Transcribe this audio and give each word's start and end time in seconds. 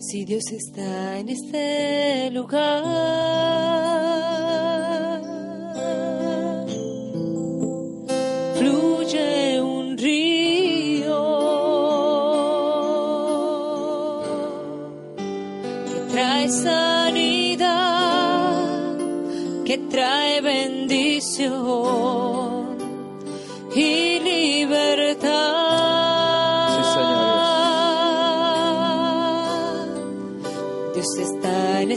Si 0.00 0.24
Dios 0.24 0.44
está 0.50 1.18
en 1.18 1.28
este 1.28 2.30
lugar, 2.30 2.82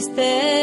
está 0.06 0.53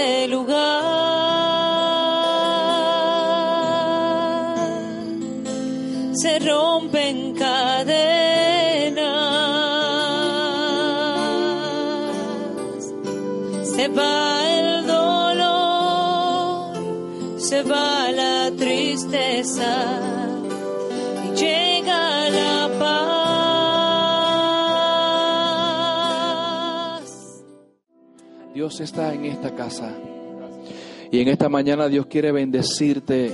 Dios 28.72 28.80
está 28.80 29.14
en 29.14 29.26
esta 29.26 29.54
casa. 29.54 29.92
Y 31.12 31.20
en 31.20 31.28
esta 31.28 31.50
mañana 31.50 31.90
Dios 31.90 32.06
quiere 32.06 32.32
bendecirte. 32.32 33.30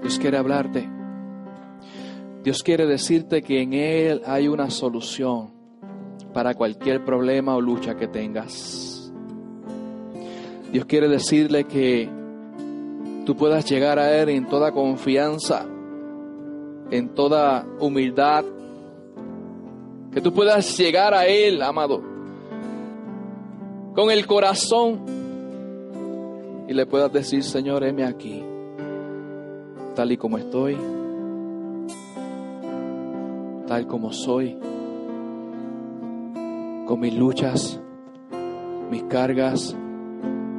Dios 0.00 0.18
quiere 0.18 0.38
hablarte. 0.38 0.88
Dios 2.42 2.62
quiere 2.62 2.86
decirte 2.86 3.42
que 3.42 3.60
en 3.60 3.74
Él 3.74 4.22
hay 4.24 4.48
una 4.48 4.70
solución 4.70 5.50
para 6.32 6.54
cualquier 6.54 7.04
problema 7.04 7.54
o 7.54 7.60
lucha 7.60 7.94
que 7.94 8.08
tengas. 8.08 9.12
Dios 10.72 10.86
quiere 10.86 11.06
decirle 11.06 11.64
que 11.64 12.08
tú 13.26 13.36
puedas 13.36 13.68
llegar 13.68 13.98
a 13.98 14.16
Él 14.18 14.30
en 14.30 14.48
toda 14.48 14.72
confianza, 14.72 15.66
en 16.90 17.10
toda 17.10 17.66
humildad. 17.80 18.46
Que 20.10 20.22
tú 20.22 20.32
puedas 20.32 20.78
llegar 20.78 21.12
a 21.12 21.26
Él, 21.26 21.60
amado, 21.60 22.15
con 23.96 24.10
el 24.10 24.26
corazón 24.26 25.00
y 26.68 26.74
le 26.74 26.84
puedas 26.84 27.10
decir, 27.10 27.42
Señor, 27.42 27.82
heme 27.82 28.04
aquí, 28.04 28.44
tal 29.94 30.12
y 30.12 30.18
como 30.18 30.36
estoy, 30.36 30.76
tal 33.66 33.86
como 33.86 34.12
soy, 34.12 34.58
con 36.86 37.00
mis 37.00 37.14
luchas, 37.14 37.80
mis 38.90 39.04
cargas, 39.04 39.74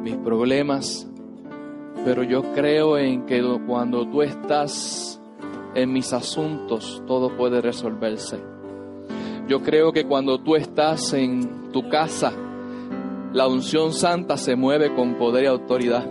mis 0.01 0.15
problemas, 0.15 1.07
pero 2.03 2.23
yo 2.23 2.41
creo 2.55 2.97
en 2.97 3.27
que 3.27 3.39
cuando 3.67 4.07
tú 4.07 4.23
estás 4.23 5.21
en 5.75 5.93
mis 5.93 6.11
asuntos, 6.11 7.03
todo 7.05 7.37
puede 7.37 7.61
resolverse. 7.61 8.39
Yo 9.47 9.61
creo 9.61 9.93
que 9.93 10.05
cuando 10.05 10.39
tú 10.39 10.55
estás 10.55 11.13
en 11.13 11.71
tu 11.71 11.87
casa, 11.87 12.33
la 13.37 13.47
unción 13.47 13.93
santa 13.93 14.35
se 14.35 14.55
mueve 14.55 14.95
con 14.95 15.13
poder 15.13 15.43
y 15.43 15.47
autoridad. 15.47 16.09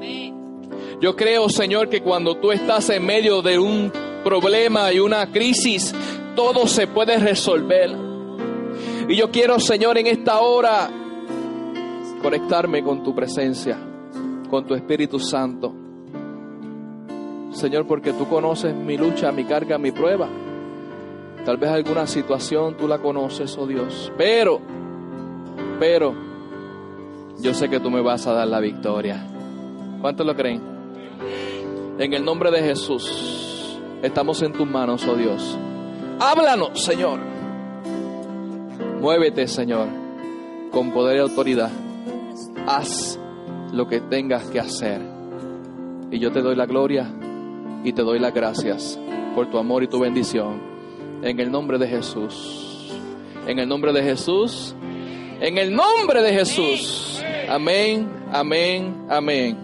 Yo 1.01 1.17
creo, 1.17 1.49
Señor, 1.49 1.89
que 1.89 2.01
cuando 2.01 2.37
tú 2.37 2.53
estás 2.53 2.89
en 2.91 3.05
medio 3.05 3.43
de 3.43 3.59
un 3.59 3.93
problema 4.23 4.93
y 4.93 5.01
una 5.01 5.33
crisis, 5.33 5.93
todo 6.37 6.69
se 6.69 6.87
puede 6.87 7.19
resolver. 7.19 7.91
Y 9.09 9.17
yo 9.17 9.33
quiero, 9.33 9.59
Señor, 9.59 9.99
en 9.99 10.07
esta 10.07 10.39
hora 10.39 10.89
conectarme 12.23 12.85
con 12.85 13.03
tu 13.03 13.13
presencia, 13.13 13.77
con 14.49 14.65
tu 14.65 14.75
Espíritu 14.75 15.19
Santo. 15.19 15.75
Señor, 17.51 17.89
porque 17.89 18.13
tú 18.13 18.29
conoces 18.29 18.73
mi 18.73 18.97
lucha, 18.97 19.33
mi 19.33 19.45
carga, 19.45 19.79
mi 19.79 19.91
prueba. 19.91 20.29
Tal 21.45 21.57
vez 21.57 21.71
alguna 21.71 22.07
situación 22.07 22.77
tú 22.77 22.87
la 22.87 22.99
conoces, 22.99 23.57
oh 23.59 23.67
Dios. 23.67 24.13
Pero, 24.17 24.61
pero, 25.81 26.26
yo 27.39 27.55
sé 27.55 27.69
que 27.69 27.81
tú 27.81 27.91
me 27.91 28.01
vas 28.01 28.27
a 28.27 28.33
dar 28.33 28.49
la 28.49 28.61
victoria. 28.61 29.27
¿Cuántos 30.01 30.27
lo 30.27 30.35
creen? 30.35 30.63
En 31.99 32.13
el 32.13 32.25
nombre 32.25 32.51
de 32.51 32.63
Jesús, 32.63 33.79
estamos 34.03 34.43
en 34.43 34.53
tus 34.53 34.67
manos, 34.67 35.07
oh 35.07 35.17
Dios. 35.17 35.57
Háblanos, 36.19 36.83
Señor. 36.83 37.21
Muévete, 39.01 39.47
Señor, 39.47 39.89
con 40.71 40.93
poder 40.93 41.17
y 41.17 41.21
autoridad. 41.21 41.71
Haz 42.67 43.19
lo 43.73 43.87
que 43.87 44.01
tengas 44.01 44.51
que 44.51 44.61
hacer. 44.61 45.01
Y 46.11 46.19
yo 46.19 46.33
te 46.33 46.41
doy 46.41 46.57
la 46.57 46.67
gloria 46.67 47.11
y 47.85 47.93
te 47.93 48.03
doy 48.03 48.19
las 48.19 48.33
gracias 48.33 48.99
por 49.35 49.51
tu 49.51 49.59
amor 49.59 49.83
y 49.83 49.89
tu 49.89 50.01
bendición. 50.01 50.61
En 51.23 51.39
el 51.41 51.51
nombre 51.51 51.79
de 51.79 51.87
Jesús. 51.87 52.93
En 53.47 53.59
el 53.59 53.69
nombre 53.69 53.93
de 53.93 54.03
Jesús. 54.03 54.75
En 55.41 55.59
el 55.59 55.75
nombre 55.75 56.23
de 56.23 56.33
Jesús. 56.33 57.16
Amén, 57.49 58.11
amén, 58.33 59.07
amén. 59.09 59.57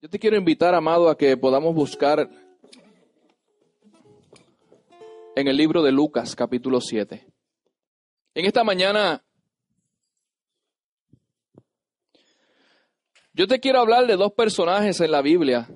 Yo 0.00 0.08
te 0.08 0.18
quiero 0.18 0.38
invitar, 0.38 0.74
amado, 0.74 1.10
a 1.10 1.18
que 1.18 1.36
podamos 1.36 1.74
buscar 1.74 2.30
en 5.36 5.48
el 5.48 5.54
libro 5.54 5.82
de 5.82 5.92
Lucas, 5.92 6.34
capítulo 6.34 6.80
7. 6.80 7.26
En 8.34 8.46
esta 8.46 8.64
mañana, 8.64 9.22
yo 13.34 13.46
te 13.46 13.60
quiero 13.60 13.80
hablar 13.80 14.06
de 14.06 14.16
dos 14.16 14.32
personajes 14.32 14.98
en 15.02 15.10
la 15.10 15.20
Biblia 15.20 15.68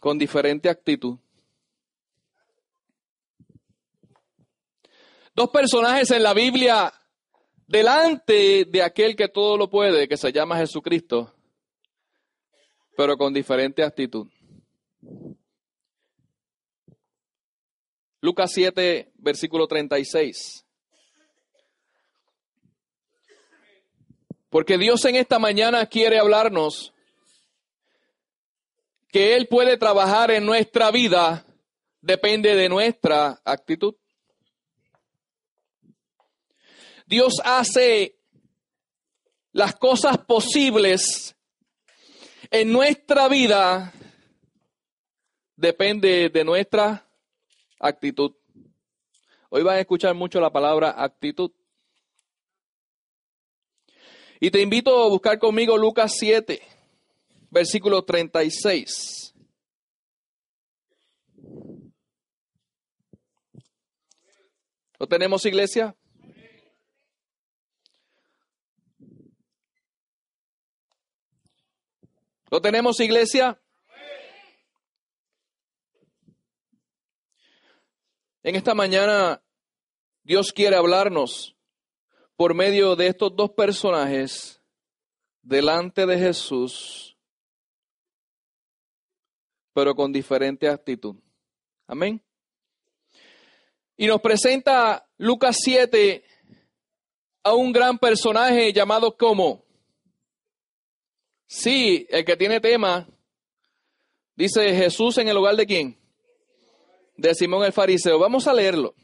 con 0.00 0.18
diferente 0.18 0.68
actitud. 0.68 1.20
Dos 5.36 5.50
personajes 5.50 6.10
en 6.10 6.24
la 6.24 6.34
Biblia 6.34 6.92
delante 7.70 8.64
de 8.64 8.82
aquel 8.82 9.14
que 9.14 9.28
todo 9.28 9.56
lo 9.56 9.70
puede, 9.70 10.08
que 10.08 10.16
se 10.16 10.32
llama 10.32 10.56
Jesucristo, 10.56 11.32
pero 12.96 13.16
con 13.16 13.32
diferente 13.32 13.84
actitud. 13.84 14.26
Lucas 18.20 18.50
7, 18.52 19.12
versículo 19.14 19.68
36. 19.68 20.66
Porque 24.50 24.76
Dios 24.76 25.04
en 25.04 25.14
esta 25.14 25.38
mañana 25.38 25.86
quiere 25.86 26.18
hablarnos 26.18 26.92
que 29.12 29.36
Él 29.36 29.46
puede 29.46 29.76
trabajar 29.76 30.32
en 30.32 30.44
nuestra 30.44 30.90
vida 30.90 31.46
depende 32.00 32.56
de 32.56 32.68
nuestra 32.68 33.40
actitud. 33.44 33.94
Dios 37.10 37.40
hace 37.42 38.20
las 39.50 39.74
cosas 39.74 40.16
posibles 40.18 41.34
en 42.52 42.70
nuestra 42.70 43.26
vida 43.26 43.92
depende 45.56 46.28
de 46.28 46.44
nuestra 46.44 47.04
actitud. 47.80 48.36
Hoy 49.48 49.64
van 49.64 49.78
a 49.78 49.80
escuchar 49.80 50.14
mucho 50.14 50.40
la 50.40 50.52
palabra 50.52 50.94
actitud. 51.02 51.50
Y 54.38 54.52
te 54.52 54.60
invito 54.60 55.02
a 55.02 55.08
buscar 55.08 55.40
conmigo 55.40 55.76
Lucas 55.76 56.12
7, 56.16 56.62
versículo 57.50 58.04
36. 58.04 59.34
¿Lo 65.00 65.08
tenemos, 65.08 65.44
iglesia? 65.44 65.96
¿Lo 72.50 72.60
tenemos, 72.60 72.98
iglesia? 72.98 73.60
En 78.42 78.56
esta 78.56 78.74
mañana 78.74 79.40
Dios 80.24 80.52
quiere 80.52 80.74
hablarnos 80.74 81.54
por 82.34 82.54
medio 82.54 82.96
de 82.96 83.06
estos 83.06 83.36
dos 83.36 83.52
personajes 83.52 84.60
delante 85.42 86.06
de 86.06 86.18
Jesús, 86.18 87.16
pero 89.72 89.94
con 89.94 90.12
diferente 90.12 90.68
actitud. 90.68 91.14
Amén. 91.86 92.20
Y 93.96 94.08
nos 94.08 94.20
presenta 94.20 95.08
Lucas 95.18 95.56
7, 95.62 96.24
a 97.44 97.54
un 97.54 97.72
gran 97.72 97.96
personaje 97.96 98.72
llamado 98.72 99.16
como. 99.16 99.69
Sí, 101.52 102.06
el 102.10 102.24
que 102.24 102.36
tiene 102.36 102.60
tema, 102.60 103.08
dice 104.36 104.72
Jesús 104.72 105.18
en 105.18 105.26
el 105.26 105.34
lugar 105.34 105.56
de 105.56 105.66
quién? 105.66 105.98
De 107.16 107.34
Simón 107.34 107.64
el 107.64 107.72
fariseo. 107.72 108.20
Vamos 108.20 108.46
a 108.46 108.54
leerlo. 108.54 108.94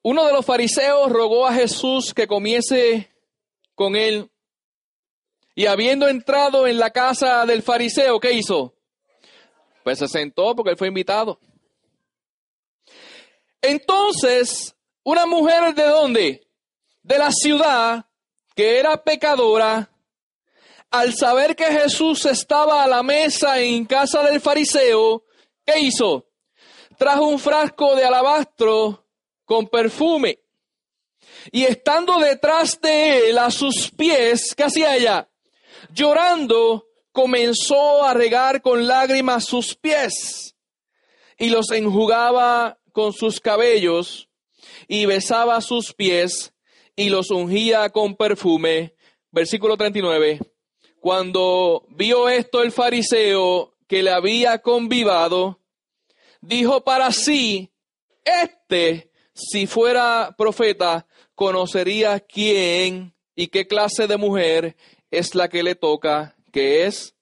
Uno 0.00 0.24
de 0.24 0.32
los 0.32 0.46
fariseos 0.46 1.10
rogó 1.10 1.44
a 1.44 1.52
Jesús 1.52 2.14
que 2.14 2.28
comiese 2.28 3.10
con 3.74 3.96
él. 3.96 4.30
Y 5.56 5.66
habiendo 5.66 6.06
entrado 6.06 6.68
en 6.68 6.78
la 6.78 6.92
casa 6.92 7.44
del 7.44 7.64
fariseo, 7.64 8.20
¿qué 8.20 8.30
hizo? 8.30 8.76
Pues 9.82 9.98
se 9.98 10.06
sentó 10.06 10.54
porque 10.54 10.70
él 10.70 10.78
fue 10.78 10.86
invitado. 10.86 11.40
Entonces, 13.60 14.76
una 15.02 15.26
mujer 15.26 15.74
de 15.74 15.84
dónde? 15.84 16.46
De 17.02 17.18
la 17.18 17.32
ciudad, 17.32 18.06
que 18.54 18.78
era 18.78 19.02
pecadora, 19.02 19.91
al 20.92 21.14
saber 21.14 21.56
que 21.56 21.64
Jesús 21.64 22.26
estaba 22.26 22.84
a 22.84 22.86
la 22.86 23.02
mesa 23.02 23.58
en 23.58 23.86
casa 23.86 24.22
del 24.22 24.40
fariseo, 24.40 25.24
¿qué 25.64 25.78
hizo? 25.80 26.28
Trajo 26.98 27.26
un 27.26 27.38
frasco 27.38 27.96
de 27.96 28.04
alabastro 28.04 29.06
con 29.46 29.66
perfume. 29.68 30.40
Y 31.50 31.64
estando 31.64 32.18
detrás 32.18 32.78
de 32.80 33.30
él 33.30 33.38
a 33.38 33.50
sus 33.50 33.90
pies, 33.90 34.54
¿qué 34.54 34.64
hacía 34.64 34.94
ella? 34.94 35.28
Llorando, 35.94 36.86
comenzó 37.10 38.04
a 38.04 38.12
regar 38.12 38.60
con 38.60 38.86
lágrimas 38.86 39.46
sus 39.46 39.74
pies 39.74 40.54
y 41.38 41.48
los 41.48 41.70
enjugaba 41.70 42.78
con 42.92 43.14
sus 43.14 43.40
cabellos 43.40 44.28
y 44.88 45.06
besaba 45.06 45.58
sus 45.62 45.94
pies 45.94 46.52
y 46.94 47.08
los 47.08 47.30
ungía 47.30 47.88
con 47.88 48.14
perfume. 48.14 48.94
Versículo 49.30 49.78
39. 49.78 50.51
Cuando 51.02 51.84
vio 51.88 52.28
esto 52.28 52.62
el 52.62 52.70
fariseo 52.70 53.74
que 53.88 54.04
le 54.04 54.12
había 54.12 54.58
convivado, 54.58 55.58
dijo 56.40 56.84
para 56.84 57.10
sí, 57.10 57.72
este, 58.24 59.10
si 59.34 59.66
fuera 59.66 60.32
profeta, 60.38 61.08
conocería 61.34 62.20
quién 62.20 63.16
y 63.34 63.48
qué 63.48 63.66
clase 63.66 64.06
de 64.06 64.16
mujer 64.16 64.76
es 65.10 65.34
la 65.34 65.48
que 65.48 65.64
le 65.64 65.74
toca, 65.74 66.36
que 66.52 66.86
es 66.86 67.16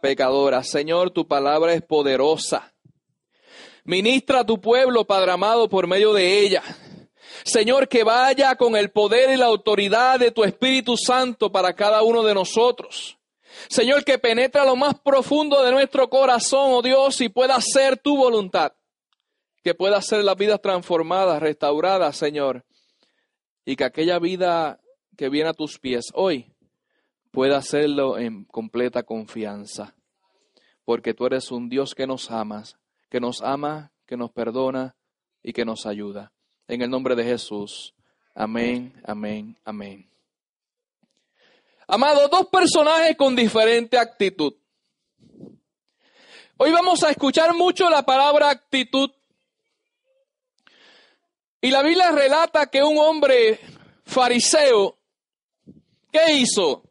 pecadora. 0.00 0.62
Señor, 0.62 1.10
tu 1.10 1.26
palabra 1.26 1.74
es 1.74 1.82
poderosa. 1.82 2.72
Ministra 3.82 4.42
a 4.42 4.46
tu 4.46 4.60
pueblo, 4.60 5.04
Padre 5.08 5.32
amado, 5.32 5.68
por 5.68 5.88
medio 5.88 6.12
de 6.12 6.38
ella. 6.38 6.62
Señor, 7.44 7.88
que 7.88 8.04
vaya 8.04 8.54
con 8.56 8.76
el 8.76 8.90
poder 8.90 9.30
y 9.30 9.36
la 9.36 9.46
autoridad 9.46 10.20
de 10.20 10.30
tu 10.30 10.44
Espíritu 10.44 10.96
Santo 10.96 11.50
para 11.50 11.74
cada 11.74 12.02
uno 12.02 12.22
de 12.22 12.34
nosotros. 12.34 13.18
Señor, 13.68 14.04
que 14.04 14.18
penetra 14.18 14.64
lo 14.64 14.76
más 14.76 14.98
profundo 15.00 15.62
de 15.62 15.72
nuestro 15.72 16.08
corazón, 16.08 16.72
oh 16.72 16.82
Dios, 16.82 17.20
y 17.20 17.28
pueda 17.28 17.60
ser 17.60 17.98
tu 17.98 18.16
voluntad. 18.16 18.72
Que 19.62 19.74
pueda 19.74 20.00
ser 20.00 20.24
las 20.24 20.36
vidas 20.36 20.60
transformadas, 20.60 21.40
restauradas, 21.40 22.16
Señor. 22.16 22.64
Y 23.64 23.76
que 23.76 23.84
aquella 23.84 24.18
vida 24.18 24.80
que 25.16 25.28
viene 25.28 25.50
a 25.50 25.54
tus 25.54 25.78
pies 25.78 26.06
hoy 26.14 26.52
pueda 27.30 27.58
hacerlo 27.58 28.18
en 28.18 28.44
completa 28.44 29.02
confianza. 29.02 29.94
Porque 30.84 31.14
tú 31.14 31.26
eres 31.26 31.50
un 31.50 31.68
Dios 31.68 31.94
que 31.94 32.06
nos 32.06 32.30
amas, 32.30 32.76
que 33.08 33.20
nos 33.20 33.40
ama, 33.42 33.92
que 34.06 34.16
nos 34.16 34.32
perdona 34.32 34.96
y 35.42 35.52
que 35.52 35.64
nos 35.64 35.86
ayuda. 35.86 36.32
En 36.72 36.80
el 36.80 36.88
nombre 36.88 37.14
de 37.14 37.22
Jesús. 37.22 37.92
Amén, 38.34 38.98
amén, 39.04 39.54
amén. 39.62 40.10
Amado, 41.86 42.26
dos 42.28 42.46
personajes 42.46 43.14
con 43.14 43.36
diferente 43.36 43.98
actitud. 43.98 44.54
Hoy 46.56 46.72
vamos 46.72 47.02
a 47.02 47.10
escuchar 47.10 47.52
mucho 47.52 47.90
la 47.90 48.02
palabra 48.06 48.48
actitud. 48.48 49.10
Y 51.60 51.70
la 51.70 51.82
Biblia 51.82 52.10
relata 52.10 52.70
que 52.70 52.82
un 52.82 52.96
hombre 52.96 53.60
fariseo, 54.06 54.96
¿qué 56.10 56.32
hizo? 56.36 56.84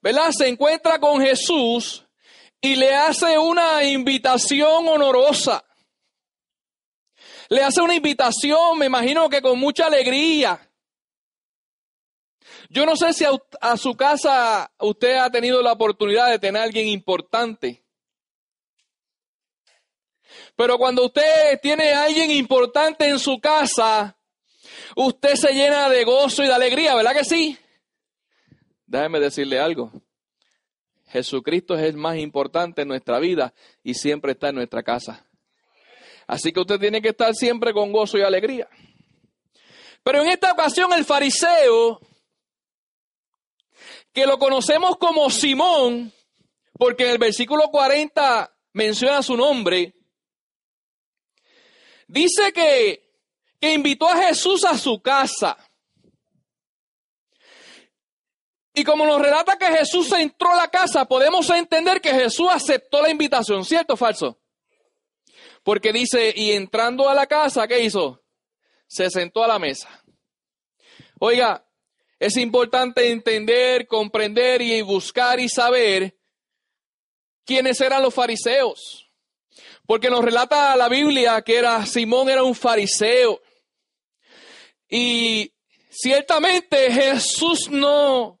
¿Verdad? 0.00 0.30
Se 0.30 0.48
encuentra 0.48 0.98
con 0.98 1.20
Jesús 1.20 2.06
y 2.62 2.74
le 2.74 2.94
hace 2.94 3.38
una 3.38 3.84
invitación 3.84 4.88
honorosa. 4.88 5.62
Le 7.48 7.62
hace 7.62 7.80
una 7.80 7.94
invitación, 7.94 8.78
me 8.78 8.86
imagino 8.86 9.28
que 9.28 9.42
con 9.42 9.58
mucha 9.58 9.86
alegría. 9.86 10.70
Yo 12.70 12.86
no 12.86 12.96
sé 12.96 13.12
si 13.12 13.24
a, 13.60 13.76
su 13.76 13.94
casa 13.94 14.70
usted 14.80 15.16
ha 15.16 15.30
tenido 15.30 15.62
la 15.62 15.72
oportunidad 15.72 16.30
de 16.30 16.38
tener 16.38 16.60
a 16.60 16.64
alguien 16.64 16.88
importante. 16.88 17.84
Pero 20.56 20.78
cuando 20.78 21.06
usted 21.06 21.60
tiene 21.60 21.92
a 21.92 22.04
alguien 22.04 22.30
importante 22.30 23.08
en 23.08 23.18
su 23.18 23.40
casa, 23.40 24.16
usted 24.96 25.34
se 25.34 25.52
llena 25.52 25.88
de 25.88 26.04
gozo 26.04 26.42
y 26.42 26.46
de 26.46 26.54
alegría, 26.54 26.94
¿verdad 26.94 27.12
que 27.12 27.24
sí? 27.24 27.58
Déjeme 28.86 29.20
decirle 29.20 29.58
algo. 29.58 29.92
Jesucristo 31.08 31.74
es 31.74 31.82
el 31.82 31.96
más 31.96 32.16
importante 32.16 32.82
en 32.82 32.88
nuestra 32.88 33.18
vida 33.18 33.54
y 33.82 33.94
siempre 33.94 34.32
está 34.32 34.48
en 34.48 34.56
nuestra 34.56 34.82
casa. 34.82 35.24
Así 36.26 36.52
que 36.52 36.60
usted 36.60 36.78
tiene 36.78 37.02
que 37.02 37.10
estar 37.10 37.34
siempre 37.34 37.72
con 37.72 37.92
gozo 37.92 38.18
y 38.18 38.22
alegría. 38.22 38.68
Pero 40.02 40.22
en 40.22 40.28
esta 40.28 40.52
ocasión 40.52 40.92
el 40.92 41.04
fariseo, 41.04 42.00
que 44.12 44.26
lo 44.26 44.38
conocemos 44.38 44.96
como 44.96 45.30
Simón, 45.30 46.12
porque 46.74 47.04
en 47.04 47.10
el 47.10 47.18
versículo 47.18 47.68
40 47.70 48.54
menciona 48.72 49.22
su 49.22 49.36
nombre, 49.36 49.94
dice 52.06 52.52
que, 52.52 53.18
que 53.60 53.72
invitó 53.72 54.08
a 54.08 54.16
Jesús 54.24 54.64
a 54.64 54.76
su 54.76 55.00
casa. 55.00 55.56
Y 58.74 58.82
como 58.82 59.06
nos 59.06 59.22
relata 59.22 59.56
que 59.56 59.66
Jesús 59.66 60.12
entró 60.12 60.52
a 60.52 60.56
la 60.56 60.68
casa, 60.68 61.04
podemos 61.04 61.48
entender 61.50 62.00
que 62.00 62.12
Jesús 62.12 62.48
aceptó 62.52 63.00
la 63.00 63.10
invitación, 63.10 63.64
¿cierto 63.64 63.94
o 63.94 63.96
falso? 63.96 64.43
Porque 65.64 65.92
dice, 65.92 66.32
y 66.36 66.52
entrando 66.52 67.08
a 67.08 67.14
la 67.14 67.26
casa, 67.26 67.66
¿qué 67.66 67.82
hizo? 67.82 68.22
Se 68.86 69.10
sentó 69.10 69.42
a 69.42 69.48
la 69.48 69.58
mesa. 69.58 69.88
Oiga, 71.18 71.66
es 72.20 72.36
importante 72.36 73.10
entender, 73.10 73.86
comprender 73.86 74.62
y 74.62 74.82
buscar 74.82 75.40
y 75.40 75.48
saber 75.48 76.16
quiénes 77.44 77.80
eran 77.80 78.02
los 78.02 78.14
fariseos. 78.14 79.10
Porque 79.86 80.10
nos 80.10 80.24
relata 80.24 80.76
la 80.76 80.88
Biblia 80.88 81.42
que 81.42 81.56
era 81.56 81.84
Simón 81.86 82.28
era 82.28 82.42
un 82.42 82.54
fariseo. 82.54 83.40
Y 84.88 85.52
ciertamente 85.90 86.90
Jesús 86.92 87.68
no 87.70 88.38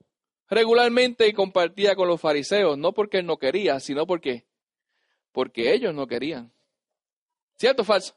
regularmente 0.48 1.32
compartía 1.34 1.96
con 1.96 2.08
los 2.08 2.20
fariseos, 2.20 2.78
no 2.78 2.92
porque 2.92 3.18
él 3.18 3.26
no 3.26 3.38
quería, 3.38 3.80
sino 3.80 4.06
porque, 4.06 4.46
porque 5.32 5.74
ellos 5.74 5.94
no 5.94 6.06
querían. 6.06 6.53
¿Cierto 7.56 7.82
o 7.82 7.84
falso? 7.84 8.14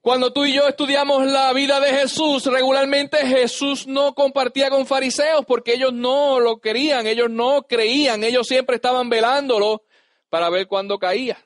Cuando 0.00 0.32
tú 0.32 0.44
y 0.44 0.52
yo 0.52 0.66
estudiamos 0.66 1.24
la 1.26 1.52
vida 1.52 1.78
de 1.78 1.90
Jesús, 1.92 2.46
regularmente 2.46 3.18
Jesús 3.18 3.86
no 3.86 4.14
compartía 4.14 4.68
con 4.68 4.84
fariseos 4.84 5.44
porque 5.46 5.74
ellos 5.74 5.92
no 5.92 6.40
lo 6.40 6.60
querían, 6.60 7.06
ellos 7.06 7.30
no 7.30 7.62
creían, 7.62 8.24
ellos 8.24 8.48
siempre 8.48 8.76
estaban 8.76 9.08
velándolo 9.08 9.84
para 10.28 10.50
ver 10.50 10.66
cuándo 10.66 10.98
caía. 10.98 11.38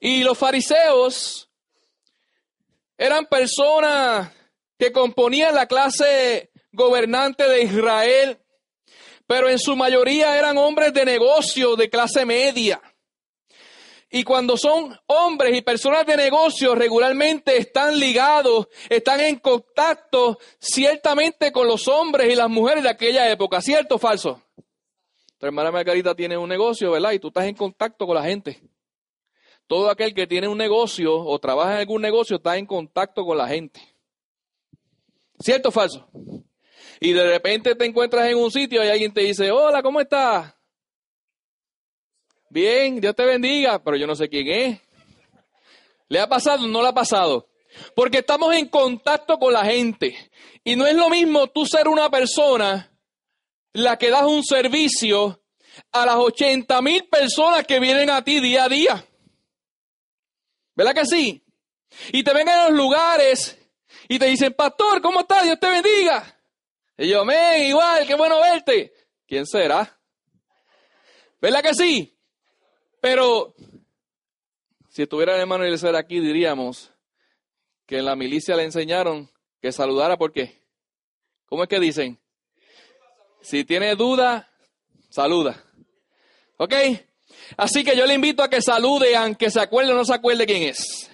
Y 0.00 0.24
los 0.24 0.36
fariseos 0.36 1.48
eran 2.98 3.26
personas 3.26 4.32
que 4.76 4.90
componían 4.90 5.54
la 5.54 5.66
clase 5.66 6.50
gobernante 6.72 7.48
de 7.48 7.62
Israel, 7.62 8.38
pero 9.26 9.48
en 9.48 9.58
su 9.58 9.76
mayoría 9.76 10.36
eran 10.36 10.58
hombres 10.58 10.92
de 10.92 11.04
negocio 11.04 11.76
de 11.76 11.88
clase 11.88 12.24
media. 12.24 12.80
Y 14.10 14.24
cuando 14.24 14.56
son 14.56 14.98
hombres 15.06 15.56
y 15.56 15.62
personas 15.62 16.04
de 16.04 16.16
negocio, 16.16 16.74
regularmente 16.74 17.56
están 17.56 17.98
ligados, 17.98 18.68
están 18.88 19.20
en 19.20 19.36
contacto 19.36 20.38
ciertamente 20.58 21.52
con 21.52 21.68
los 21.68 21.86
hombres 21.86 22.32
y 22.32 22.36
las 22.36 22.50
mujeres 22.50 22.82
de 22.82 22.90
aquella 22.90 23.30
época, 23.30 23.60
¿cierto 23.60 23.94
o 23.94 23.98
falso? 23.98 24.42
Tu 25.38 25.46
hermana 25.46 25.70
Margarita 25.70 26.14
tiene 26.14 26.36
un 26.36 26.48
negocio, 26.48 26.90
¿verdad? 26.90 27.12
Y 27.12 27.20
tú 27.20 27.28
estás 27.28 27.44
en 27.44 27.54
contacto 27.54 28.06
con 28.06 28.16
la 28.16 28.24
gente. 28.24 28.60
Todo 29.66 29.88
aquel 29.88 30.12
que 30.12 30.26
tiene 30.26 30.48
un 30.48 30.58
negocio 30.58 31.16
o 31.16 31.38
trabaja 31.38 31.74
en 31.74 31.78
algún 31.78 32.02
negocio 32.02 32.36
está 32.36 32.58
en 32.58 32.66
contacto 32.66 33.24
con 33.24 33.38
la 33.38 33.46
gente. 33.46 33.80
¿Cierto 35.38 35.68
o 35.68 35.72
falso? 35.72 36.10
y 37.00 37.12
de 37.12 37.26
repente 37.26 37.74
te 37.74 37.86
encuentras 37.86 38.28
en 38.28 38.36
un 38.36 38.50
sitio 38.50 38.84
y 38.84 38.88
alguien 38.88 39.12
te 39.12 39.22
dice, 39.22 39.50
hola, 39.50 39.82
¿cómo 39.82 40.00
estás? 40.00 40.54
Bien, 42.50 43.00
Dios 43.00 43.14
te 43.14 43.24
bendiga, 43.24 43.80
pero 43.80 43.96
yo 43.96 44.08
no 44.08 44.16
sé 44.16 44.28
quién 44.28 44.48
es. 44.48 44.80
¿Le 46.08 46.18
ha 46.18 46.28
pasado? 46.28 46.66
No 46.66 46.82
le 46.82 46.88
ha 46.88 46.92
pasado. 46.92 47.48
Porque 47.94 48.18
estamos 48.18 48.52
en 48.56 48.66
contacto 48.66 49.38
con 49.38 49.52
la 49.52 49.64
gente. 49.64 50.16
Y 50.64 50.74
no 50.74 50.84
es 50.84 50.96
lo 50.96 51.08
mismo 51.08 51.46
tú 51.46 51.64
ser 51.64 51.86
una 51.86 52.10
persona 52.10 52.92
la 53.72 53.96
que 53.96 54.10
das 54.10 54.24
un 54.24 54.42
servicio 54.42 55.40
a 55.92 56.04
las 56.04 56.16
80 56.16 56.82
mil 56.82 57.08
personas 57.08 57.64
que 57.64 57.78
vienen 57.78 58.10
a 58.10 58.24
ti 58.24 58.40
día 58.40 58.64
a 58.64 58.68
día. 58.68 59.06
¿Verdad 60.74 60.94
que 60.94 61.06
sí? 61.06 61.44
Y 62.12 62.24
te 62.24 62.34
ven 62.34 62.48
en 62.48 62.64
los 62.64 62.72
lugares 62.72 63.56
y 64.08 64.18
te 64.18 64.26
dicen, 64.26 64.54
pastor, 64.54 65.00
¿cómo 65.00 65.20
estás? 65.20 65.44
Dios 65.44 65.60
te 65.60 65.70
bendiga. 65.70 66.36
Y 66.98 67.10
yo, 67.10 67.24
men, 67.24 67.62
igual, 67.62 68.04
qué 68.08 68.16
bueno 68.16 68.40
verte. 68.40 68.92
¿Quién 69.24 69.46
será? 69.46 70.00
¿Verdad 71.40 71.62
que 71.62 71.74
sí? 71.74 72.19
Pero 73.00 73.54
si 74.88 75.02
estuviera 75.02 75.34
el 75.34 75.40
hermano 75.40 75.64
Eliezer 75.64 75.96
aquí, 75.96 76.20
diríamos 76.20 76.92
que 77.86 77.98
en 77.98 78.04
la 78.04 78.16
milicia 78.16 78.56
le 78.56 78.64
enseñaron 78.64 79.30
que 79.60 79.72
saludara 79.72 80.16
porque, 80.16 80.60
¿cómo 81.46 81.62
es 81.62 81.68
que 81.68 81.80
dicen? 81.80 82.18
Si 83.40 83.64
tiene 83.64 83.94
duda, 83.94 84.50
saluda. 85.08 85.62
¿Ok? 86.56 86.74
Así 87.56 87.84
que 87.84 87.96
yo 87.96 88.06
le 88.06 88.14
invito 88.14 88.42
a 88.42 88.50
que 88.50 88.60
salude, 88.60 89.16
aunque 89.16 89.50
se 89.50 89.60
acuerde 89.60 89.92
o 89.92 89.94
no 89.94 90.04
se 90.04 90.14
acuerde 90.14 90.46
quién 90.46 90.64
es. 90.64 91.10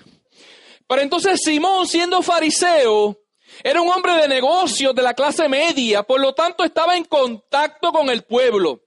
Pero 0.88 1.02
entonces 1.02 1.40
Simón, 1.42 1.86
siendo 1.86 2.22
fariseo, 2.22 3.18
era 3.62 3.80
un 3.80 3.88
hombre 3.88 4.14
de 4.14 4.28
negocios 4.28 4.94
de 4.94 5.02
la 5.02 5.14
clase 5.14 5.48
media, 5.48 6.02
por 6.02 6.20
lo 6.20 6.34
tanto 6.34 6.64
estaba 6.64 6.96
en 6.96 7.04
contacto 7.04 7.92
con 7.92 8.10
el 8.10 8.22
pueblo. 8.22 8.85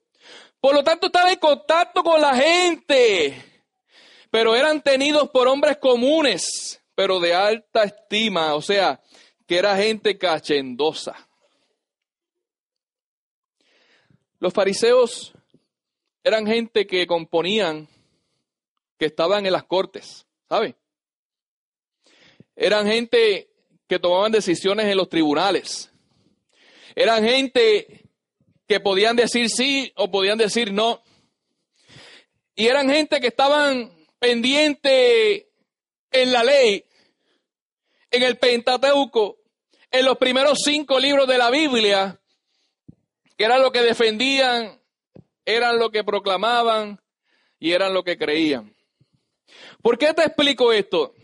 Por 0.60 0.76
lo 0.76 0.84
tanto 0.84 1.08
estaba 1.08 1.32
en 1.32 1.40
contacto 1.40 2.04
con 2.04 2.20
la 2.20 2.36
gente. 2.36 3.64
Pero 4.30 4.56
eran 4.56 4.82
tenidos 4.82 5.30
por 5.30 5.48
hombres 5.48 5.78
comunes, 5.78 6.82
pero 6.96 7.20
de 7.20 7.34
alta 7.34 7.84
estima, 7.84 8.54
o 8.56 8.62
sea, 8.62 9.02
que 9.48 9.58
era 9.58 9.76
gente 9.76 10.18
cachendosa. 10.18 11.16
Los 14.40 14.54
fariseos 14.54 15.34
eran 16.24 16.46
gente 16.46 16.86
que 16.86 17.08
componían, 17.08 17.88
que 18.98 19.06
estaban 19.06 19.46
en 19.46 19.54
las 19.54 19.64
cortes, 19.64 20.28
¿sabe? 20.48 20.76
Eran 22.56 22.86
gente 22.86 23.50
que 23.88 23.98
tomaban 23.98 24.32
decisiones 24.32 24.86
en 24.86 24.98
los 24.98 25.10
tribunales. 25.10 25.92
Eran 26.96 27.24
gente 27.24 27.99
que 28.70 28.80
podían 28.80 29.18
decir 29.18 29.50
sí 29.50 29.92
o 29.96 30.10
podían 30.10 30.38
decir 30.38 30.72
no. 30.72 31.04
Y 32.56 32.68
eran 32.68 32.90
gente 32.90 33.20
que 33.20 33.28
estaban 33.28 33.92
pendientes 34.20 35.46
en 36.12 36.32
la 36.32 36.44
ley, 36.44 36.86
en 38.12 38.24
el 38.24 38.38
Pentateuco, 38.38 39.40
en 39.92 40.06
los 40.06 40.18
primeros 40.18 40.60
cinco 40.64 41.00
libros 41.00 41.28
de 41.28 41.38
la 41.38 41.50
Biblia, 41.50 42.20
que 43.36 43.44
eran 43.44 43.62
lo 43.62 43.72
que 43.72 43.82
defendían 43.82 44.80
eran 45.56 45.80
lo 45.80 45.90
que 45.90 46.04
proclamaban 46.04 47.02
y 47.60 47.72
eran 47.72 47.94
lo 47.94 48.04
que 48.04 48.18
creían. 48.18 48.76
¿Por 49.82 49.98
qué 49.98 50.14
te 50.14 50.22
explico 50.24 50.72
esto? 50.72 51.16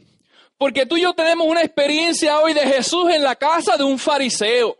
Porque 0.58 0.86
tú 0.86 0.98
y 0.98 1.02
yo 1.02 1.14
tenemos 1.14 1.46
una 1.46 1.62
experiencia 1.62 2.40
hoy 2.40 2.54
de 2.54 2.66
Jesús 2.66 3.12
en 3.12 3.22
la 3.22 3.36
casa 3.36 3.78
de 3.78 3.84
un 3.84 4.00
fariseo. 4.00 4.78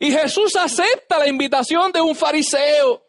Y 0.00 0.12
Jesús 0.12 0.54
acepta 0.54 1.18
la 1.18 1.28
invitación 1.28 1.90
de 1.90 2.00
un 2.00 2.14
fariseo. 2.14 3.04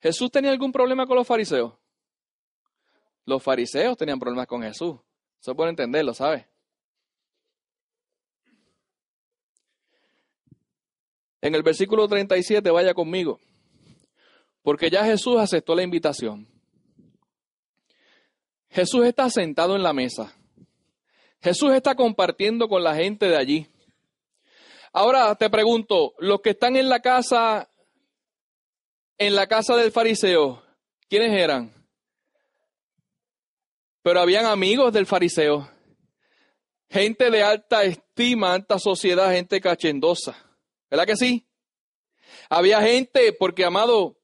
¿Jesús 0.00 0.30
tenía 0.30 0.50
algún 0.50 0.72
problema 0.72 1.06
con 1.06 1.16
los 1.16 1.26
fariseos? 1.26 1.72
Los 3.24 3.42
fariseos 3.42 3.96
tenían 3.96 4.18
problemas 4.18 4.48
con 4.48 4.62
Jesús. 4.62 4.96
Eso 5.40 5.54
puede 5.54 5.70
entenderlo, 5.70 6.12
¿sabes? 6.12 6.44
En 11.40 11.54
el 11.54 11.62
versículo 11.62 12.08
37, 12.08 12.70
vaya 12.70 12.92
conmigo, 12.92 13.38
porque 14.62 14.90
ya 14.90 15.04
Jesús 15.04 15.36
aceptó 15.38 15.74
la 15.74 15.82
invitación. 15.82 16.48
Jesús 18.68 19.06
está 19.06 19.30
sentado 19.30 19.76
en 19.76 19.82
la 19.82 19.92
mesa. 19.92 20.34
Jesús 21.44 21.74
está 21.74 21.94
compartiendo 21.94 22.68
con 22.68 22.82
la 22.82 22.94
gente 22.94 23.28
de 23.28 23.36
allí. 23.36 23.66
Ahora 24.94 25.34
te 25.34 25.50
pregunto, 25.50 26.14
los 26.18 26.40
que 26.40 26.50
están 26.50 26.74
en 26.74 26.88
la 26.88 27.00
casa, 27.00 27.68
en 29.18 29.34
la 29.34 29.46
casa 29.46 29.76
del 29.76 29.92
fariseo, 29.92 30.62
¿quiénes 31.06 31.38
eran? 31.38 31.70
Pero 34.00 34.20
habían 34.20 34.46
amigos 34.46 34.90
del 34.94 35.04
fariseo, 35.04 35.70
gente 36.88 37.30
de 37.30 37.42
alta 37.42 37.84
estima, 37.84 38.54
alta 38.54 38.78
sociedad, 38.78 39.30
gente 39.30 39.60
cachendosa. 39.60 40.34
¿Verdad 40.90 41.04
que 41.04 41.16
sí? 41.16 41.46
Había 42.48 42.80
gente, 42.80 43.34
porque 43.34 43.66
amado, 43.66 44.16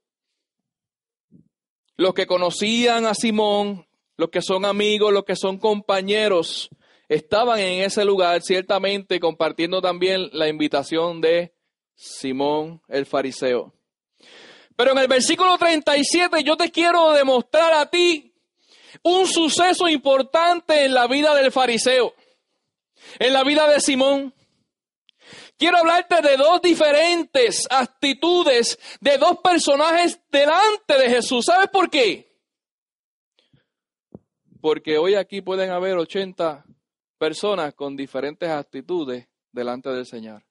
los 1.98 2.14
que 2.14 2.26
conocían 2.26 3.04
a 3.04 3.12
Simón, 3.12 3.86
los 4.16 4.30
que 4.30 4.40
son 4.40 4.64
amigos, 4.64 5.12
los 5.12 5.24
que 5.24 5.36
son 5.36 5.58
compañeros, 5.58 6.70
estaban 7.10 7.58
en 7.58 7.82
ese 7.82 8.04
lugar 8.04 8.40
ciertamente 8.40 9.18
compartiendo 9.18 9.82
también 9.82 10.30
la 10.32 10.46
invitación 10.46 11.20
de 11.20 11.52
Simón 11.96 12.80
el 12.88 13.04
fariseo. 13.04 13.74
Pero 14.76 14.92
en 14.92 14.98
el 14.98 15.08
versículo 15.08 15.58
37 15.58 16.44
yo 16.44 16.56
te 16.56 16.70
quiero 16.70 17.12
demostrar 17.12 17.72
a 17.72 17.90
ti 17.90 18.32
un 19.02 19.26
suceso 19.26 19.88
importante 19.88 20.84
en 20.84 20.94
la 20.94 21.08
vida 21.08 21.34
del 21.34 21.50
fariseo, 21.50 22.14
en 23.18 23.32
la 23.32 23.42
vida 23.42 23.68
de 23.68 23.80
Simón. 23.80 24.32
Quiero 25.58 25.78
hablarte 25.78 26.22
de 26.22 26.36
dos 26.36 26.62
diferentes 26.62 27.66
actitudes 27.70 28.78
de 29.00 29.18
dos 29.18 29.38
personajes 29.42 30.20
delante 30.30 30.96
de 30.96 31.10
Jesús. 31.10 31.46
¿Sabes 31.46 31.70
por 31.70 31.90
qué? 31.90 32.38
Porque 34.60 34.96
hoy 34.96 35.16
aquí 35.16 35.40
pueden 35.42 35.70
haber 35.70 35.96
80 35.96 36.64
personas 37.20 37.74
con 37.74 37.96
diferentes 37.96 38.48
actitudes 38.48 39.28
delante 39.52 39.90
del 39.90 40.06
Señor. 40.06 40.42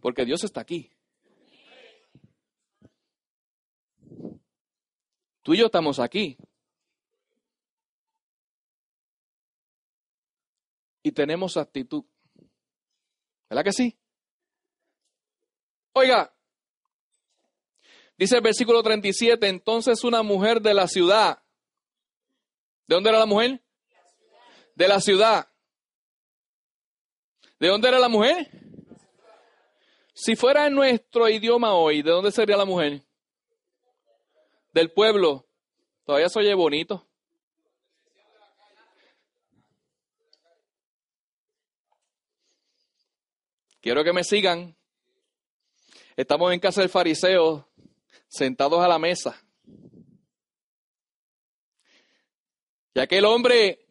Porque 0.00 0.24
Dios 0.24 0.42
está 0.42 0.62
aquí. 0.62 0.90
Tú 5.42 5.54
y 5.54 5.58
yo 5.58 5.66
estamos 5.66 6.00
aquí. 6.00 6.36
y 11.06 11.12
tenemos 11.12 11.56
actitud. 11.56 12.02
¿Verdad 13.48 13.62
que 13.62 13.72
sí? 13.72 13.96
Oiga, 15.92 16.34
dice 18.18 18.34
el 18.34 18.42
versículo 18.42 18.82
37, 18.82 19.46
entonces 19.46 20.02
una 20.02 20.24
mujer 20.24 20.60
de 20.60 20.74
la 20.74 20.88
ciudad, 20.88 21.44
¿de 22.86 22.94
dónde 22.94 23.10
era 23.10 23.18
la 23.18 23.26
mujer? 23.26 23.62
De 24.74 24.88
la 24.88 25.00
ciudad. 25.00 25.48
¿De 27.58 27.68
dónde 27.68 27.88
era 27.88 27.98
la 27.98 28.08
mujer? 28.08 28.50
Si 30.12 30.36
fuera 30.36 30.66
en 30.66 30.74
nuestro 30.74 31.28
idioma 31.28 31.74
hoy, 31.74 32.02
¿de 32.02 32.10
dónde 32.10 32.32
sería 32.32 32.56
la 32.56 32.64
mujer? 32.64 33.02
Del 34.72 34.90
pueblo. 34.92 35.46
Todavía 36.04 36.28
se 36.28 36.38
oye 36.38 36.54
bonito. 36.54 37.06
Quiero 43.80 44.02
que 44.02 44.12
me 44.12 44.24
sigan. 44.24 44.76
Estamos 46.16 46.52
en 46.52 46.58
casa 46.58 46.80
del 46.80 46.90
fariseo, 46.90 47.68
sentados 48.26 48.82
a 48.82 48.88
la 48.88 48.98
mesa. 48.98 49.45
Y 52.96 52.98
aquel 52.98 53.26
hombre 53.26 53.86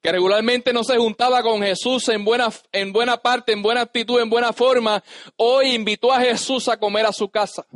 que 0.00 0.10
regularmente 0.10 0.72
no 0.72 0.82
se 0.82 0.96
juntaba 0.96 1.42
con 1.42 1.60
Jesús 1.60 2.08
en 2.08 2.24
buena, 2.24 2.48
en 2.72 2.90
buena 2.90 3.18
parte, 3.18 3.52
en 3.52 3.60
buena 3.60 3.82
actitud, 3.82 4.18
en 4.18 4.30
buena 4.30 4.54
forma, 4.54 5.04
hoy 5.36 5.74
invitó 5.74 6.10
a 6.10 6.20
Jesús 6.22 6.66
a 6.68 6.78
comer 6.78 7.04
a 7.04 7.12
su 7.12 7.28
casa. 7.28 7.66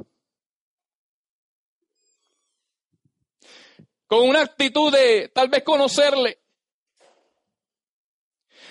Con 4.06 4.26
una 4.30 4.40
actitud 4.40 4.90
de 4.90 5.28
tal 5.28 5.50
vez 5.50 5.62
conocerle, 5.62 6.38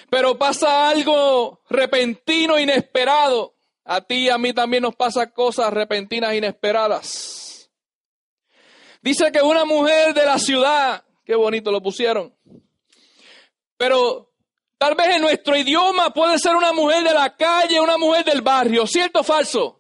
pero 0.10 0.40
pasa 0.40 0.90
algo 0.90 1.62
repentino, 1.70 2.58
inesperado. 2.58 3.54
A 3.86 4.02
ti 4.02 4.26
y 4.26 4.30
a 4.30 4.40
mí 4.40 4.54
también 4.54 4.82
nos 4.82 4.96
pasa 4.96 5.32
cosas 5.32 5.72
repentinas, 5.72 6.34
inesperadas. 6.34 7.70
Dice 9.04 9.32
que 9.32 9.44
una 9.44 9.66
mujer 9.66 10.16
de 10.16 10.26
la 10.26 10.40
ciudad, 10.40 11.04
qué 11.30 11.36
bonito 11.36 11.72
lo 11.72 11.80
pusieron, 11.80 12.36
pero 13.78 14.34
tal 14.80 14.96
vez 14.96 15.10
en 15.16 15.22
nuestro 15.22 15.56
idioma 15.56 16.12
puede 16.12 16.40
ser 16.40 16.56
una 16.56 16.74
mujer 16.74 17.04
de 17.04 17.14
la 17.14 17.36
calle, 17.36 17.80
una 17.80 18.00
mujer 18.00 18.26
del 18.26 18.42
barrio, 18.42 18.88
¿cierto 18.88 19.20
o 19.20 19.24
falso? 19.24 19.80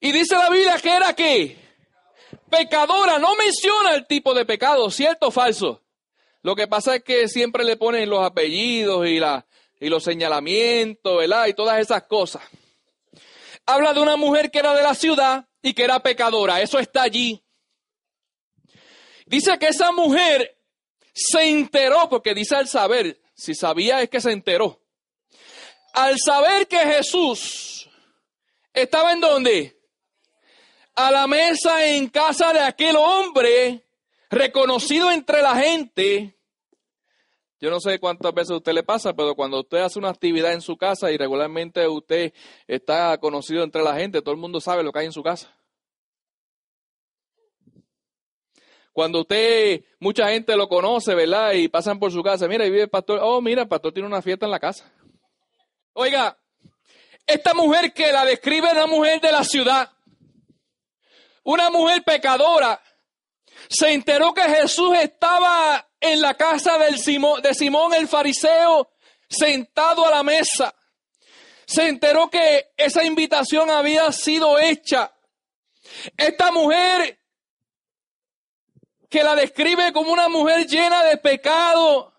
Y 0.00 0.10
dice 0.10 0.34
la 0.34 0.50
Biblia 0.50 0.76
que 0.82 0.90
era 0.90 1.14
qué? 1.14 1.56
Pecadora. 2.50 3.20
No 3.20 3.36
menciona 3.36 3.94
el 3.94 4.08
tipo 4.08 4.34
de 4.34 4.44
pecado, 4.44 4.90
¿cierto 4.90 5.28
o 5.28 5.30
falso? 5.30 5.84
Lo 6.42 6.56
que 6.56 6.66
pasa 6.66 6.96
es 6.96 7.04
que 7.04 7.28
siempre 7.28 7.62
le 7.62 7.76
ponen 7.76 8.10
los 8.10 8.26
apellidos 8.26 9.06
y, 9.06 9.20
la, 9.20 9.46
y 9.78 9.88
los 9.88 10.02
señalamientos, 10.02 11.16
¿verdad? 11.16 11.46
Y 11.46 11.54
todas 11.54 11.78
esas 11.78 12.02
cosas. 12.08 12.42
Habla 13.66 13.94
de 13.94 14.00
una 14.00 14.16
mujer 14.16 14.50
que 14.50 14.58
era 14.58 14.74
de 14.74 14.82
la 14.82 14.96
ciudad 14.96 15.46
y 15.62 15.74
que 15.74 15.84
era 15.84 16.00
pecadora. 16.00 16.60
Eso 16.60 16.80
está 16.80 17.02
allí. 17.02 17.40
Dice 19.32 19.58
que 19.58 19.68
esa 19.68 19.92
mujer 19.92 20.58
se 21.14 21.48
enteró, 21.48 22.06
porque 22.10 22.34
dice 22.34 22.54
al 22.54 22.68
saber, 22.68 23.18
si 23.32 23.54
sabía 23.54 24.02
es 24.02 24.10
que 24.10 24.20
se 24.20 24.30
enteró. 24.30 24.78
Al 25.94 26.16
saber 26.22 26.68
que 26.68 26.76
Jesús 26.76 27.88
estaba 28.74 29.12
en 29.12 29.20
donde? 29.20 29.80
A 30.94 31.10
la 31.10 31.26
mesa 31.26 31.86
en 31.86 32.10
casa 32.10 32.52
de 32.52 32.60
aquel 32.60 32.94
hombre 32.94 33.86
reconocido 34.28 35.10
entre 35.10 35.40
la 35.40 35.56
gente. 35.56 36.36
Yo 37.58 37.70
no 37.70 37.80
sé 37.80 37.98
cuántas 37.98 38.34
veces 38.34 38.50
a 38.50 38.56
usted 38.56 38.74
le 38.74 38.82
pasa, 38.82 39.14
pero 39.14 39.34
cuando 39.34 39.60
usted 39.60 39.78
hace 39.78 39.98
una 39.98 40.10
actividad 40.10 40.52
en 40.52 40.60
su 40.60 40.76
casa 40.76 41.10
y 41.10 41.16
regularmente 41.16 41.88
usted 41.88 42.34
está 42.66 43.16
conocido 43.16 43.64
entre 43.64 43.82
la 43.82 43.94
gente, 43.94 44.20
todo 44.20 44.34
el 44.34 44.40
mundo 44.42 44.60
sabe 44.60 44.82
lo 44.82 44.92
que 44.92 44.98
hay 44.98 45.06
en 45.06 45.12
su 45.12 45.22
casa. 45.22 45.56
Cuando 48.92 49.20
usted, 49.20 49.84
mucha 50.00 50.28
gente 50.28 50.54
lo 50.54 50.68
conoce, 50.68 51.14
¿verdad? 51.14 51.52
Y 51.52 51.68
pasan 51.68 51.98
por 51.98 52.12
su 52.12 52.22
casa, 52.22 52.46
mira, 52.46 52.66
y 52.66 52.70
vive 52.70 52.82
el 52.82 52.90
pastor, 52.90 53.20
oh, 53.22 53.40
mira, 53.40 53.62
el 53.62 53.68
pastor 53.68 53.92
tiene 53.92 54.06
una 54.06 54.20
fiesta 54.20 54.44
en 54.44 54.52
la 54.52 54.60
casa. 54.60 54.92
Oiga, 55.94 56.38
esta 57.26 57.54
mujer 57.54 57.92
que 57.92 58.12
la 58.12 58.24
describe 58.24 58.70
una 58.70 58.86
mujer 58.86 59.20
de 59.20 59.32
la 59.32 59.44
ciudad, 59.44 59.90
una 61.44 61.70
mujer 61.70 62.02
pecadora, 62.02 62.80
se 63.68 63.92
enteró 63.92 64.34
que 64.34 64.42
Jesús 64.42 64.94
estaba 64.98 65.88
en 66.00 66.20
la 66.20 66.34
casa 66.34 66.78
del 66.78 66.96
de 67.42 67.54
Simón 67.54 67.94
el 67.94 68.08
fariseo, 68.08 68.92
sentado 69.28 70.04
a 70.06 70.10
la 70.10 70.22
mesa. 70.22 70.74
Se 71.64 71.88
enteró 71.88 72.28
que 72.28 72.72
esa 72.76 73.04
invitación 73.04 73.70
había 73.70 74.12
sido 74.12 74.58
hecha. 74.58 75.14
Esta 76.16 76.52
mujer 76.52 77.21
que 79.12 79.22
la 79.22 79.36
describe 79.36 79.92
como 79.92 80.10
una 80.10 80.30
mujer 80.30 80.66
llena 80.66 81.04
de 81.04 81.18
pecado, 81.18 82.14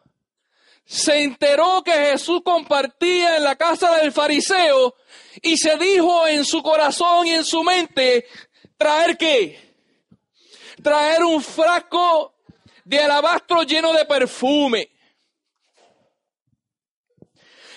se 0.85 1.23
enteró 1.23 1.83
que 1.83 1.91
Jesús 1.91 2.41
compartía 2.45 3.37
en 3.37 3.43
la 3.43 3.55
casa 3.55 3.97
del 3.97 4.11
fariseo 4.11 4.95
y 5.41 5.57
se 5.57 5.75
dijo 5.77 6.27
en 6.27 6.45
su 6.45 6.61
corazón 6.61 7.25
y 7.25 7.31
en 7.31 7.43
su 7.43 7.63
mente, 7.63 8.27
traer 8.77 9.17
qué? 9.17 9.73
Traer 10.83 11.23
un 11.23 11.41
frasco 11.41 12.35
de 12.85 12.99
alabastro 12.99 13.63
lleno 13.63 13.91
de 13.91 14.05
perfume. 14.05 14.91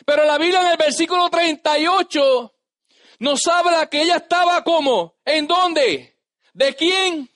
Pero 0.04 0.25
la 0.26 0.37
Biblia 0.37 0.61
en 0.61 0.68
el 0.68 0.76
versículo 0.76 1.30
38 1.30 2.54
nos 3.20 3.46
habla 3.46 3.88
que 3.88 4.02
ella 4.02 4.16
estaba 4.16 4.62
como, 4.62 5.14
¿en 5.25 5.46
dónde? 5.46 6.18
¿De 6.52 6.75
quién? 6.75 7.30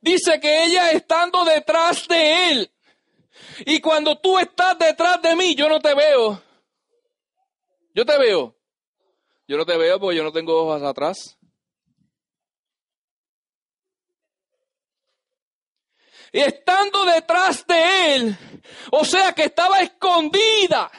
Dice 0.00 0.40
que 0.40 0.64
ella 0.64 0.92
estando 0.92 1.44
detrás 1.44 2.08
de 2.08 2.50
él. 2.50 2.72
Y 3.66 3.80
cuando 3.80 4.18
tú 4.18 4.38
estás 4.38 4.78
detrás 4.78 5.20
de 5.20 5.36
mí, 5.36 5.54
yo 5.54 5.68
no 5.68 5.80
te 5.80 5.94
veo. 5.94 6.42
Yo 7.94 8.06
te 8.06 8.18
veo. 8.18 8.56
Yo 9.46 9.56
no 9.56 9.66
te 9.66 9.76
veo 9.76 9.98
porque 9.98 10.16
yo 10.16 10.22
no 10.22 10.32
tengo 10.32 10.62
ojos 10.62 10.82
atrás. 10.82 11.36
Y 16.32 16.38
estando 16.38 17.04
detrás 17.04 17.66
de 17.66 18.14
él, 18.14 18.38
o 18.92 19.04
sea 19.04 19.32
que 19.32 19.44
estaba 19.44 19.80
escondida 19.80 20.90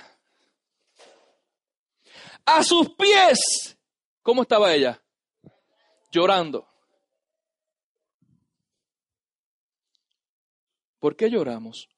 a 2.45 2.63
sus 2.63 2.89
pies. 2.95 3.77
¿Cómo 4.21 4.41
estaba 4.41 4.73
ella? 4.73 5.01
Llorando. 6.11 6.70
¿Por 11.01 11.15
qué 11.15 11.31
lloramos? 11.31 11.89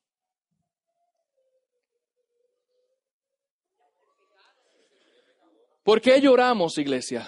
¿Por 5.84 6.00
qué 6.00 6.22
lloramos, 6.22 6.78
iglesia? 6.78 7.28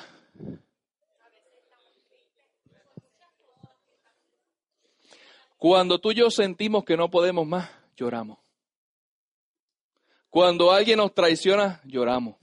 Cuando 5.58 6.00
tú 6.00 6.12
y 6.12 6.16
yo 6.16 6.32
sentimos 6.32 6.86
que 6.86 6.96
no 6.96 7.12
podemos 7.12 7.46
más, 7.46 7.70
lloramos. 7.98 8.40
Cuando 10.30 10.72
alguien 10.72 11.00
nos 11.00 11.14
traiciona, 11.14 11.82
lloramos. 11.84 12.38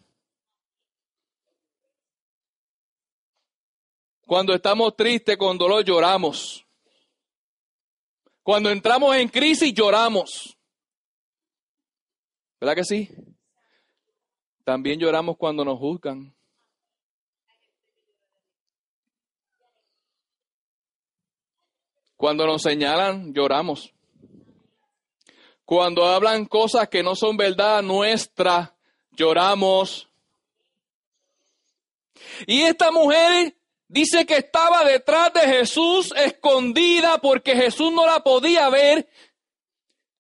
Cuando 4.27 4.53
estamos 4.53 4.95
tristes, 4.95 5.39
con 5.39 5.57
dolor, 5.57 5.83
lloramos. 5.83 6.67
Cuando 8.43 8.71
entramos 8.71 9.15
en 9.17 9.29
crisis 9.29 9.73
lloramos. 9.73 10.57
¿Verdad 12.61 12.75
que 12.75 12.85
sí? 12.85 13.09
También 14.65 14.99
lloramos 14.99 15.37
cuando 15.37 15.65
nos 15.65 15.79
juzgan. 15.79 16.35
Cuando 22.17 22.47
nos 22.47 22.63
señalan, 22.63 23.35
lloramos. 23.35 23.93
Cuando 25.65 26.05
hablan 26.05 26.47
cosas 26.47 26.89
que 26.89 27.03
no 27.03 27.17
son 27.17 27.37
verdad 27.37 27.83
nuestra, 27.83 28.77
lloramos. 29.13 30.09
Y 32.47 32.63
esta 32.63 32.93
mujer 32.93 33.57
Dice 33.93 34.25
que 34.25 34.39
estaba 34.39 34.85
detrás 34.85 35.35
de 35.35 35.41
Jesús 35.43 36.15
escondida 36.17 37.19
porque 37.19 37.55
Jesús 37.55 37.93
no 37.93 38.07
la 38.07 38.25
podía 38.25 38.71
ver 38.71 39.07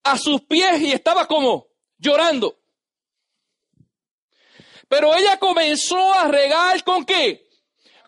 a 0.04 0.18
sus 0.18 0.42
pies 0.42 0.82
y 0.82 0.92
estaba 0.92 1.26
como 1.26 1.68
llorando. 1.96 2.60
Pero 4.88 5.16
ella 5.16 5.38
comenzó 5.38 6.12
a 6.12 6.28
regar 6.28 6.84
con 6.84 7.06
qué? 7.06 7.48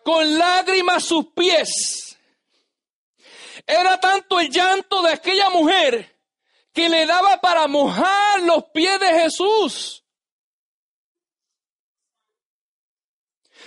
Con 0.03 0.37
lágrimas 0.37 1.03
sus 1.03 1.31
pies. 1.31 2.15
Era 3.65 3.99
tanto 3.99 4.39
el 4.39 4.51
llanto 4.51 5.01
de 5.01 5.13
aquella 5.13 5.49
mujer 5.49 6.15
que 6.73 6.89
le 6.89 7.07
daba 7.07 7.41
para 7.41 7.65
mojar 7.65 8.43
los 8.43 8.65
pies 8.65 8.99
de 8.99 9.19
Jesús. 9.19 10.04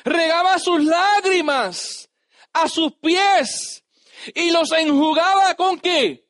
Regaba 0.09 0.59
sus 0.59 0.85
lágrimas 0.85 2.11
a 2.53 2.69
sus 2.69 2.93
pies 2.95 3.85
y 4.35 4.51
los 4.51 4.73
enjugaba 4.73 5.55
con 5.55 5.79
qué? 5.79 6.27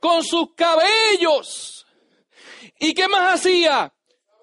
Con 0.00 0.24
sus 0.24 0.54
cabellos. 0.54 1.86
¿Y 2.78 2.94
qué 2.94 3.08
más 3.08 3.34
hacía? 3.34 3.94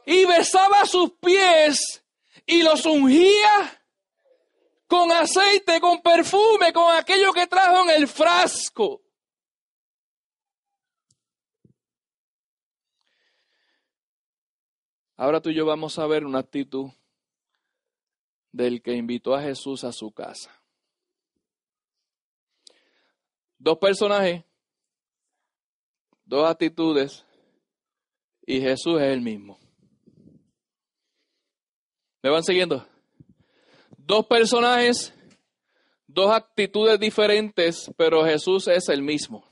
Y 0.05 0.25
besaba 0.25 0.85
sus 0.85 1.11
pies 1.21 2.03
y 2.45 2.63
los 2.63 2.85
ungía 2.85 3.83
con 4.87 5.11
aceite, 5.11 5.79
con 5.79 6.01
perfume, 6.01 6.73
con 6.73 6.95
aquello 6.95 7.31
que 7.31 7.45
trajo 7.45 7.83
en 7.83 7.91
el 7.91 8.07
frasco. 8.07 9.01
Ahora 15.15 15.41
tú 15.41 15.49
y 15.49 15.53
yo 15.53 15.65
vamos 15.65 15.99
a 15.99 16.07
ver 16.07 16.25
una 16.25 16.39
actitud 16.39 16.91
del 18.51 18.81
que 18.81 18.93
invitó 18.93 19.35
a 19.35 19.41
Jesús 19.41 19.83
a 19.83 19.91
su 19.91 20.11
casa. 20.11 20.51
Dos 23.57 23.77
personajes, 23.77 24.43
dos 26.25 26.49
actitudes, 26.49 27.25
y 28.45 28.61
Jesús 28.61 28.99
es 29.01 29.07
el 29.07 29.21
mismo. 29.21 29.59
¿Me 32.21 32.29
van 32.29 32.43
siguiendo? 32.43 32.85
Dos 33.97 34.25
personajes, 34.25 35.13
dos 36.07 36.31
actitudes 36.31 36.99
diferentes, 36.99 37.91
pero 37.95 38.25
Jesús 38.25 38.67
es 38.67 38.89
el 38.89 39.01
mismo. 39.01 39.47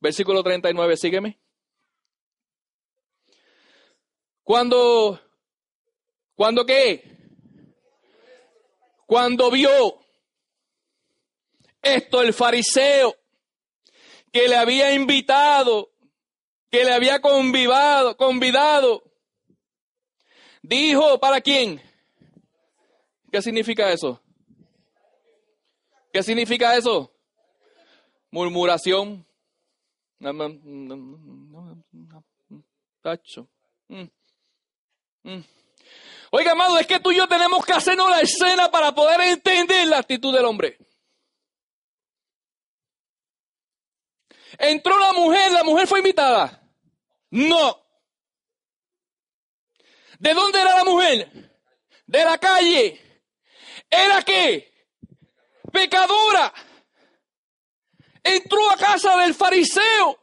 Versículo 0.00 0.42
39, 0.42 0.96
sígueme. 0.96 1.38
Cuando 4.42 5.20
¿Cuándo 6.34 6.66
qué? 6.66 7.02
Cuando 9.06 9.50
vio 9.50 10.00
esto 11.82 12.22
el 12.22 12.32
fariseo 12.32 13.14
que 14.32 14.48
le 14.48 14.56
había 14.56 14.92
invitado, 14.94 15.92
que 16.70 16.84
le 16.84 16.92
había 16.92 17.20
convivado, 17.20 18.16
convidado, 18.16 19.04
dijo, 20.62 21.20
¿para 21.20 21.40
quién? 21.40 21.80
¿Qué 23.30 23.42
significa 23.42 23.92
eso? 23.92 24.20
¿Qué 26.12 26.22
significa 26.22 26.76
eso? 26.76 27.12
Murmuración. 28.30 29.26
Tacho. 33.02 33.48
Mm. 33.88 34.04
Mm. 35.24 35.44
Oiga, 36.36 36.50
amado, 36.50 36.76
es 36.78 36.88
que 36.88 36.98
tú 36.98 37.12
y 37.12 37.16
yo 37.16 37.28
tenemos 37.28 37.64
que 37.64 37.74
hacernos 37.74 38.10
la 38.10 38.18
escena 38.18 38.68
para 38.68 38.92
poder 38.92 39.20
entender 39.20 39.86
la 39.86 39.98
actitud 39.98 40.34
del 40.34 40.44
hombre. 40.44 40.76
Entró 44.58 44.98
la 44.98 45.12
mujer, 45.12 45.52
la 45.52 45.62
mujer 45.62 45.86
fue 45.86 46.00
invitada. 46.00 46.60
No. 47.30 47.86
¿De 50.18 50.34
dónde 50.34 50.60
era 50.60 50.74
la 50.74 50.82
mujer? 50.82 51.52
De 52.04 52.24
la 52.24 52.36
calle. 52.36 53.22
¿Era 53.88 54.20
qué? 54.22 54.88
Pecadora. 55.72 56.52
Entró 58.24 58.72
a 58.72 58.76
casa 58.76 59.18
del 59.18 59.34
fariseo. 59.34 60.18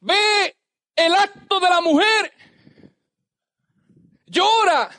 Ve 0.00 0.56
el 0.96 1.14
acto 1.14 1.60
de 1.60 1.68
la 1.68 1.82
mujer 1.82 2.40
llora, 4.30 4.90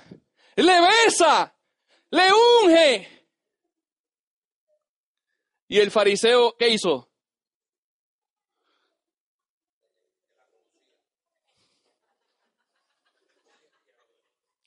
le 0.55 0.81
besa, 0.81 1.55
le 2.11 2.29
unge. 2.31 3.27
Y 5.67 5.79
el 5.79 5.89
fariseo, 5.89 6.55
¿qué 6.57 6.69
hizo? 6.69 7.09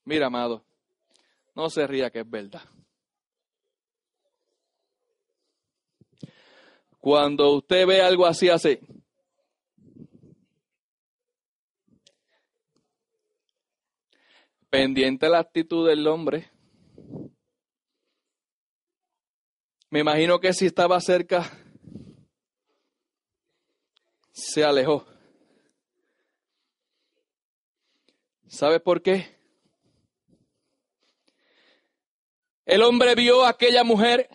Mira, 0.06 0.26
amado, 0.26 0.64
no 1.54 1.70
se 1.70 1.86
ría 1.86 2.10
que 2.10 2.20
es 2.20 2.30
verdad. 2.30 2.62
Cuando 6.98 7.52
usted 7.52 7.86
ve 7.86 8.00
algo 8.00 8.26
así, 8.26 8.48
hace. 8.48 8.80
Pendiente 14.74 15.28
la 15.28 15.38
actitud 15.38 15.86
del 15.88 16.04
hombre. 16.08 16.50
Me 19.88 20.00
imagino 20.00 20.40
que 20.40 20.52
si 20.52 20.66
estaba 20.66 21.00
cerca, 21.00 21.48
se 24.32 24.64
alejó. 24.64 25.06
¿Sabe 28.48 28.80
por 28.80 29.00
qué? 29.00 29.38
El 32.66 32.82
hombre 32.82 33.14
vio 33.14 33.44
a 33.44 33.50
aquella 33.50 33.84
mujer. 33.84 34.28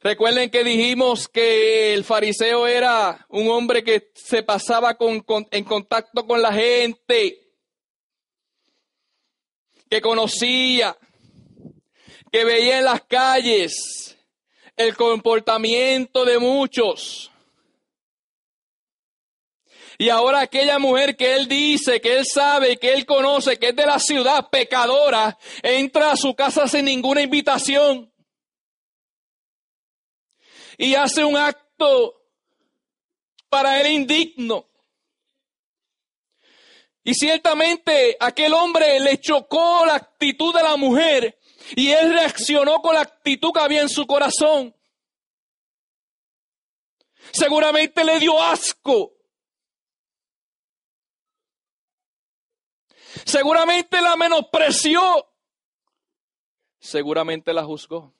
Recuerden 0.00 0.50
que 0.50 0.64
dijimos 0.64 1.28
que 1.28 1.94
el 1.94 2.02
fariseo 2.02 2.66
era 2.66 3.24
un 3.28 3.46
hombre 3.50 3.84
que 3.84 4.10
se 4.16 4.42
pasaba 4.42 4.96
en 4.98 5.64
contacto 5.64 6.26
con 6.26 6.42
la 6.42 6.52
gente 6.52 7.45
que 9.96 10.02
conocía, 10.02 10.94
que 12.30 12.44
veía 12.44 12.78
en 12.78 12.84
las 12.84 13.00
calles 13.04 14.14
el 14.76 14.94
comportamiento 14.94 16.26
de 16.26 16.38
muchos. 16.38 17.30
Y 19.96 20.10
ahora 20.10 20.40
aquella 20.40 20.78
mujer 20.78 21.16
que 21.16 21.34
él 21.34 21.48
dice, 21.48 22.02
que 22.02 22.18
él 22.18 22.26
sabe, 22.26 22.76
que 22.76 22.92
él 22.92 23.06
conoce, 23.06 23.58
que 23.58 23.70
es 23.70 23.76
de 23.76 23.86
la 23.86 23.98
ciudad 23.98 24.50
pecadora, 24.50 25.38
entra 25.62 26.12
a 26.12 26.16
su 26.16 26.34
casa 26.34 26.68
sin 26.68 26.84
ninguna 26.84 27.22
invitación. 27.22 28.12
Y 30.76 30.94
hace 30.94 31.24
un 31.24 31.38
acto 31.38 32.22
para 33.48 33.80
él 33.80 33.86
indigno. 33.86 34.68
Y 37.06 37.14
ciertamente 37.14 38.16
aquel 38.18 38.52
hombre 38.52 38.98
le 38.98 39.20
chocó 39.20 39.86
la 39.86 39.94
actitud 39.94 40.52
de 40.52 40.60
la 40.60 40.76
mujer 40.76 41.38
y 41.76 41.92
él 41.92 42.12
reaccionó 42.12 42.82
con 42.82 42.96
la 42.96 43.02
actitud 43.02 43.52
que 43.52 43.60
había 43.60 43.82
en 43.82 43.88
su 43.88 44.08
corazón. 44.08 44.74
Seguramente 47.32 48.04
le 48.04 48.18
dio 48.18 48.42
asco. 48.42 49.12
Seguramente 53.24 54.02
la 54.02 54.16
menospreció. 54.16 55.28
Seguramente 56.80 57.52
la 57.52 57.62
juzgó. 57.62 58.12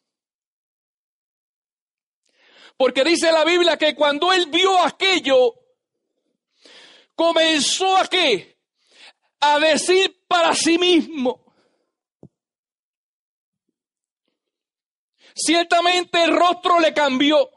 Porque 2.77 3.03
dice 3.03 3.33
la 3.33 3.45
Biblia 3.45 3.77
que 3.77 3.97
cuando 3.97 4.33
él 4.33 4.47
vio 4.47 4.81
aquello, 4.81 5.57
comenzó 7.17 7.97
a 7.97 8.07
qué? 8.07 8.56
A 9.41 9.59
decir 9.59 10.25
para 10.29 10.55
sí 10.55 10.79
mismo. 10.79 11.45
Ciertamente 15.35 16.23
el 16.23 16.35
rostro 16.35 16.81
le 16.81 16.95
cambió. 16.95 17.51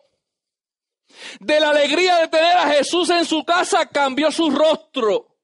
De 1.39 1.59
la 1.59 1.69
alegría 1.69 2.17
de 2.17 2.27
tener 2.27 2.57
a 2.57 2.67
Jesús 2.67 3.09
en 3.09 3.25
su 3.25 3.43
casa 3.43 3.87
cambió 3.87 4.31
su 4.31 4.49
rostro. 4.49 5.37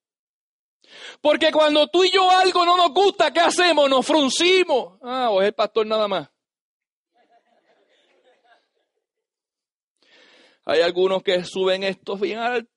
Porque 1.21 1.51
cuando 1.51 1.87
tú 1.87 2.03
y 2.03 2.11
yo 2.11 2.29
algo 2.29 2.65
no 2.65 2.77
nos 2.77 2.93
gusta, 2.93 3.31
¿qué 3.31 3.39
hacemos? 3.39 3.89
Nos 3.89 4.05
fruncimos. 4.05 4.99
Ah, 5.01 5.29
o 5.31 5.41
es 5.41 5.47
el 5.47 5.53
pastor 5.53 5.87
nada 5.87 6.07
más. 6.07 6.29
Hay 10.65 10.81
algunos 10.81 11.23
que 11.23 11.43
suben 11.43 11.83
estos 11.83 12.19
bien 12.19 12.39
altos. 12.39 12.74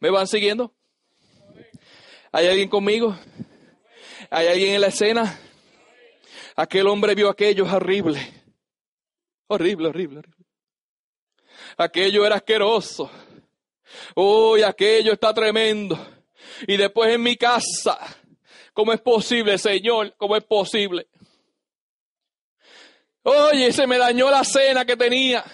¿Me 0.00 0.10
van 0.10 0.26
siguiendo? 0.26 0.72
¿Hay 2.30 2.46
alguien 2.46 2.68
conmigo? 2.68 3.18
¿Hay 4.30 4.46
alguien 4.46 4.74
en 4.74 4.80
la 4.80 4.88
escena? 4.88 5.40
Aquel 6.54 6.86
hombre 6.86 7.14
vio 7.14 7.28
aquello 7.28 7.64
horrible. 7.64 8.20
Horrible, 9.48 9.88
horrible, 9.88 10.18
horrible. 10.20 10.46
Aquello 11.76 12.24
era 12.24 12.36
asqueroso. 12.36 13.10
Uy, 14.14 14.62
aquello 14.62 15.12
está 15.12 15.34
tremendo. 15.34 15.98
Y 16.66 16.76
después 16.76 17.12
en 17.12 17.22
mi 17.22 17.36
casa, 17.36 17.98
¿cómo 18.72 18.92
es 18.92 19.00
posible, 19.00 19.58
Señor? 19.58 20.14
¿Cómo 20.16 20.36
es 20.36 20.44
posible? 20.44 21.08
Oye, 23.22 23.72
se 23.72 23.86
me 23.86 23.98
dañó 23.98 24.30
la 24.30 24.44
cena 24.44 24.84
que 24.84 24.96
tenía. 24.96 25.44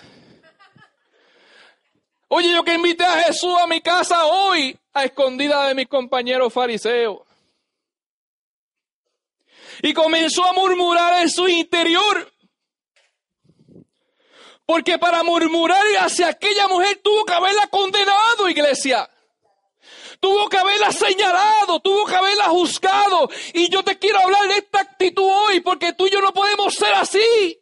Oye, 2.36 2.50
yo 2.50 2.64
que 2.64 2.74
invité 2.74 3.04
a 3.04 3.22
Jesús 3.26 3.54
a 3.62 3.68
mi 3.68 3.80
casa 3.80 4.26
hoy, 4.26 4.76
a 4.92 5.04
escondida 5.04 5.68
de 5.68 5.74
mis 5.76 5.86
compañeros 5.86 6.52
fariseos. 6.52 7.20
Y 9.82 9.94
comenzó 9.94 10.44
a 10.44 10.52
murmurar 10.52 11.22
en 11.22 11.30
su 11.30 11.46
interior. 11.46 12.32
Porque 14.66 14.98
para 14.98 15.22
murmurar 15.22 15.80
hacia 16.00 16.26
aquella 16.26 16.66
mujer 16.66 17.00
tuvo 17.04 17.24
que 17.24 17.34
haberla 17.34 17.68
condenado, 17.68 18.48
iglesia. 18.48 19.08
Tuvo 20.18 20.48
que 20.48 20.58
haberla 20.58 20.90
señalado, 20.90 21.78
tuvo 21.78 22.04
que 22.04 22.16
haberla 22.16 22.46
juzgado. 22.46 23.28
Y 23.52 23.68
yo 23.68 23.84
te 23.84 23.96
quiero 23.96 24.18
hablar 24.18 24.48
de 24.48 24.56
esta 24.56 24.80
actitud 24.80 25.22
hoy, 25.22 25.60
porque 25.60 25.92
tú 25.92 26.08
y 26.08 26.10
yo 26.10 26.20
no 26.20 26.32
podemos 26.32 26.74
ser 26.74 26.94
así. 26.94 27.60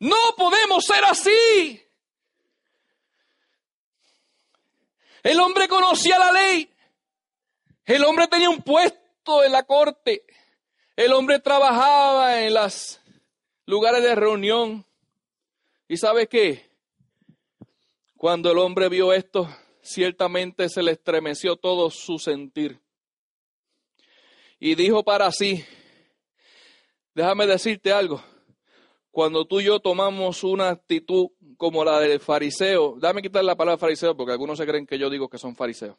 No 0.00 0.16
podemos 0.36 0.84
ser 0.84 1.04
así. 1.04 1.80
El 5.22 5.38
hombre 5.40 5.68
conocía 5.68 6.18
la 6.18 6.32
ley. 6.32 6.70
El 7.84 8.04
hombre 8.04 8.26
tenía 8.26 8.50
un 8.50 8.62
puesto 8.62 9.44
en 9.44 9.52
la 9.52 9.62
corte. 9.64 10.24
El 10.96 11.12
hombre 11.12 11.38
trabajaba 11.38 12.40
en 12.42 12.54
los 12.54 13.00
lugares 13.66 14.02
de 14.02 14.14
reunión. 14.14 14.86
¿Y 15.86 15.96
sabe 15.96 16.26
qué? 16.28 16.70
Cuando 18.16 18.50
el 18.52 18.58
hombre 18.58 18.88
vio 18.88 19.12
esto, 19.12 19.48
ciertamente 19.82 20.68
se 20.68 20.82
le 20.82 20.92
estremeció 20.92 21.56
todo 21.56 21.90
su 21.90 22.18
sentir. 22.18 22.80
Y 24.58 24.74
dijo 24.74 25.02
para 25.02 25.32
sí, 25.32 25.64
déjame 27.14 27.46
decirte 27.46 27.92
algo, 27.92 28.22
cuando 29.10 29.44
tú 29.46 29.60
y 29.60 29.64
yo 29.64 29.80
tomamos 29.80 30.44
una 30.44 30.68
actitud 30.68 31.28
como 31.56 31.84
la 31.84 32.00
del 32.00 32.20
fariseo, 32.20 32.96
dame 32.98 33.22
quitar 33.22 33.44
la 33.44 33.56
palabra 33.56 33.78
fariseo 33.78 34.16
porque 34.16 34.32
algunos 34.32 34.58
se 34.58 34.66
creen 34.66 34.86
que 34.86 34.98
yo 34.98 35.10
digo 35.10 35.28
que 35.28 35.38
son 35.38 35.56
fariseos. 35.56 35.96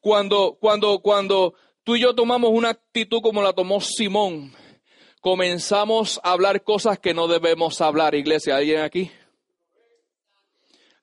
Cuando, 0.00 0.56
cuando, 0.60 1.00
cuando 1.00 1.54
tú 1.82 1.96
y 1.96 2.00
yo 2.00 2.14
tomamos 2.14 2.50
una 2.52 2.70
actitud 2.70 3.20
como 3.20 3.42
la 3.42 3.52
tomó 3.52 3.80
Simón, 3.80 4.52
comenzamos 5.20 6.20
a 6.22 6.32
hablar 6.32 6.62
cosas 6.62 6.98
que 6.98 7.14
no 7.14 7.28
debemos 7.28 7.80
hablar, 7.80 8.14
iglesia. 8.14 8.56
¿Alguien 8.56 8.80
aquí? 8.80 9.10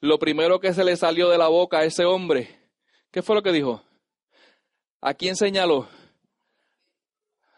lo 0.03 0.19
primero 0.19 0.59
que 0.59 0.73
se 0.73 0.83
le 0.83 0.97
salió 0.97 1.29
de 1.29 1.37
la 1.37 1.47
boca 1.47 1.79
a 1.79 1.85
ese 1.85 2.03
hombre, 2.03 2.49
¿qué 3.09 3.21
fue 3.21 3.37
lo 3.37 3.41
que 3.41 3.53
dijo? 3.53 3.81
¿A 4.99 5.13
quién 5.13 5.37
señaló? 5.37 5.87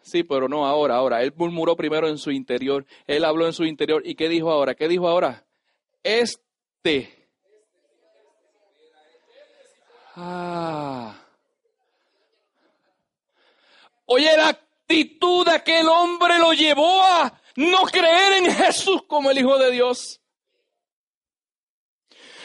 Sí, 0.05 0.21
pero 0.21 0.47
no 0.47 0.67
ahora, 0.67 0.97
ahora. 0.97 1.23
Él 1.23 1.33
murmuró 1.35 1.75
primero 1.75 2.07
en 2.07 2.19
su 2.19 2.29
interior. 2.29 2.85
Él 3.07 3.25
habló 3.25 3.47
en 3.47 3.53
su 3.53 3.65
interior. 3.65 4.03
¿Y 4.05 4.13
qué 4.13 4.29
dijo 4.29 4.51
ahora? 4.51 4.75
¿Qué 4.75 4.87
dijo 4.87 5.07
ahora? 5.07 5.43
Este. 6.03 7.27
Ah. 10.15 11.15
Oye, 14.05 14.37
la 14.37 14.49
actitud 14.49 15.43
de 15.43 15.53
aquel 15.53 15.87
hombre 15.87 16.37
lo 16.37 16.53
llevó 16.53 17.01
a 17.01 17.41
no 17.55 17.81
creer 17.85 18.33
en 18.33 18.51
Jesús 18.53 19.01
como 19.07 19.31
el 19.31 19.39
Hijo 19.39 19.57
de 19.57 19.71
Dios. 19.71 20.21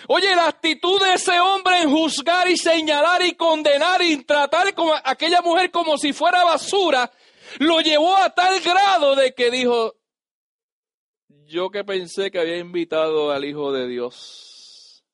Oye, 0.08 0.34
la 0.34 0.48
actitud 0.48 0.98
de 0.98 1.12
ese 1.12 1.38
hombre 1.38 1.82
en 1.82 1.90
juzgar 1.90 2.48
y 2.48 2.56
señalar 2.56 3.20
y 3.22 3.34
condenar 3.34 4.00
y 4.00 4.24
tratar 4.24 4.68
a 4.68 5.10
aquella 5.10 5.42
mujer 5.42 5.70
como 5.70 5.98
si 5.98 6.14
fuera 6.14 6.42
basura 6.42 7.12
lo 7.58 7.80
llevó 7.80 8.16
a 8.16 8.34
tal 8.34 8.60
grado 8.60 9.16
de 9.16 9.34
que 9.34 9.50
dijo, 9.50 9.96
yo 11.46 11.70
que 11.70 11.84
pensé 11.84 12.30
que 12.30 12.38
había 12.38 12.58
invitado 12.58 13.30
al 13.32 13.44
Hijo 13.44 13.72
de 13.72 13.88
Dios. 13.88 15.04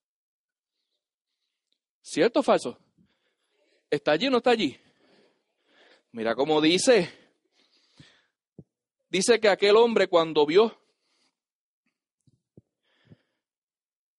¿Cierto 2.02 2.40
o 2.40 2.42
falso? 2.42 2.78
¿Está 3.90 4.12
allí 4.12 4.26
o 4.26 4.30
no 4.30 4.38
está 4.38 4.50
allí? 4.50 4.78
Mira 6.12 6.34
cómo 6.34 6.60
dice. 6.60 7.12
Dice 9.08 9.40
que 9.40 9.48
aquel 9.48 9.76
hombre 9.76 10.08
cuando 10.08 10.44
vio, 10.44 10.78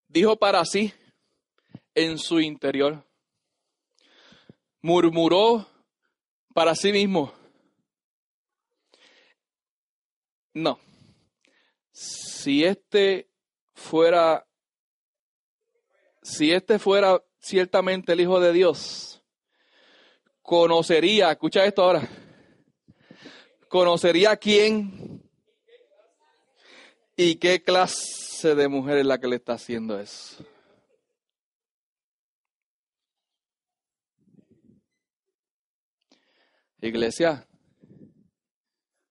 dijo 0.08 0.38
para 0.38 0.63
sí 0.65 0.93
en 1.93 2.17
su 2.17 2.39
interior, 2.39 3.06
murmuró 4.82 5.67
para 6.53 6.73
sí 6.73 6.91
mismo, 6.91 7.34
No. 10.58 10.80
Si 11.91 12.63
este 12.63 13.30
fuera, 13.76 14.48
si 16.24 16.52
este 16.52 16.80
fuera 16.80 17.24
ciertamente 17.38 18.13
el 18.13 18.22
Hijo 18.22 18.39
de 18.39 18.54
Dios, 18.54 19.24
conocería, 20.41 21.30
escucha 21.30 21.63
esto 21.63 21.84
ahora, 21.84 22.10
conocería 23.67 24.36
quién 24.38 25.22
y 27.15 27.36
qué 27.36 27.62
clase 27.62 28.56
de 28.56 28.67
mujer 28.67 28.98
es 28.98 29.06
la 29.06 29.20
que 29.20 29.28
le 29.28 29.36
está 29.36 29.54
haciendo 29.54 30.00
eso. 30.00 30.43
Iglesia, 36.82 37.48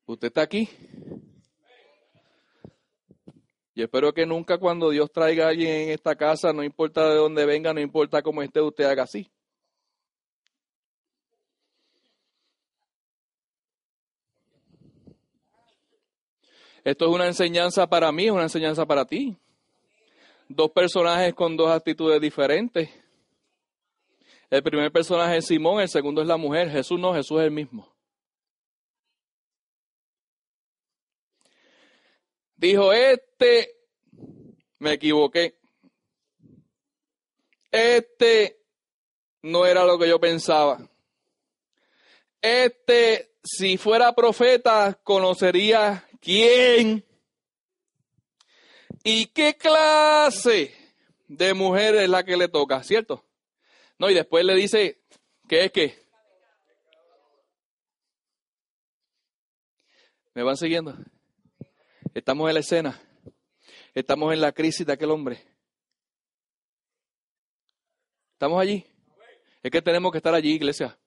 ¿usted 0.07 0.27
está 0.27 0.43
aquí? 0.43 0.69
Y 3.77 3.83
espero 3.83 4.15
que 4.15 4.25
nunca 4.25 4.57
cuando 4.57 4.89
Dios 4.89 5.13
traiga 5.13 5.45
a 5.45 5.49
alguien 5.51 5.69
en 5.69 5.91
esta 5.91 6.17
casa, 6.17 6.51
no 6.55 6.65
importa 6.65 7.11
de 7.11 7.17
dónde 7.17 7.45
venga, 7.45 7.75
no 7.75 7.81
importa 7.81 8.23
cómo 8.23 8.43
esté, 8.43 8.63
usted 8.63 8.85
haga 8.85 9.03
así. 9.03 9.31
Esto 16.85 17.05
es 17.05 17.11
una 17.15 17.27
enseñanza 17.27 17.87
para 17.87 18.11
mí, 18.13 18.25
es 18.25 18.31
una 18.31 18.45
enseñanza 18.45 18.87
para 18.87 19.05
ti. 19.05 19.37
Dos 20.49 20.71
personajes 20.71 21.35
con 21.35 21.55
dos 21.55 21.71
actitudes 21.71 22.19
diferentes. 22.19 22.89
El 24.49 24.63
primer 24.63 24.91
personaje 24.91 25.37
es 25.37 25.47
Simón, 25.49 25.83
el 25.83 25.91
segundo 25.91 26.23
es 26.23 26.29
la 26.29 26.39
mujer. 26.39 26.71
Jesús 26.71 26.99
no, 26.99 27.13
Jesús 27.13 27.41
es 27.41 27.45
el 27.45 27.51
mismo. 27.51 27.96
Dijo, 32.57 32.93
este, 32.93 33.71
me 34.79 34.95
equivoqué. 34.95 35.59
Este 37.71 38.63
no 39.43 39.67
era 39.67 39.85
lo 39.85 39.99
que 39.99 40.09
yo 40.09 40.19
pensaba. 40.19 40.79
Este, 42.41 43.37
si 43.43 43.77
fuera 43.77 44.15
profeta, 44.15 44.99
conocería 45.03 46.09
quién 46.21 47.05
y 49.05 49.27
qué 49.27 49.57
clase 49.57 50.75
de 51.29 51.55
mujer 51.55 51.95
es 51.97 52.09
la 52.09 52.25
que 52.25 52.37
le 52.37 52.49
toca, 52.49 52.83
¿cierto? 52.83 53.25
No, 53.99 54.11
y 54.11 54.15
después 54.15 54.45
le 54.45 54.55
dice, 54.55 55.01
¿qué 55.49 55.67
es 55.67 55.73
qué? 55.73 56.07
¿Me 60.35 60.43
van 60.43 60.57
siguiendo? 60.57 60.97
Estamos 62.17 62.49
en 62.49 62.55
la 62.55 62.61
escena. 62.61 62.99
Estamos 63.93 64.33
en 64.33 64.41
la 64.41 64.51
crisis 64.51 64.87
de 64.87 64.93
aquel 64.95 65.11
hombre. 65.11 65.39
¿Estamos 68.33 68.59
allí? 68.59 68.87
Es 69.63 69.71
que 69.71 69.83
tenemos 69.83 70.11
que 70.13 70.17
estar 70.17 70.33
allí, 70.33 70.55
iglesia. 70.55 70.99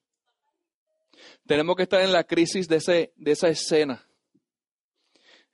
Tenemos 1.47 1.75
que 1.75 1.81
estar 1.81 1.99
en 2.01 2.11
la 2.13 2.23
crisis 2.25 2.67
de, 2.67 2.75
ese, 2.75 3.11
de 3.15 3.31
esa 3.31 3.49
escena. 3.49 4.07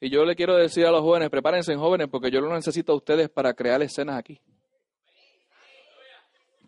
Y 0.01 0.09
yo 0.09 0.25
le 0.25 0.35
quiero 0.35 0.57
decir 0.57 0.85
a 0.85 0.91
los 0.91 0.99
jóvenes, 0.99 1.29
prepárense 1.29 1.73
jóvenes, 1.77 2.09
porque 2.11 2.29
yo 2.29 2.41
lo 2.41 2.53
necesito 2.53 2.91
a 2.91 2.97
ustedes 2.97 3.29
para 3.29 3.53
crear 3.53 3.81
escenas 3.81 4.19
aquí. 4.19 4.41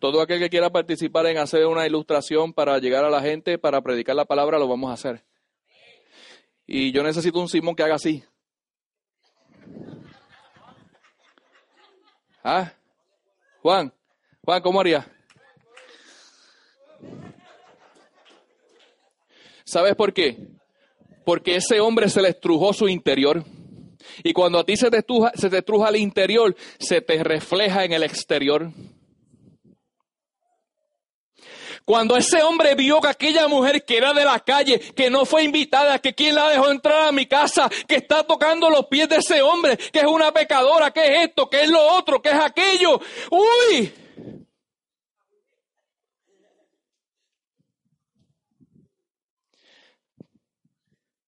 Todo 0.00 0.22
aquel 0.22 0.38
que 0.38 0.48
quiera 0.48 0.70
participar 0.70 1.26
en 1.26 1.36
hacer 1.36 1.66
una 1.66 1.86
ilustración 1.86 2.54
para 2.54 2.78
llegar 2.78 3.04
a 3.04 3.10
la 3.10 3.20
gente, 3.20 3.58
para 3.58 3.82
predicar 3.82 4.16
la 4.16 4.24
palabra, 4.24 4.58
lo 4.58 4.66
vamos 4.66 4.88
a 4.88 4.94
hacer. 4.94 5.26
Y 6.66 6.90
yo 6.90 7.02
necesito 7.02 7.38
un 7.38 7.50
Simón 7.50 7.74
que 7.74 7.82
haga 7.82 7.96
así. 7.96 8.24
¿Ah? 12.42 12.72
Juan, 13.62 13.92
Juan, 14.44 14.62
¿cómo 14.62 14.80
haría? 14.80 15.06
¿Sabes 19.64 19.94
por 19.96 20.14
qué? 20.14 20.36
Porque 21.24 21.56
ese 21.56 21.78
hombre 21.80 22.08
se 22.08 22.22
le 22.22 22.30
estrujó 22.30 22.72
su 22.72 22.88
interior. 22.88 23.44
Y 24.24 24.32
cuando 24.32 24.58
a 24.58 24.64
ti 24.64 24.76
se 24.76 24.90
te, 24.90 24.98
estruja, 24.98 25.32
se 25.34 25.50
te 25.50 25.58
estruja 25.58 25.90
el 25.90 25.96
interior, 25.96 26.56
se 26.78 27.02
te 27.02 27.22
refleja 27.22 27.84
en 27.84 27.92
el 27.92 28.02
exterior. 28.02 28.72
Cuando 31.88 32.18
ese 32.18 32.42
hombre 32.42 32.74
vio 32.74 33.00
que 33.00 33.08
aquella 33.08 33.48
mujer 33.48 33.82
que 33.82 33.96
era 33.96 34.12
de 34.12 34.22
la 34.22 34.40
calle, 34.40 34.78
que 34.78 35.08
no 35.08 35.24
fue 35.24 35.44
invitada, 35.44 35.98
que 35.98 36.14
quien 36.14 36.34
la 36.34 36.50
dejó 36.50 36.70
entrar 36.70 37.08
a 37.08 37.12
mi 37.12 37.24
casa, 37.24 37.66
que 37.88 37.94
está 37.94 38.24
tocando 38.24 38.68
los 38.68 38.88
pies 38.88 39.08
de 39.08 39.16
ese 39.16 39.40
hombre, 39.40 39.78
que 39.78 40.00
es 40.00 40.04
una 40.04 40.30
pecadora, 40.30 40.90
que 40.90 41.00
es 41.00 41.28
esto, 41.28 41.48
que 41.48 41.62
es 41.62 41.70
lo 41.70 41.82
otro, 41.82 42.20
que 42.20 42.28
es 42.28 42.34
aquello. 42.34 43.00
¡Uy! 43.30 43.90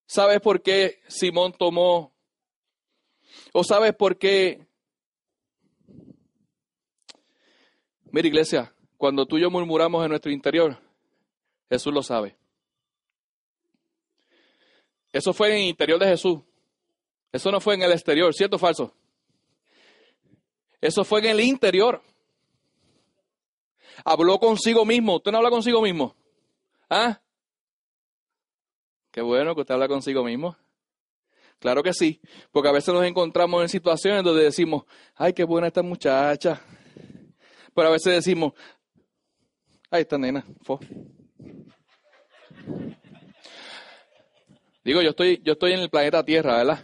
¿Sabes 0.05 0.43
por 0.43 0.61
qué 0.61 1.01
Simón 1.09 1.55
tomó? 1.55 2.13
¿O 3.55 3.65
sabes 3.65 3.95
por 3.95 4.19
qué? 4.19 4.67
Mira, 8.13 8.29
iglesia, 8.29 8.75
cuando 9.01 9.25
tú 9.25 9.39
y 9.39 9.41
yo 9.41 9.51
murmuramos 9.51 10.05
en 10.05 10.11
nuestro 10.11 10.31
interior, 10.31 10.79
Jesús 11.71 11.91
lo 11.91 12.03
sabe. 12.03 12.37
Eso 15.11 15.33
fue 15.33 15.49
en 15.49 15.55
el 15.55 15.69
interior 15.69 15.99
de 15.99 16.07
Jesús. 16.07 16.41
Eso 17.33 17.51
no 17.51 17.63
fue 17.63 17.77
en 17.77 17.83
el 17.83 17.93
exterior, 17.93 18.35
¿cierto 18.35 18.57
o 18.57 18.59
falso? 18.59 18.95
Eso 20.83 21.03
fue 21.03 21.21
en 21.21 21.31
el 21.31 21.41
interior. 21.41 22.03
Habló 24.05 24.39
consigo 24.39 24.85
mismo. 24.85 25.17
¿Usted 25.17 25.33
no 25.33 25.39
habla 25.39 25.49
consigo 25.49 25.81
mismo? 25.81 26.15
¿Ah? 26.91 27.23
Qué 29.11 29.23
bueno 29.23 29.55
que 29.55 29.63
usted 29.63 29.73
habla 29.73 29.89
consigo 29.89 30.23
mismo. 30.23 30.59
Claro 31.59 31.83
que 31.83 31.95
sí, 31.95 32.21
porque 32.53 32.69
a 32.69 32.73
veces 32.73 32.93
nos 32.93 33.05
encontramos 33.05 33.63
en 33.63 33.71
situaciones 33.71 34.25
donde 34.25 34.45
decimos, 34.45 34.85
ay, 35.15 35.33
qué 35.33 35.45
buena 35.45 35.69
esta 35.69 35.83
muchacha. 35.83 36.61
Pero 37.75 37.89
a 37.89 37.93
veces 37.93 38.13
decimos, 38.13 38.53
Ahí 39.91 40.03
está, 40.03 40.17
nena. 40.19 40.45
Digo, 44.85 45.03
yo 45.03 45.11
estoy, 45.11 45.41
yo 45.43 45.55
estoy 45.55 45.73
en 45.73 45.81
el 45.81 45.91
planeta 45.91 46.25
Tierra, 46.25 46.59
¿verdad? 46.59 46.81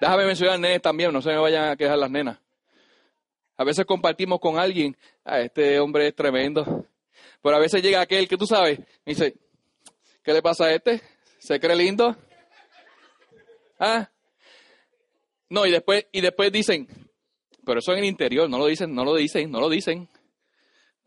Déjame 0.00 0.26
mencionar 0.26 0.58
nenes 0.58 0.82
también, 0.82 1.12
no 1.12 1.22
se 1.22 1.30
me 1.30 1.38
vayan 1.38 1.70
a 1.70 1.76
quejar 1.76 1.96
las 1.96 2.10
nenas. 2.10 2.38
A 3.56 3.64
veces 3.64 3.86
compartimos 3.86 4.40
con 4.40 4.58
alguien, 4.58 4.96
ah, 5.24 5.40
este 5.40 5.78
hombre 5.78 6.08
es 6.08 6.14
tremendo. 6.14 6.86
Pero 7.40 7.56
a 7.56 7.60
veces 7.60 7.82
llega 7.82 8.00
aquel 8.00 8.28
que 8.28 8.36
tú 8.36 8.46
sabes, 8.46 8.80
y 9.06 9.10
dice, 9.10 9.36
¿qué 10.24 10.32
le 10.32 10.42
pasa 10.42 10.64
a 10.64 10.72
este? 10.72 11.00
¿Se 11.38 11.60
cree 11.60 11.76
lindo? 11.76 12.16
¿Ah? 13.78 14.10
No, 15.48 15.66
y 15.66 15.70
después, 15.70 16.04
y 16.10 16.20
después 16.20 16.50
dicen, 16.50 16.88
Pero 17.64 17.78
eso 17.78 17.92
en 17.92 17.98
el 17.98 18.04
interior, 18.06 18.50
no 18.50 18.58
lo 18.58 18.66
dicen, 18.66 18.92
no 18.92 19.04
lo 19.04 19.14
dicen, 19.14 19.50
no 19.52 19.60
lo 19.60 19.68
dicen. 19.68 20.08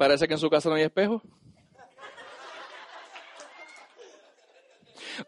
Parece 0.02 0.28
que 0.28 0.34
en 0.34 0.40
su 0.40 0.50
casa 0.50 0.68
no 0.68 0.74
hay 0.74 0.82
espejo. 0.82 1.22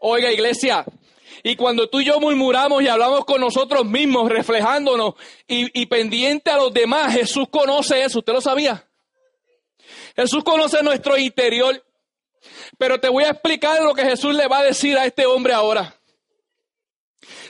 Oiga, 0.00 0.32
iglesia, 0.32 0.84
y 1.44 1.54
cuando 1.54 1.88
tú 1.88 2.00
y 2.00 2.06
yo 2.06 2.18
murmuramos 2.18 2.82
y 2.82 2.88
hablamos 2.88 3.24
con 3.24 3.40
nosotros 3.40 3.84
mismos, 3.84 4.28
reflejándonos 4.28 5.14
y, 5.46 5.80
y 5.80 5.86
pendiente 5.86 6.50
a 6.50 6.56
los 6.56 6.74
demás, 6.74 7.14
Jesús 7.14 7.46
conoce 7.52 8.02
eso. 8.02 8.18
¿Usted 8.18 8.32
lo 8.32 8.40
sabía? 8.40 8.84
Jesús 10.16 10.42
conoce 10.42 10.82
nuestro 10.82 11.16
interior. 11.18 11.80
Pero 12.76 12.98
te 12.98 13.08
voy 13.08 13.22
a 13.22 13.30
explicar 13.30 13.80
lo 13.80 13.94
que 13.94 14.02
Jesús 14.02 14.34
le 14.34 14.48
va 14.48 14.58
a 14.58 14.64
decir 14.64 14.98
a 14.98 15.04
este 15.04 15.24
hombre 15.24 15.52
ahora. 15.52 15.94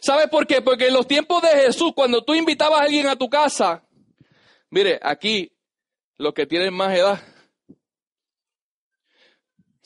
¿Sabes 0.02 0.28
por 0.28 0.46
qué? 0.46 0.60
Porque 0.60 0.88
en 0.88 0.92
los 0.92 1.08
tiempos 1.08 1.40
de 1.40 1.48
Jesús, 1.48 1.92
cuando 1.96 2.22
tú 2.22 2.34
invitabas 2.34 2.80
a 2.80 2.84
alguien 2.84 3.06
a 3.06 3.16
tu 3.16 3.30
casa, 3.30 3.82
mire, 4.68 5.00
aquí 5.02 5.53
los 6.16 6.34
que 6.34 6.46
tienen 6.46 6.74
más 6.74 6.96
edad, 6.96 7.20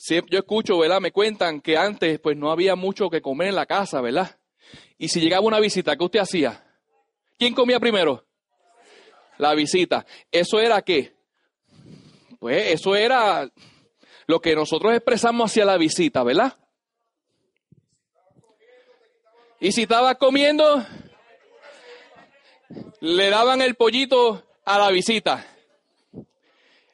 yo 0.07 0.39
escucho, 0.39 0.77
¿verdad? 0.77 1.01
Me 1.01 1.11
cuentan 1.11 1.61
que 1.61 1.77
antes 1.77 2.19
pues 2.19 2.37
no 2.37 2.51
había 2.51 2.75
mucho 2.75 3.09
que 3.09 3.21
comer 3.21 3.49
en 3.49 3.55
la 3.55 3.65
casa, 3.65 4.01
¿verdad? 4.01 4.39
Y 4.97 5.09
si 5.09 5.19
llegaba 5.19 5.45
una 5.45 5.59
visita, 5.59 5.95
¿qué 5.95 6.03
usted 6.03 6.19
hacía? 6.19 6.65
¿Quién 7.37 7.53
comía 7.53 7.79
primero? 7.79 8.25
La 9.37 9.53
visita. 9.53 10.05
¿Eso 10.31 10.59
era 10.59 10.81
qué? 10.81 11.13
Pues 12.39 12.73
eso 12.73 12.95
era 12.95 13.49
lo 14.27 14.39
que 14.39 14.55
nosotros 14.55 14.93
expresamos 14.93 15.51
hacia 15.51 15.65
la 15.65 15.77
visita, 15.77 16.23
¿verdad? 16.23 16.57
Y 19.59 19.73
si 19.73 19.83
estaba 19.83 20.15
comiendo, 20.15 20.85
le 23.01 23.29
daban 23.29 23.61
el 23.61 23.75
pollito 23.75 24.45
a 24.63 24.79
la 24.79 24.89
visita. 24.89 25.45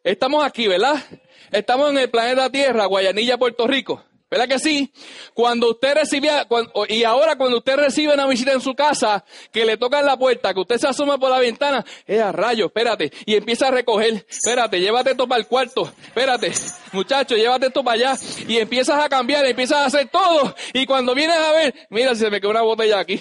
Estamos 0.05 0.45
aquí, 0.45 0.67
¿verdad? 0.67 1.03
Estamos 1.51 1.89
en 1.89 1.97
el 1.97 2.11
planeta 2.11 2.47
Tierra, 2.51 2.85
Guayanilla, 2.85 3.39
Puerto 3.39 3.65
Rico. 3.65 4.03
¿Verdad 4.29 4.47
que 4.47 4.59
sí? 4.59 4.93
Cuando 5.33 5.71
usted 5.71 5.95
recibía, 5.95 6.47
y 6.89 7.03
ahora 7.03 7.35
cuando 7.35 7.57
usted 7.57 7.75
recibe 7.75 8.13
una 8.13 8.27
visita 8.27 8.51
en 8.51 8.61
su 8.61 8.75
casa, 8.75 9.25
que 9.51 9.65
le 9.65 9.77
tocan 9.77 10.05
la 10.05 10.15
puerta, 10.15 10.53
que 10.53 10.59
usted 10.59 10.77
se 10.77 10.87
asoma 10.87 11.17
por 11.17 11.31
la 11.31 11.39
ventana, 11.39 11.83
es 12.05 12.21
a 12.21 12.31
rayo, 12.31 12.67
espérate, 12.67 13.11
y 13.25 13.33
empieza 13.33 13.69
a 13.69 13.71
recoger, 13.71 14.27
espérate, 14.29 14.79
llévate 14.79 15.11
esto 15.11 15.27
para 15.27 15.41
el 15.41 15.47
cuarto, 15.47 15.91
espérate, 16.03 16.51
muchacho, 16.91 17.35
llévate 17.35 17.67
esto 17.67 17.83
para 17.83 17.95
allá, 17.95 18.19
y 18.47 18.57
empiezas 18.57 19.03
a 19.03 19.09
cambiar, 19.09 19.43
empiezas 19.45 19.79
a 19.79 19.85
hacer 19.85 20.09
todo, 20.09 20.53
y 20.73 20.85
cuando 20.85 21.15
vienes 21.15 21.37
a 21.37 21.51
ver, 21.51 21.73
mira 21.89 22.13
si 22.13 22.21
se 22.21 22.29
me 22.29 22.39
quedó 22.39 22.51
una 22.51 22.61
botella 22.61 22.99
aquí, 22.99 23.19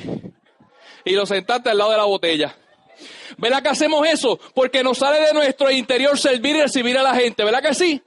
y 1.03 1.12
lo 1.12 1.25
sentaste 1.25 1.70
al 1.70 1.79
lado 1.79 1.92
de 1.92 1.97
la 1.97 2.05
botella. 2.05 2.57
¿Verdad 3.38 3.62
que 3.62 3.68
hacemos 3.68 4.07
eso? 4.07 4.38
Porque 4.55 4.83
nos 4.83 4.99
sale 4.99 5.20
de 5.20 5.33
nuestro 5.33 5.70
interior 5.70 6.18
servir 6.18 6.57
y 6.57 6.62
recibir 6.62 6.97
a 6.99 7.03
la 7.03 7.14
gente, 7.14 7.44
¿verdad 7.44 7.62
que 7.62 7.75
sí? 7.75 8.03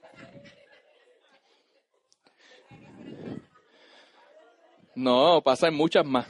No, 4.96 5.42
pasan 5.44 5.76
muchas 5.76 6.06
más. 6.06 6.28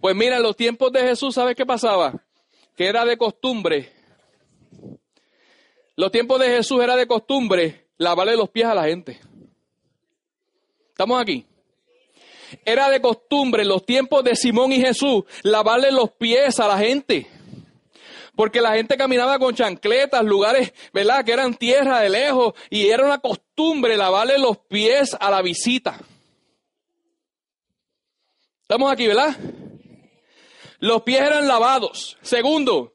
Pues 0.00 0.16
mira, 0.16 0.38
en 0.38 0.42
los 0.42 0.56
tiempos 0.56 0.90
de 0.90 1.00
Jesús, 1.00 1.34
¿sabes 1.34 1.54
qué 1.54 1.66
pasaba? 1.66 2.14
Que 2.74 2.86
era 2.86 3.04
de 3.04 3.16
costumbre. 3.16 3.92
Los 5.96 6.10
tiempos 6.10 6.40
de 6.40 6.48
Jesús 6.48 6.82
era 6.82 6.96
de 6.96 7.06
costumbre 7.06 7.86
lavarle 7.98 8.36
los 8.36 8.48
pies 8.48 8.66
a 8.66 8.74
la 8.74 8.84
gente. 8.84 9.20
¿Estamos 10.88 11.20
aquí? 11.20 11.46
Era 12.64 12.88
de 12.90 13.00
costumbre 13.00 13.62
en 13.62 13.68
los 13.68 13.84
tiempos 13.84 14.24
de 14.24 14.36
Simón 14.36 14.72
y 14.72 14.80
Jesús 14.80 15.24
lavarle 15.42 15.90
los 15.92 16.10
pies 16.12 16.60
a 16.60 16.68
la 16.68 16.78
gente. 16.78 17.26
Porque 18.34 18.60
la 18.60 18.74
gente 18.74 18.96
caminaba 18.96 19.38
con 19.38 19.54
chancletas, 19.54 20.24
lugares, 20.24 20.72
¿verdad? 20.92 21.24
Que 21.24 21.32
eran 21.32 21.54
tierra 21.54 22.00
de 22.00 22.08
lejos 22.08 22.54
y 22.70 22.88
era 22.88 23.04
una 23.04 23.18
costumbre 23.18 23.96
lavarle 23.96 24.38
los 24.38 24.58
pies 24.58 25.16
a 25.20 25.30
la 25.30 25.42
visita. 25.42 25.98
Estamos 28.62 28.90
aquí, 28.90 29.06
¿verdad? 29.06 29.36
Los 30.78 31.02
pies 31.02 31.20
eran 31.20 31.46
lavados. 31.46 32.16
Segundo, 32.22 32.94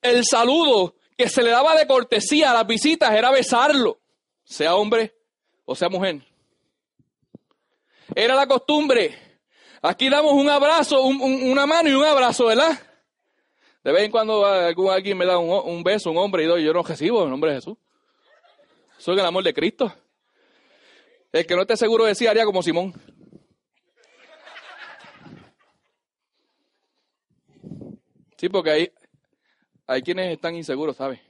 el 0.00 0.24
saludo 0.24 0.94
que 1.18 1.28
se 1.28 1.42
le 1.42 1.50
daba 1.50 1.74
de 1.74 1.86
cortesía 1.86 2.50
a 2.50 2.54
las 2.54 2.66
visitas 2.66 3.12
era 3.12 3.30
besarlo, 3.30 3.98
sea 4.44 4.76
hombre 4.76 5.14
o 5.64 5.74
sea 5.74 5.88
mujer. 5.88 6.22
Era 8.14 8.34
la 8.34 8.46
costumbre. 8.46 9.26
Aquí 9.82 10.08
damos 10.08 10.32
un 10.32 10.48
abrazo, 10.48 11.02
una 11.02 11.66
mano 11.66 11.88
y 11.88 11.92
un 11.92 12.04
abrazo, 12.04 12.46
¿verdad? 12.46 12.78
De 13.84 13.92
vez 13.92 14.02
en 14.02 14.10
cuando 14.10 14.44
alguien 14.44 15.16
me 15.16 15.26
da 15.26 15.38
un, 15.38 15.84
beso, 15.84 16.10
un 16.10 16.16
hombre, 16.16 16.44
y 16.44 16.64
yo 16.64 16.72
no 16.72 16.82
recibo 16.82 17.22
en 17.22 17.30
nombre 17.30 17.52
de 17.52 17.58
Jesús. 17.58 17.76
Soy 18.98 19.18
el 19.18 19.24
amor 19.24 19.44
de 19.44 19.54
Cristo. 19.54 19.94
El 21.32 21.46
que 21.46 21.54
no 21.54 21.62
esté 21.62 21.76
seguro 21.76 22.04
de 22.04 22.14
sí 22.14 22.26
haría 22.26 22.44
como 22.44 22.62
Simón. 22.62 22.94
Sí, 28.36 28.48
porque 28.48 28.70
hay, 28.70 28.92
hay 29.86 30.02
quienes 30.02 30.32
están 30.32 30.56
inseguros, 30.56 30.96
¿sabes? 30.96 31.20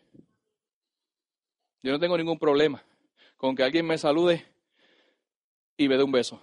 Yo 1.82 1.92
no 1.92 2.00
tengo 2.00 2.16
ningún 2.16 2.38
problema 2.38 2.82
con 3.36 3.54
que 3.54 3.62
alguien 3.62 3.86
me 3.86 3.98
salude 3.98 4.44
y 5.76 5.88
me 5.88 5.96
dé 5.96 6.02
un 6.02 6.12
beso. 6.12 6.40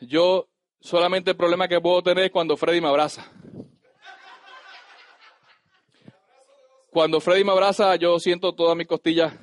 Yo 0.00 0.48
solamente 0.80 1.30
el 1.30 1.36
problema 1.36 1.68
que 1.68 1.80
puedo 1.80 2.02
tener 2.02 2.24
es 2.24 2.30
cuando 2.30 2.56
Freddy 2.56 2.80
me 2.80 2.88
abraza. 2.88 3.30
Cuando 6.90 7.20
Freddy 7.20 7.44
me 7.44 7.52
abraza, 7.52 7.96
yo 7.96 8.18
siento 8.18 8.54
todas 8.54 8.76
mis 8.76 8.86
costillas 8.86 9.34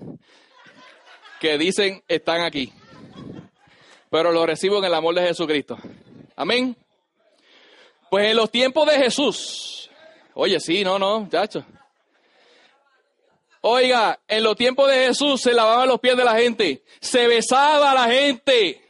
que 1.39 1.57
dicen 1.57 2.03
están 2.07 2.41
aquí. 2.41 2.73
Pero 4.09 4.31
lo 4.31 4.45
recibo 4.45 4.79
en 4.79 4.85
el 4.85 4.93
amor 4.93 5.15
de 5.15 5.27
Jesucristo. 5.27 5.77
Amén. 6.35 6.75
Pues 8.09 8.29
en 8.29 8.37
los 8.37 8.49
tiempos 8.49 8.87
de 8.87 8.97
Jesús, 8.97 9.75
Oye, 10.37 10.59
sí, 10.59 10.83
no, 10.83 10.99
no, 10.99 11.27
chacho. 11.31 11.65
Oiga, 13.61 14.19
en 14.27 14.43
los 14.43 14.57
tiempos 14.57 14.91
de 14.91 15.07
Jesús 15.07 15.41
se 15.41 15.53
lavaban 15.53 15.87
los 15.87 15.99
pies 16.01 16.17
de 16.17 16.25
la 16.25 16.35
gente, 16.35 16.83
se 16.99 17.25
besaba 17.27 17.91
a 17.91 17.95
la 17.95 18.13
gente. 18.13 18.84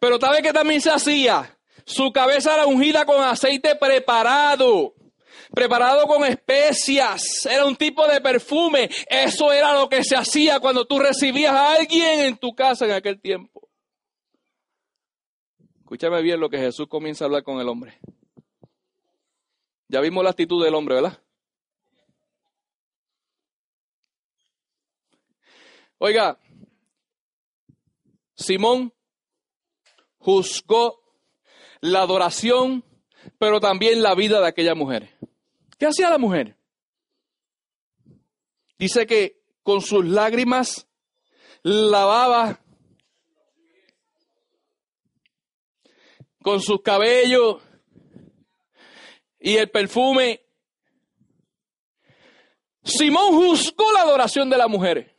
Pero 0.00 0.18
¿sabe 0.18 0.42
qué 0.42 0.52
también 0.52 0.80
se 0.80 0.90
hacía? 0.90 1.58
Su 1.84 2.12
cabeza 2.12 2.54
era 2.54 2.66
ungida 2.66 3.04
con 3.04 3.22
aceite 3.22 3.76
preparado, 3.76 4.94
preparado 5.54 6.06
con 6.06 6.24
especias, 6.24 7.44
era 7.46 7.66
un 7.66 7.76
tipo 7.76 8.06
de 8.06 8.20
perfume. 8.20 8.88
Eso 9.08 9.52
era 9.52 9.74
lo 9.74 9.88
que 9.88 10.02
se 10.02 10.16
hacía 10.16 10.60
cuando 10.60 10.86
tú 10.86 10.98
recibías 10.98 11.52
a 11.52 11.74
alguien 11.74 12.20
en 12.20 12.36
tu 12.36 12.54
casa 12.54 12.86
en 12.86 12.92
aquel 12.92 13.20
tiempo. 13.20 13.68
Escúchame 15.80 16.22
bien 16.22 16.40
lo 16.40 16.48
que 16.48 16.58
Jesús 16.58 16.88
comienza 16.88 17.24
a 17.24 17.26
hablar 17.26 17.42
con 17.42 17.60
el 17.60 17.68
hombre. 17.68 17.98
Ya 19.88 20.00
vimos 20.00 20.24
la 20.24 20.30
actitud 20.30 20.64
del 20.64 20.74
hombre, 20.74 20.96
¿verdad? 20.96 21.20
Oiga, 25.98 26.38
Simón 28.34 28.92
juzgó 30.24 31.02
la 31.82 32.00
adoración, 32.00 32.82
pero 33.38 33.60
también 33.60 34.02
la 34.02 34.14
vida 34.14 34.40
de 34.40 34.48
aquella 34.48 34.74
mujer. 34.74 35.18
¿Qué 35.78 35.84
hacía 35.84 36.08
la 36.08 36.16
mujer? 36.16 36.56
Dice 38.78 39.06
que 39.06 39.42
con 39.62 39.82
sus 39.82 40.02
lágrimas 40.02 40.88
lavaba 41.62 42.58
con 46.42 46.60
sus 46.62 46.80
cabellos 46.80 47.62
y 49.38 49.56
el 49.56 49.70
perfume. 49.70 50.40
Simón 52.82 53.34
juzgó 53.34 53.92
la 53.92 54.02
adoración 54.02 54.48
de 54.48 54.56
la 54.56 54.68
mujer. 54.68 55.14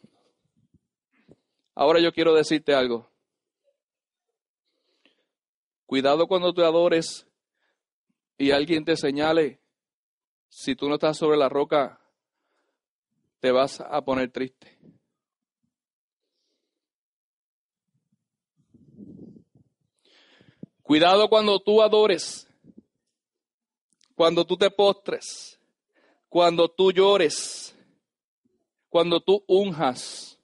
Ahora 1.76 1.99
yo 1.99 2.12
quiero 2.12 2.34
decirte 2.34 2.74
algo. 2.74 3.14
Cuidado 5.86 6.28
cuando 6.28 6.54
te 6.54 6.64
adores 6.64 7.28
y 8.38 8.52
alguien 8.52 8.84
te 8.84 8.98
señale, 8.98 9.62
si 10.50 10.76
tú 10.76 10.88
no 10.90 10.96
estás 10.96 11.18
sobre 11.18 11.38
la 11.38 11.50
roca, 11.50 12.02
te 13.40 13.52
vas 13.52 13.82
a 13.82 14.04
poner 14.04 14.32
triste. 14.32 14.78
Cuidado 20.82 21.30
cuando 21.30 21.60
tú 21.60 21.82
adores 21.82 22.46
cuando 24.16 24.46
tú 24.46 24.56
te 24.56 24.72
postres, 24.72 25.60
cuando 26.30 26.70
tú 26.70 26.92
llores, 26.92 27.76
cuando 28.90 29.20
tú 29.20 29.44
unjas, 29.48 30.40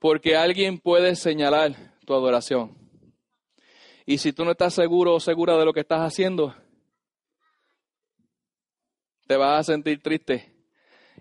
porque 0.00 0.36
alguien 0.36 0.78
puede 0.78 1.14
señalar 1.14 1.94
tu 2.04 2.12
adoración. 2.12 2.85
Y 4.06 4.18
si 4.18 4.32
tú 4.32 4.44
no 4.44 4.52
estás 4.52 4.72
seguro 4.72 5.14
o 5.14 5.20
segura 5.20 5.58
de 5.58 5.64
lo 5.64 5.72
que 5.72 5.80
estás 5.80 6.00
haciendo, 6.00 6.54
te 9.26 9.36
vas 9.36 9.58
a 9.58 9.72
sentir 9.72 10.00
triste 10.00 10.54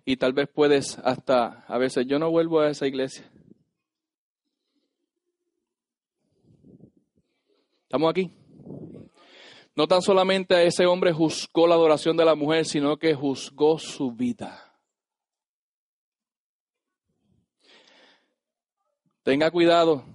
y 0.05 0.17
tal 0.17 0.33
vez 0.33 0.47
puedes 0.47 0.99
hasta, 0.99 1.65
a 1.67 1.79
veces 1.79 2.05
yo 2.05 2.19
no 2.19 2.29
vuelvo 2.29 2.59
a 2.59 2.69
esa 2.69 2.85
iglesia. 2.85 3.27
¿Estamos 7.81 8.11
aquí? 8.11 8.31
No 9.75 9.87
tan 9.87 10.03
solamente 10.03 10.53
a 10.53 10.61
ese 10.61 10.85
hombre 10.85 11.11
juzgó 11.11 11.65
la 11.65 11.73
adoración 11.73 12.15
de 12.15 12.25
la 12.25 12.35
mujer, 12.35 12.65
sino 12.65 12.97
que 12.97 13.15
juzgó 13.15 13.79
su 13.79 14.11
vida. 14.11 14.79
Tenga 19.23 19.49
cuidado 19.49 20.05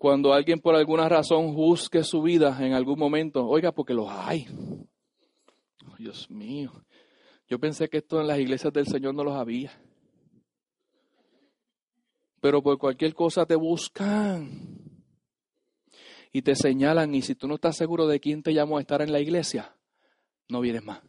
cuando 0.00 0.32
alguien 0.32 0.60
por 0.60 0.74
alguna 0.74 1.10
razón 1.10 1.52
juzgue 1.52 2.02
su 2.04 2.22
vida 2.22 2.56
en 2.64 2.72
algún 2.72 2.98
momento. 2.98 3.46
Oiga, 3.46 3.70
porque 3.70 3.92
los 3.92 4.08
hay. 4.08 4.46
Dios 5.98 6.30
mío. 6.30 6.72
Yo 7.46 7.58
pensé 7.58 7.86
que 7.90 7.98
esto 7.98 8.18
en 8.18 8.26
las 8.26 8.38
iglesias 8.38 8.72
del 8.72 8.86
Señor 8.86 9.14
no 9.14 9.22
los 9.24 9.36
había. 9.36 9.70
Pero 12.40 12.62
por 12.62 12.78
cualquier 12.78 13.14
cosa 13.14 13.44
te 13.44 13.56
buscan 13.56 14.80
y 16.32 16.40
te 16.40 16.54
señalan 16.54 17.14
y 17.14 17.20
si 17.20 17.34
tú 17.34 17.46
no 17.46 17.56
estás 17.56 17.76
seguro 17.76 18.06
de 18.06 18.20
quién 18.20 18.42
te 18.42 18.54
llamó 18.54 18.78
a 18.78 18.80
estar 18.80 19.02
en 19.02 19.12
la 19.12 19.20
iglesia, 19.20 19.76
no 20.48 20.62
vienes 20.62 20.82
más. 20.82 21.02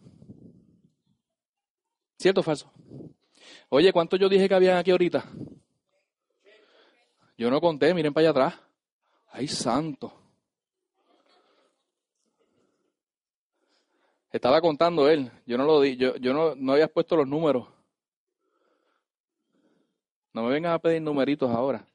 ¿Cierto 2.20 2.42
o 2.42 2.44
falso? 2.44 2.70
Oye, 3.70 3.94
¿cuánto 3.94 4.18
yo 4.18 4.28
dije 4.28 4.50
que 4.50 4.56
habían 4.56 4.76
aquí 4.76 4.92
ahorita? 4.92 5.32
Yo 7.38 7.50
no 7.50 7.62
conté, 7.62 7.94
miren 7.94 8.14
para 8.14 8.28
allá 8.28 8.32
atrás. 8.32 8.70
¡Ay, 9.32 9.47
santo! 9.47 10.13
Estaba 14.32 14.61
contando 14.61 15.09
él, 15.09 15.29
yo 15.45 15.57
no 15.57 15.65
lo 15.65 15.82
di, 15.82 15.97
yo, 15.97 16.15
yo 16.15 16.34
no, 16.34 16.55
no 16.55 16.73
había 16.73 16.88
puesto 16.88 17.17
los 17.17 17.27
números. 17.27 17.67
No 20.34 20.43
me 20.43 20.49
vengan 20.49 20.73
a 20.73 20.79
pedir 20.79 21.01
numeritos 21.01 21.49
ahora. 21.49 21.86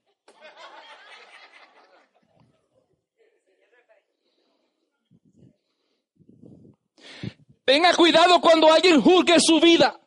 Tenga 7.64 7.94
cuidado 7.94 8.40
cuando 8.40 8.70
alguien 8.72 9.00
juzgue 9.00 9.40
su 9.40 9.58
vida. 9.58 9.98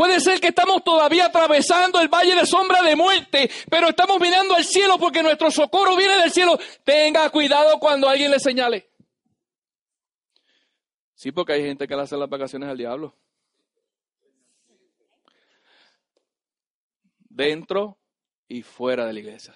Puede 0.00 0.18
ser 0.18 0.40
que 0.40 0.46
estamos 0.46 0.82
todavía 0.82 1.26
atravesando 1.26 2.00
el 2.00 2.08
valle 2.08 2.34
de 2.34 2.46
sombra 2.46 2.82
de 2.82 2.96
muerte, 2.96 3.50
pero 3.68 3.90
estamos 3.90 4.18
mirando 4.18 4.54
al 4.54 4.64
cielo 4.64 4.98
porque 4.98 5.22
nuestro 5.22 5.50
socorro 5.50 5.94
viene 5.94 6.16
del 6.16 6.30
cielo. 6.30 6.58
Tenga 6.82 7.28
cuidado 7.28 7.78
cuando 7.78 8.08
alguien 8.08 8.30
le 8.30 8.40
señale. 8.40 8.88
Sí, 11.12 11.32
porque 11.32 11.52
hay 11.52 11.64
gente 11.64 11.86
que 11.86 11.94
le 11.94 12.00
hace 12.00 12.16
las 12.16 12.30
vacaciones 12.30 12.70
al 12.70 12.78
diablo. 12.78 13.14
Dentro 17.28 17.98
y 18.48 18.62
fuera 18.62 19.04
de 19.04 19.12
la 19.12 19.20
iglesia. 19.20 19.54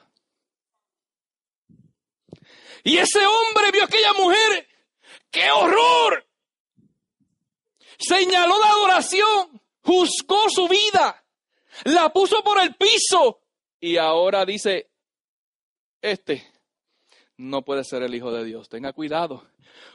Y 2.83 2.99
ese 2.99 3.25
hombre 3.25 3.71
vio 3.73 3.81
a 3.81 3.87
aquella 3.87 4.13
mujer. 4.13 4.69
¡Qué 5.31 5.51
horror! 5.51 6.27
Señaló 7.97 8.61
la 8.61 8.69
adoración, 8.69 9.64
juzgó 9.85 10.49
su 10.49 10.67
vida, 10.69 11.25
la 11.85 12.13
puso 12.13 12.43
por 12.43 12.61
el 12.63 12.75
piso 12.75 13.41
y 13.81 13.97
ahora 13.97 14.45
dice, 14.45 14.91
este 16.01 16.51
no 17.37 17.63
puede 17.63 17.85
ser 17.85 18.03
el 18.03 18.15
Hijo 18.15 18.33
de 18.33 18.45
Dios. 18.45 18.69
Tenga 18.69 18.93
cuidado. 18.93 19.45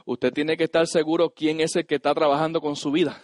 Usted 0.06 0.34
tiene 0.34 0.58
que 0.58 0.66
estar 0.66 0.88
seguro 0.88 1.32
quién 1.32 1.62
es 1.62 1.76
el 1.76 1.86
que 1.86 1.96
está 1.96 2.14
trabajando 2.14 2.62
con 2.62 2.76
su 2.76 2.92
vida. 2.92 3.22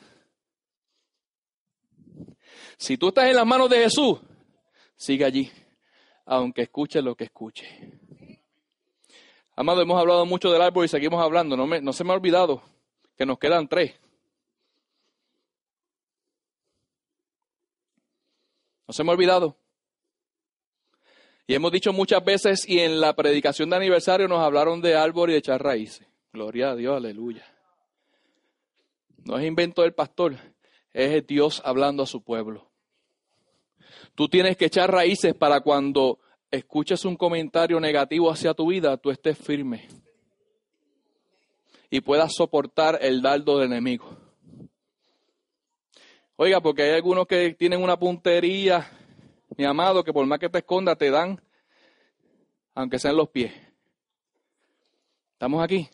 Si 2.78 2.98
tú 2.98 3.10
estás 3.10 3.30
en 3.30 3.36
las 3.36 3.46
manos 3.46 3.70
de 3.70 3.84
Jesús, 3.84 4.20
sigue 4.96 5.26
allí, 5.26 5.52
aunque 6.26 6.64
escuche 6.64 7.02
lo 7.02 7.16
que 7.16 7.26
escuche. 7.26 7.66
Amado, 9.56 9.82
hemos 9.82 10.00
hablado 10.00 10.26
mucho 10.26 10.52
del 10.52 10.62
árbol 10.62 10.86
y 10.86 10.90
seguimos 10.90 11.22
hablando. 11.24 11.56
No, 11.56 11.66
me, 11.66 11.80
no 11.80 11.94
se 11.94 12.04
me 12.04 12.12
ha 12.12 12.16
olvidado 12.16 12.62
que 13.18 13.26
nos 13.26 13.40
quedan 13.40 13.68
tres. 13.68 13.96
No 18.88 18.94
se 18.94 19.04
me 19.04 19.12
ha 19.12 19.14
olvidado. 19.14 19.58
Y 21.48 21.54
hemos 21.54 21.72
dicho 21.72 21.94
muchas 21.94 22.24
veces 22.24 22.68
y 22.68 22.80
en 22.80 23.00
la 23.00 23.16
predicación 23.16 23.70
de 23.70 23.76
aniversario 23.76 24.28
nos 24.28 24.40
hablaron 24.40 24.82
de 24.82 24.96
árbol 24.96 25.30
y 25.30 25.34
de 25.34 25.40
echar 25.40 25.64
raíces. 25.64 26.08
Gloria 26.34 26.72
a 26.72 26.76
Dios, 26.76 26.98
aleluya. 26.98 27.46
No 29.24 29.38
es 29.38 29.46
invento 29.46 29.84
del 29.84 29.94
pastor, 29.94 30.36
es 30.92 31.28
Dios 31.28 31.62
hablando 31.66 32.04
a 32.04 32.08
su 32.08 32.24
pueblo. 32.24 32.70
Tú 34.16 34.28
tienes 34.28 34.58
que 34.58 34.66
echar 34.66 34.92
raíces 34.92 35.34
para 35.34 35.62
cuando 35.62 36.20
escuches 36.52 37.06
un 37.06 37.16
comentario 37.16 37.80
negativo 37.80 38.32
hacia 38.32 38.54
tu 38.54 38.68
vida, 38.68 38.98
tú 38.98 39.12
estés 39.12 39.38
firme 39.38 39.88
y 41.90 42.02
puedas 42.02 42.34
soportar 42.36 43.00
el 43.02 43.22
dardo 43.22 43.60
del 43.60 43.72
enemigo. 43.72 44.25
Oiga, 46.38 46.60
porque 46.60 46.84
hay 46.84 46.92
algunos 46.92 47.28
que 47.28 47.54
tienen 47.54 47.82
una 47.82 47.98
puntería, 47.98 48.92
mi 49.56 49.64
amado, 49.64 50.04
que 50.04 50.12
por 50.12 50.26
más 50.26 50.38
que 50.38 50.50
te 50.50 50.58
esconda 50.58 50.98
te 50.98 51.10
dan, 51.10 51.42
aunque 52.74 53.00
sean 53.00 53.16
los 53.16 53.30
pies. 53.30 53.54
¿Estamos 55.32 55.64
aquí? 55.64 55.90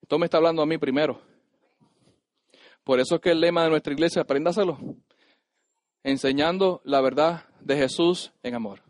Esto 0.00 0.16
me 0.18 0.26
está 0.26 0.36
hablando 0.36 0.62
a 0.62 0.66
mí 0.66 0.78
primero. 0.78 1.20
Por 2.84 3.00
eso 3.00 3.16
es 3.16 3.20
que 3.20 3.32
el 3.32 3.40
lema 3.40 3.64
de 3.64 3.70
nuestra 3.70 3.92
iglesia, 3.92 4.22
apréndaselo, 4.22 4.78
enseñando 6.04 6.80
la 6.84 7.00
verdad 7.00 7.48
de 7.60 7.76
Jesús 7.76 8.32
en 8.44 8.54
amor. 8.54 8.82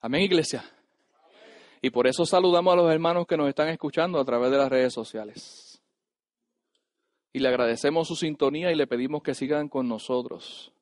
Amén, 0.00 0.22
iglesia. 0.22 0.64
Y 1.84 1.90
por 1.90 2.06
eso 2.06 2.24
saludamos 2.24 2.72
a 2.72 2.76
los 2.76 2.92
hermanos 2.92 3.26
que 3.26 3.36
nos 3.36 3.48
están 3.48 3.68
escuchando 3.68 4.20
a 4.20 4.24
través 4.24 4.52
de 4.52 4.56
las 4.56 4.70
redes 4.70 4.94
sociales. 4.94 5.82
Y 7.32 7.40
le 7.40 7.48
agradecemos 7.48 8.06
su 8.06 8.14
sintonía 8.14 8.70
y 8.70 8.76
le 8.76 8.86
pedimos 8.86 9.20
que 9.20 9.34
sigan 9.34 9.68
con 9.68 9.88
nosotros. 9.88 10.72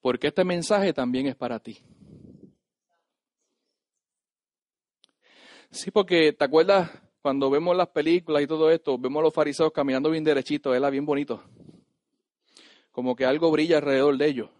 Porque 0.00 0.28
este 0.28 0.44
mensaje 0.44 0.94
también 0.94 1.26
es 1.26 1.36
para 1.36 1.60
ti. 1.60 1.78
Sí, 5.70 5.90
porque 5.90 6.32
te 6.32 6.44
acuerdas 6.44 6.90
cuando 7.20 7.50
vemos 7.50 7.76
las 7.76 7.88
películas 7.88 8.42
y 8.42 8.46
todo 8.46 8.70
esto, 8.70 8.96
vemos 8.96 9.20
a 9.20 9.24
los 9.24 9.34
fariseos 9.34 9.72
caminando 9.72 10.08
bien 10.08 10.24
derechitos, 10.24 10.74
era 10.74 10.88
bien 10.88 11.04
bonito. 11.04 11.42
Como 12.92 13.14
que 13.14 13.26
algo 13.26 13.50
brilla 13.50 13.76
alrededor 13.76 14.16
de 14.16 14.26
ellos. 14.26 14.55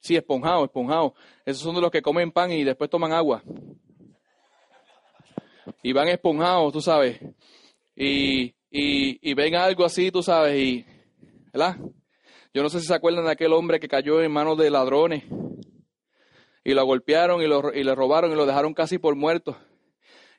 Sí, 0.00 0.16
esponjado, 0.16 0.64
esponjado. 0.64 1.14
Esos 1.44 1.62
son 1.62 1.74
de 1.74 1.80
los 1.80 1.90
que 1.90 2.02
comen 2.02 2.32
pan 2.32 2.50
y 2.50 2.64
después 2.64 2.88
toman 2.88 3.12
agua. 3.12 3.42
Y 5.82 5.92
van 5.92 6.08
esponjados, 6.08 6.72
tú 6.72 6.80
sabes. 6.80 7.20
Y, 7.94 8.54
y, 8.70 9.30
y 9.30 9.34
ven 9.34 9.54
algo 9.54 9.84
así, 9.84 10.10
tú 10.10 10.22
sabes, 10.22 10.58
y, 10.58 10.86
¿verdad? 11.52 11.76
Yo 12.52 12.62
no 12.62 12.70
sé 12.70 12.80
si 12.80 12.86
se 12.86 12.94
acuerdan 12.94 13.26
de 13.26 13.30
aquel 13.30 13.52
hombre 13.52 13.78
que 13.78 13.88
cayó 13.88 14.22
en 14.22 14.32
manos 14.32 14.58
de 14.58 14.70
ladrones 14.70 15.24
y 16.64 16.74
lo 16.74 16.84
golpearon 16.84 17.42
y, 17.42 17.46
lo, 17.46 17.72
y 17.72 17.84
le 17.84 17.94
robaron 17.94 18.32
y 18.32 18.34
lo 18.34 18.46
dejaron 18.46 18.74
casi 18.74 18.98
por 18.98 19.14
muerto. 19.14 19.56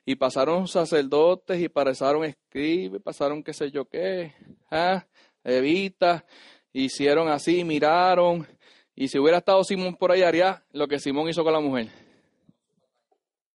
Y 0.04 0.16
pasaron 0.16 0.66
sacerdotes 0.66 1.60
y 1.60 1.68
pasaron 1.68 2.24
escribes, 2.24 3.00
pasaron 3.00 3.42
qué 3.42 3.52
sé 3.52 3.70
yo 3.70 3.84
qué, 3.84 4.34
¿ah? 4.70 5.06
Evita, 5.44 6.24
hicieron 6.72 7.28
así, 7.28 7.64
miraron 7.64 8.46
y 8.94 9.08
si 9.08 9.18
hubiera 9.18 9.38
estado 9.38 9.64
Simón 9.64 9.96
por 9.96 10.12
ahí, 10.12 10.22
haría 10.22 10.64
lo 10.72 10.86
que 10.86 10.98
Simón 10.98 11.28
hizo 11.28 11.42
con 11.42 11.52
la 11.52 11.60
mujer. 11.60 11.88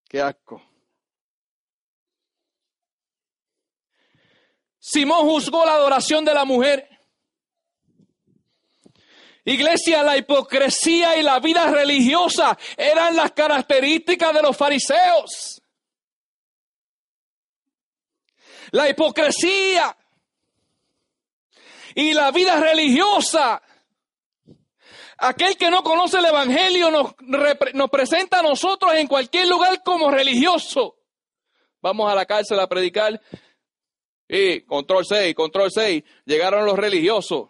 Qué 0.09 0.21
asco. 0.21 0.61
Simón 4.79 5.27
juzgó 5.27 5.65
la 5.65 5.73
adoración 5.73 6.23
de 6.23 6.33
la 6.33 6.45
mujer. 6.45 6.87
Iglesia, 9.43 10.03
la 10.03 10.17
hipocresía 10.17 11.17
y 11.17 11.23
la 11.23 11.39
vida 11.39 11.71
religiosa 11.71 12.57
eran 12.75 13.15
las 13.15 13.31
características 13.31 14.33
de 14.33 14.41
los 14.41 14.57
fariseos. 14.57 15.61
La 18.71 18.89
hipocresía 18.89 19.95
y 21.95 22.13
la 22.13 22.31
vida 22.31 22.59
religiosa 22.59 23.61
Aquel 25.19 25.57
que 25.57 25.71
no 25.71 25.83
conoce 25.83 26.19
el 26.19 26.25
Evangelio 26.25 26.91
nos, 26.91 27.15
nos 27.73 27.89
presenta 27.89 28.39
a 28.39 28.43
nosotros 28.43 28.93
en 28.93 29.07
cualquier 29.07 29.47
lugar 29.47 29.81
como 29.83 30.11
religioso. 30.11 30.97
Vamos 31.81 32.11
a 32.11 32.15
la 32.15 32.25
cárcel 32.25 32.59
a 32.59 32.67
predicar. 32.67 33.19
Y 34.27 34.61
control 34.61 35.05
6, 35.05 35.33
control 35.33 35.71
6, 35.71 36.03
llegaron 36.25 36.65
los 36.65 36.77
religiosos. 36.77 37.49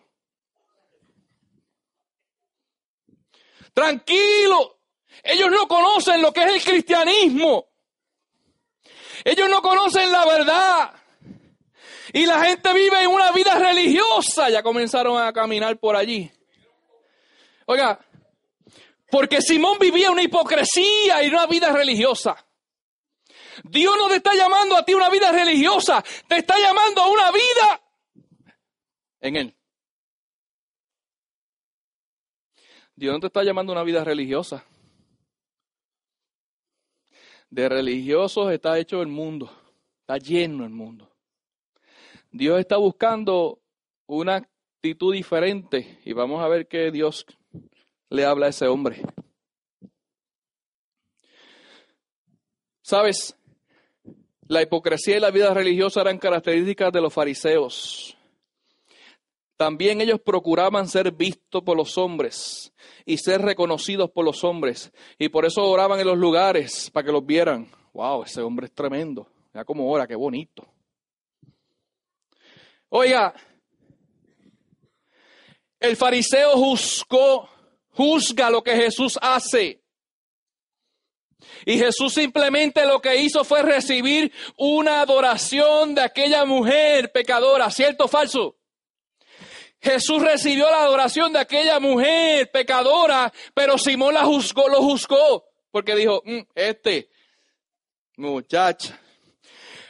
Tranquilo. 3.73 4.79
Ellos 5.23 5.49
no 5.51 5.67
conocen 5.67 6.21
lo 6.21 6.31
que 6.31 6.43
es 6.43 6.53
el 6.53 6.63
cristianismo. 6.63 7.67
Ellos 9.25 9.49
no 9.49 9.61
conocen 9.61 10.11
la 10.11 10.25
verdad. 10.25 10.93
Y 12.13 12.25
la 12.25 12.43
gente 12.45 12.73
vive 12.73 13.01
en 13.01 13.09
una 13.09 13.31
vida 13.31 13.55
religiosa. 13.55 14.49
Ya 14.49 14.63
comenzaron 14.63 15.21
a 15.21 15.33
caminar 15.33 15.77
por 15.77 15.95
allí. 15.95 16.31
Oiga, 17.69 17.99
porque 19.11 19.41
Simón 19.41 19.77
vivía 19.77 20.09
una 20.09 20.23
hipocresía 20.23 21.21
y 21.23 21.27
una 21.27 21.45
vida 21.47 21.71
religiosa. 21.71 22.35
Dios 23.63 23.95
no 23.97 24.07
te 24.07 24.15
está 24.15 24.33
llamando 24.35 24.77
a 24.77 24.85
ti 24.85 24.93
una 24.93 25.09
vida 25.09 25.31
religiosa, 25.31 26.03
te 26.27 26.37
está 26.37 26.57
llamando 26.57 27.01
a 27.01 27.11
una 27.11 27.31
vida 27.31 27.81
en 29.19 29.35
Él. 29.35 29.57
Dios 32.95 33.13
no 33.13 33.19
te 33.19 33.27
está 33.27 33.43
llamando 33.43 33.73
a 33.73 33.75
una 33.75 33.83
vida 33.83 34.03
religiosa. 34.03 34.65
De 37.49 37.67
religiosos 37.67 38.51
está 38.51 38.79
hecho 38.79 39.01
el 39.01 39.07
mundo, 39.07 39.51
está 40.01 40.17
lleno 40.17 40.63
el 40.63 40.71
mundo. 40.71 41.11
Dios 42.31 42.59
está 42.59 42.77
buscando 42.77 43.61
una 44.05 44.35
actitud 44.37 45.13
diferente 45.13 45.99
y 46.05 46.13
vamos 46.13 46.41
a 46.41 46.47
ver 46.47 46.67
qué 46.67 46.91
Dios 46.91 47.25
le 48.09 48.25
habla 48.25 48.47
a 48.47 48.49
ese 48.49 48.67
hombre. 48.67 49.01
¿Sabes? 52.81 53.35
La 54.47 54.61
hipocresía 54.61 55.17
y 55.17 55.19
la 55.19 55.31
vida 55.31 55.53
religiosa 55.53 56.01
eran 56.01 56.17
características 56.17 56.93
de 56.93 57.01
los 57.01 57.13
fariseos. 57.13 58.17
También 59.57 59.99
ellos 59.99 60.21
procuraban 60.21 60.87
ser 60.87 61.11
vistos 61.11 61.63
por 61.63 61.75
los 61.75 61.97
hombres 61.97 62.71
y 63.05 63.17
ser 63.17 63.41
reconocidos 63.41 64.11
por 64.11 64.23
los 64.23 64.43
hombres. 64.43 64.93
Y 65.17 65.29
por 65.29 65.45
eso 65.45 65.63
oraban 65.63 65.99
en 65.99 66.07
los 66.07 66.17
lugares 66.17 66.91
para 66.91 67.05
que 67.05 67.11
los 67.11 67.25
vieran. 67.25 67.69
Wow, 67.93 68.23
ese 68.23 68.41
hombre 68.41 68.67
es 68.67 68.73
tremendo. 68.73 69.27
Mira 69.51 69.65
cómo 69.65 69.91
ora, 69.91 70.05
qué 70.05 70.15
bonito. 70.15 70.65
Oiga, 72.89 73.33
el 75.79 75.95
fariseo 75.95 76.51
juzgó, 76.51 77.49
juzga 77.97 78.51
lo 78.51 78.63
que 78.63 78.75
Jesús 78.75 79.17
hace. 79.21 79.81
Y 81.65 81.77
Jesús 81.79 82.13
simplemente 82.13 82.85
lo 82.85 83.01
que 83.01 83.17
hizo 83.17 83.43
fue 83.43 83.63
recibir 83.63 84.31
una 84.55 85.01
adoración 85.01 85.95
de 85.95 86.01
aquella 86.01 86.45
mujer 86.45 87.11
pecadora, 87.11 87.69
¿cierto 87.71 88.05
o 88.05 88.07
falso? 88.07 88.55
Jesús 89.81 90.21
recibió 90.21 90.69
la 90.69 90.83
adoración 90.83 91.33
de 91.33 91.39
aquella 91.39 91.79
mujer 91.79 92.49
pecadora, 92.51 93.31
pero 93.53 93.77
Simón 93.77 94.13
la 94.13 94.25
juzgó, 94.25 94.67
lo 94.69 94.81
juzgó, 94.81 95.45
porque 95.71 95.95
dijo, 95.95 96.21
mm, 96.25 96.39
este 96.55 97.09
muchacha. 98.17 98.99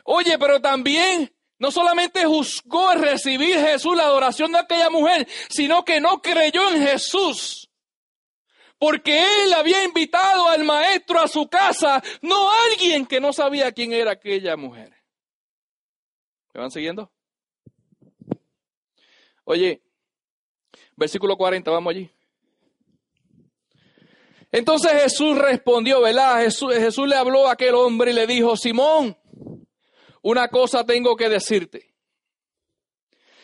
Oye, 0.03 0.37
pero 0.37 0.61
también 0.61 1.33
no 1.59 1.71
solamente 1.71 2.25
juzgó 2.25 2.93
recibir 2.95 3.59
Jesús 3.59 3.95
la 3.95 4.03
adoración 4.03 4.51
de 4.51 4.59
aquella 4.59 4.89
mujer, 4.89 5.27
sino 5.49 5.83
que 5.83 5.99
no 5.99 6.21
creyó 6.21 6.69
en 6.69 6.85
Jesús 6.85 7.66
porque 8.79 9.43
él 9.43 9.53
había 9.53 9.83
invitado 9.83 10.47
al 10.47 10.63
maestro 10.63 11.19
a 11.19 11.27
su 11.27 11.47
casa, 11.47 12.03
no 12.21 12.49
alguien 12.65 13.05
que 13.05 13.19
no 13.19 13.33
sabía 13.33 13.71
quién 13.71 13.93
era 13.93 14.11
aquella 14.11 14.55
mujer. 14.55 14.93
¿Me 16.53 16.61
van 16.61 16.71
siguiendo? 16.71 17.11
Oye, 19.43 19.81
versículo 20.95 21.37
40, 21.37 21.71
vamos 21.71 21.91
allí. 21.91 22.11
Entonces 24.51 24.91
Jesús 25.03 25.37
respondió, 25.37 26.01
¿verdad? 26.01 26.41
Jesús, 26.41 26.73
Jesús 26.73 27.07
le 27.07 27.15
habló 27.15 27.47
a 27.47 27.53
aquel 27.53 27.75
hombre 27.75 28.11
y 28.11 28.13
le 28.13 28.27
dijo, 28.27 28.55
Simón, 28.55 29.17
una 30.21 30.47
cosa 30.49 30.85
tengo 30.85 31.15
que 31.15 31.29
decirte. 31.29 31.93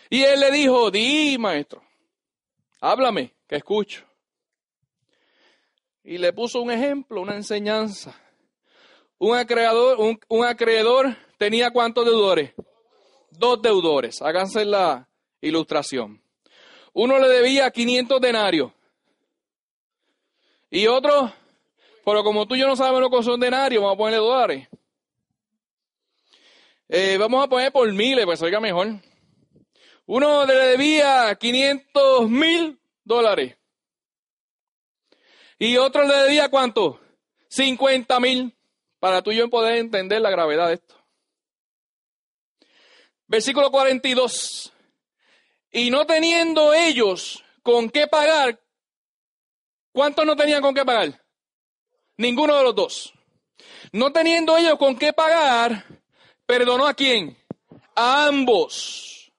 Y 0.09 0.21
él 0.23 0.39
le 0.39 0.51
dijo, 0.51 0.91
di, 0.91 1.37
maestro, 1.37 1.83
háblame, 2.79 3.33
que 3.47 3.55
escucho. 3.55 4.05
Y 6.03 6.17
le 6.17 6.33
puso 6.33 6.61
un 6.61 6.69
ejemplo, 6.69 7.21
una 7.21 7.35
enseñanza. 7.35 8.13
Un 9.17 9.37
acreedor, 9.37 9.97
un, 10.27 10.45
acreedor 10.45 11.15
tenía 11.37 11.71
cuántos 11.71 12.03
deudores? 12.03 12.53
Dos 13.31 13.61
deudores. 13.61 14.21
Háganse 14.21 14.65
la 14.65 15.07
ilustración. 15.39 16.21
Uno 16.91 17.17
le 17.19 17.29
debía 17.29 17.71
500 17.71 18.19
denarios. 18.19 18.71
Y 20.69 20.87
otro, 20.87 21.31
pero 22.03 22.23
como 22.23 22.45
tú 22.47 22.55
y 22.55 22.59
yo 22.59 22.67
no 22.67 22.75
sabemos 22.75 22.99
lo 22.99 23.09
que 23.09 23.23
son 23.23 23.39
denarios, 23.39 23.81
vamos 23.81 23.95
a 23.95 23.97
ponerle 23.97 24.17
dólares. 24.19 24.67
Eh, 26.89 27.17
vamos 27.17 27.45
a 27.45 27.47
poner 27.47 27.71
por 27.71 27.91
miles, 27.93 28.25
pues 28.25 28.41
oiga 28.41 28.59
mejor. 28.59 28.87
Uno 30.05 30.45
le 30.45 30.53
debía 30.53 31.33
500 31.33 32.29
mil 32.29 32.77
dólares. 33.05 33.55
Y 35.63 35.77
otro 35.77 36.03
le 36.03 36.13
debía 36.13 36.49
cuánto? 36.49 36.99
50 37.47 38.19
mil. 38.19 38.53
Para 38.99 39.21
tú 39.21 39.31
y 39.31 39.37
yo 39.37 39.49
poder 39.49 39.77
entender 39.77 40.19
la 40.19 40.29
gravedad 40.29 40.67
de 40.67 40.73
esto. 40.73 41.01
Versículo 43.27 43.71
42. 43.71 44.73
Y 45.71 45.89
no 45.89 46.05
teniendo 46.05 46.73
ellos 46.73 47.45
con 47.61 47.89
qué 47.89 48.07
pagar, 48.07 48.59
¿cuántos 49.93 50.25
no 50.25 50.35
tenían 50.35 50.61
con 50.61 50.75
qué 50.75 50.83
pagar? 50.83 51.23
Ninguno 52.17 52.57
de 52.57 52.63
los 52.63 52.75
dos. 52.75 53.13
No 53.93 54.11
teniendo 54.11 54.57
ellos 54.57 54.77
con 54.77 54.97
qué 54.97 55.13
pagar, 55.13 55.85
perdonó 56.45 56.85
a 56.85 56.93
quién? 56.93 57.37
A 57.95 58.25
ambos. 58.25 59.31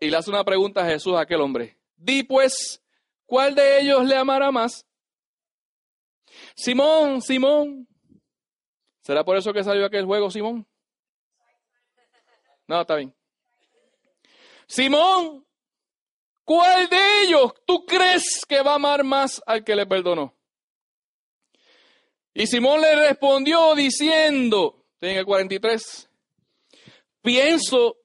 Y 0.00 0.10
le 0.10 0.18
hace 0.18 0.28
una 0.28 0.44
pregunta 0.44 0.82
a 0.82 0.90
Jesús 0.90 1.14
a 1.14 1.22
aquel 1.22 1.40
hombre. 1.40 1.78
Di 1.96 2.24
pues, 2.24 2.81
¿Cuál 3.32 3.54
de 3.54 3.80
ellos 3.80 4.04
le 4.04 4.14
amará 4.14 4.50
más? 4.50 4.86
Simón, 6.54 7.22
Simón. 7.22 7.88
¿Será 9.00 9.24
por 9.24 9.38
eso 9.38 9.54
que 9.54 9.64
salió 9.64 9.86
aquel 9.86 10.04
juego, 10.04 10.30
Simón? 10.30 10.66
No, 12.66 12.82
está 12.82 12.96
bien. 12.96 13.14
Simón, 14.66 15.46
¿cuál 16.44 16.90
de 16.90 17.22
ellos 17.22 17.54
tú 17.64 17.86
crees 17.86 18.44
que 18.46 18.60
va 18.60 18.72
a 18.72 18.74
amar 18.74 19.02
más 19.02 19.42
al 19.46 19.64
que 19.64 19.76
le 19.76 19.86
perdonó? 19.86 20.36
Y 22.34 22.46
Simón 22.46 22.82
le 22.82 23.08
respondió 23.08 23.74
diciendo, 23.74 24.84
en 25.00 25.16
el 25.16 25.24
43, 25.24 26.10
pienso, 27.22 27.96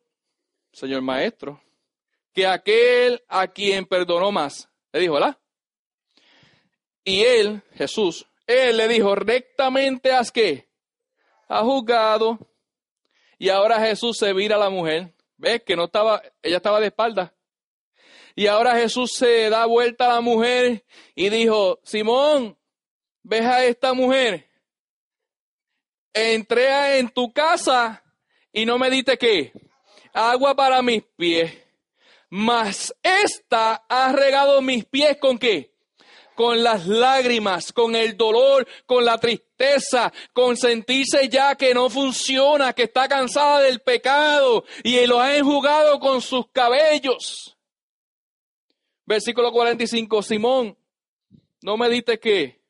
señor 0.72 1.02
maestro, 1.02 1.62
que 2.32 2.48
aquel 2.48 3.22
a 3.28 3.46
quien 3.50 3.86
perdonó 3.86 4.32
más 4.32 4.70
le 4.92 5.00
dijo, 5.00 5.14
¿verdad? 5.14 5.38
Y 7.04 7.24
él, 7.24 7.62
Jesús, 7.74 8.28
él 8.46 8.78
le 8.78 8.88
dijo, 8.88 9.16
rectamente 9.16 10.12
haz 10.12 10.32
que, 10.32 10.68
ha 11.48 11.64
juzgado. 11.64 12.40
Y 13.38 13.50
ahora 13.50 13.80
Jesús 13.80 14.18
se 14.18 14.34
vira 14.34 14.56
a 14.56 14.60
la 14.60 14.70
mujer. 14.70 15.14
¿Ves 15.38 15.62
que 15.64 15.76
no 15.76 15.86
estaba, 15.86 16.22
ella 16.42 16.58
estaba 16.58 16.80
de 16.80 16.88
espalda? 16.88 17.34
Y 18.36 18.48
ahora 18.48 18.76
Jesús 18.76 19.14
se 19.14 19.50
da 19.50 19.66
vuelta 19.66 20.06
a 20.06 20.16
la 20.16 20.22
mujer 20.22 20.86
y 21.16 21.30
dijo, 21.30 21.80
Simón, 21.84 22.58
ves 23.24 23.46
a 23.46 23.66
esta 23.66 23.94
mujer. 23.94 24.48
Entré 26.14 27.00
en 27.00 27.10
tu 27.10 27.32
casa 27.32 28.04
y 28.52 28.66
no 28.66 28.78
me 28.78 28.90
diste 28.90 29.18
qué? 29.18 29.52
Agua 30.14 30.56
para 30.56 30.82
mis 30.82 31.04
pies 31.16 31.67
mas 32.30 32.94
esta 33.02 33.86
ha 33.88 34.12
regado 34.12 34.62
mis 34.62 34.86
pies 34.86 35.18
con 35.18 35.38
qué? 35.38 35.74
Con 36.36 36.64
las 36.64 36.86
lágrimas, 36.86 37.74
con 37.74 37.96
el 37.96 38.16
dolor, 38.16 38.68
con 38.86 39.04
la 39.04 39.18
tristeza, 39.18 40.14
con 40.34 40.56
sentirse 40.56 41.30
ya 41.30 41.56
que 41.56 41.74
no 41.74 41.90
funciona, 41.90 42.74
que 42.74 42.84
está 42.84 43.08
cansada 43.08 43.62
del 43.62 43.80
pecado 43.80 44.64
y 44.84 45.06
lo 45.08 45.20
ha 45.20 45.36
enjugado 45.36 46.00
con 46.00 46.22
sus 46.22 46.48
cabellos. 46.52 47.58
Versículo 49.06 49.52
45, 49.52 50.22
Simón, 50.22 50.78
no 51.62 51.78
me 51.78 51.90
diste 51.90 52.20
qué? 52.20 52.62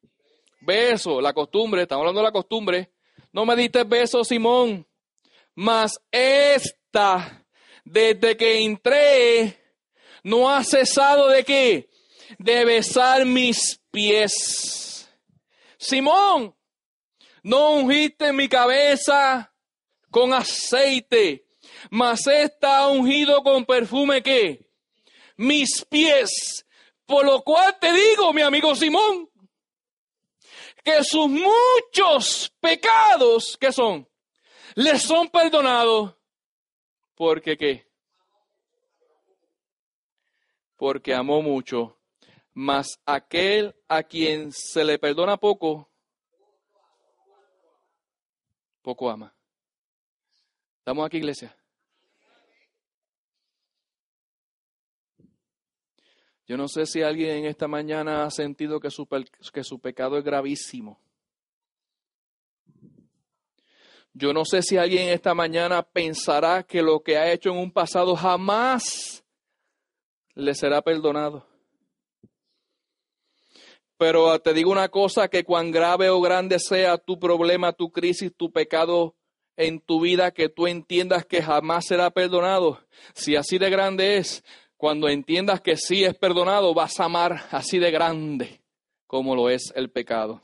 Beso, 0.61 1.19
la 1.19 1.33
costumbre, 1.33 1.81
estamos 1.81 2.03
hablando 2.03 2.21
de 2.21 2.25
la 2.25 2.31
costumbre. 2.31 2.91
No 3.33 3.45
me 3.45 3.55
diste 3.55 3.83
beso, 3.83 4.23
Simón, 4.23 4.87
mas 5.55 5.99
esta 6.11 7.45
desde 7.87 8.35
que 8.35 8.59
entré, 8.61 9.57
no 10.23 10.49
ha 10.49 10.63
cesado 10.63 11.29
de 11.29 11.43
qué? 11.43 11.89
De 12.37 12.65
besar 12.65 13.25
mis 13.25 13.79
pies. 13.91 15.09
Simón, 15.77 16.53
no 17.43 17.71
ungiste 17.71 18.33
mi 18.33 18.49
cabeza 18.49 19.53
con 20.11 20.33
aceite, 20.33 21.45
mas 21.89 22.27
está 22.27 22.87
ungido 22.87 23.41
con 23.41 23.65
perfume 23.65 24.21
qué? 24.21 24.69
Mis 25.37 25.85
pies. 25.85 26.65
Por 27.05 27.25
lo 27.25 27.41
cual 27.41 27.77
te 27.79 27.93
digo, 27.93 28.33
mi 28.33 28.41
amigo 28.41 28.75
Simón, 28.75 29.29
que 30.83 31.03
sus 31.05 31.29
muchos 31.29 32.51
pecados, 32.59 33.57
¿qué 33.57 33.71
son? 33.71 34.09
Les 34.75 35.01
son 35.01 35.29
perdonados. 35.29 36.16
Porque 37.17 37.57
qué? 37.57 37.87
Porque 40.75 41.15
amó 41.15 41.41
mucho. 41.41 41.97
Mas 42.53 42.99
aquel 43.05 43.75
a 43.87 44.03
quien 44.03 44.51
se 44.51 44.83
le 44.83 44.99
perdona 44.99 45.37
poco, 45.37 45.91
poco 48.83 49.09
ama. 49.09 49.35
¿Estamos 50.79 51.05
aquí, 51.05 51.17
iglesia? 51.17 51.55
Yo 56.45 56.55
no 56.55 56.67
sé 56.67 56.85
si 56.85 57.01
alguien 57.01 57.39
en 57.39 57.45
esta 57.45 57.67
mañana 57.67 58.23
ha 58.23 58.31
sentido 58.31 58.79
que 58.79 58.89
su, 58.89 59.07
que 59.07 59.63
su 59.63 59.79
pecado 59.79 60.17
es 60.17 60.23
gravísimo. 60.23 61.01
Yo 64.19 64.33
no 64.33 64.45
sé 64.45 64.63
si 64.63 64.77
alguien 64.77 65.09
en 65.09 65.13
esta 65.13 65.35
mañana 65.35 65.83
pensará 65.83 66.63
que 66.63 66.81
lo 66.81 67.01
que 67.01 67.17
ha 67.17 67.31
hecho 67.31 67.51
en 67.51 67.57
un 67.57 67.71
pasado 67.71 68.15
jamás 68.15 69.23
le 70.33 70.55
será 70.55 70.81
perdonado. 70.81 71.45
Pero 73.95 74.39
te 74.39 74.55
digo 74.55 74.71
una 74.71 74.89
cosa, 74.89 75.27
que 75.27 75.43
cuán 75.43 75.69
grave 75.69 76.09
o 76.09 76.19
grande 76.19 76.57
sea 76.57 76.97
tu 76.97 77.19
problema, 77.19 77.73
tu 77.73 77.91
crisis, 77.91 78.33
tu 78.35 78.51
pecado 78.51 79.15
en 79.55 79.79
tu 79.79 80.01
vida, 80.01 80.31
que 80.31 80.49
tú 80.49 80.65
entiendas 80.65 81.23
que 81.23 81.43
jamás 81.43 81.85
será 81.85 82.09
perdonado. 82.09 82.79
Si 83.13 83.35
así 83.35 83.59
de 83.59 83.69
grande 83.69 84.17
es, 84.17 84.43
cuando 84.77 85.09
entiendas 85.09 85.61
que 85.61 85.77
sí 85.77 86.03
es 86.03 86.15
perdonado, 86.15 86.73
vas 86.73 86.99
a 86.99 87.05
amar 87.05 87.45
así 87.51 87.77
de 87.77 87.91
grande 87.91 88.61
como 89.05 89.35
lo 89.35 89.51
es 89.51 89.71
el 89.75 89.91
pecado. 89.91 90.41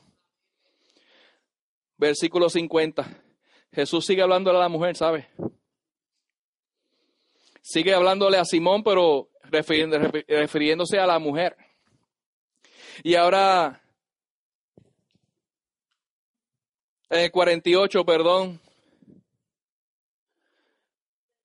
Versículo 1.96 2.48
50. 2.48 3.23
Jesús 3.74 4.06
sigue 4.06 4.22
hablándole 4.22 4.58
a 4.58 4.62
la 4.62 4.68
mujer, 4.68 4.96
¿sabe? 4.96 5.28
Sigue 7.60 7.92
hablándole 7.92 8.36
a 8.36 8.44
Simón, 8.44 8.84
pero 8.84 9.30
refiriéndose 9.42 10.98
a 10.98 11.06
la 11.06 11.18
mujer. 11.18 11.56
Y 13.02 13.16
ahora, 13.16 13.82
en 17.10 17.20
el 17.20 17.30
48, 17.32 18.04
perdón. 18.04 18.60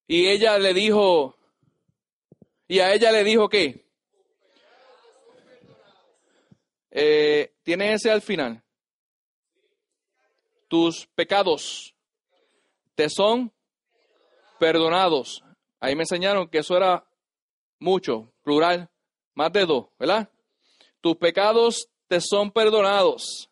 Y 0.05 0.27
ella 0.27 0.59
le 0.59 0.75
dijo, 0.75 1.35
y 2.67 2.79
a 2.79 2.93
ella 2.93 3.11
le 3.11 3.23
dijo 3.23 3.49
que, 3.49 3.87
eh, 6.91 7.55
tiene 7.63 7.93
ese 7.93 8.11
al 8.11 8.21
final. 8.21 8.63
Tus 10.67 11.07
pecados 11.07 11.95
te 12.99 13.09
son 13.09 13.49
perdonados. 14.59 15.41
Ahí 15.79 15.95
me 15.95 16.03
enseñaron 16.03 16.49
que 16.49 16.57
eso 16.57 16.75
era 16.75 17.05
mucho, 17.79 18.29
plural, 18.43 18.89
más 19.35 19.53
de 19.53 19.65
dos, 19.65 19.85
¿verdad? 19.97 20.27
Tus 20.99 21.15
pecados 21.15 21.87
te 22.09 22.19
son 22.19 22.51
perdonados. 22.51 23.49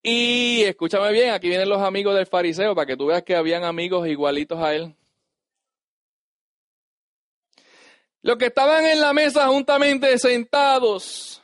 Y 0.00 0.62
escúchame 0.62 1.10
bien, 1.10 1.30
aquí 1.30 1.48
vienen 1.48 1.68
los 1.68 1.82
amigos 1.82 2.14
del 2.14 2.28
fariseo 2.28 2.72
para 2.72 2.86
que 2.86 2.96
tú 2.96 3.06
veas 3.06 3.24
que 3.24 3.34
habían 3.34 3.64
amigos 3.64 4.06
igualitos 4.06 4.60
a 4.60 4.76
él. 4.76 4.94
Los 8.22 8.36
que 8.36 8.46
estaban 8.46 8.86
en 8.86 9.00
la 9.00 9.12
mesa 9.12 9.48
juntamente 9.48 10.16
sentados, 10.20 11.42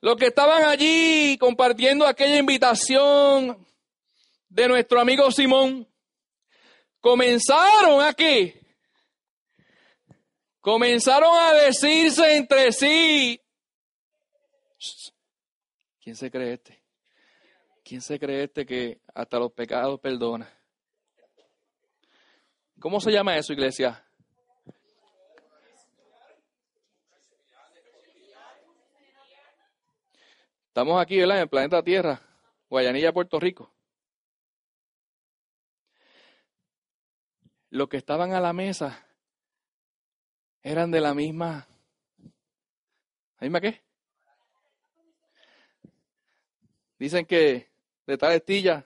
los 0.00 0.16
que 0.16 0.28
estaban 0.28 0.64
allí 0.64 1.36
compartiendo 1.36 2.06
aquella 2.06 2.38
invitación 2.38 3.62
de 4.52 4.68
nuestro 4.68 5.00
amigo 5.00 5.30
Simón, 5.30 5.88
comenzaron 7.00 8.02
aquí, 8.02 8.52
comenzaron 10.60 11.34
a 11.38 11.54
decirse 11.54 12.36
entre 12.36 12.70
sí, 12.70 13.40
¿quién 16.02 16.16
se 16.16 16.30
cree 16.30 16.52
este? 16.52 16.82
¿Quién 17.82 18.02
se 18.02 18.18
cree 18.18 18.44
este 18.44 18.66
que 18.66 19.00
hasta 19.14 19.38
los 19.38 19.52
pecados 19.52 19.98
perdona? 20.00 20.52
¿Cómo 22.78 23.00
se 23.00 23.10
llama 23.10 23.36
eso, 23.38 23.54
iglesia? 23.54 24.04
Estamos 30.66 31.00
aquí, 31.00 31.18
¿verdad? 31.18 31.36
En 31.36 31.42
el 31.42 31.48
planeta 31.48 31.82
Tierra, 31.82 32.20
Guayanilla, 32.68 33.12
Puerto 33.12 33.40
Rico. 33.40 33.71
Los 37.72 37.88
que 37.88 37.96
estaban 37.96 38.34
a 38.34 38.40
la 38.40 38.52
mesa 38.52 39.02
eran 40.62 40.90
de 40.90 41.00
la 41.00 41.14
misma. 41.14 41.66
¿La 43.38 43.46
misma 43.46 43.62
qué? 43.62 43.80
Dicen 46.98 47.24
que 47.24 47.70
de 48.06 48.18
tal 48.18 48.32
estilla. 48.32 48.84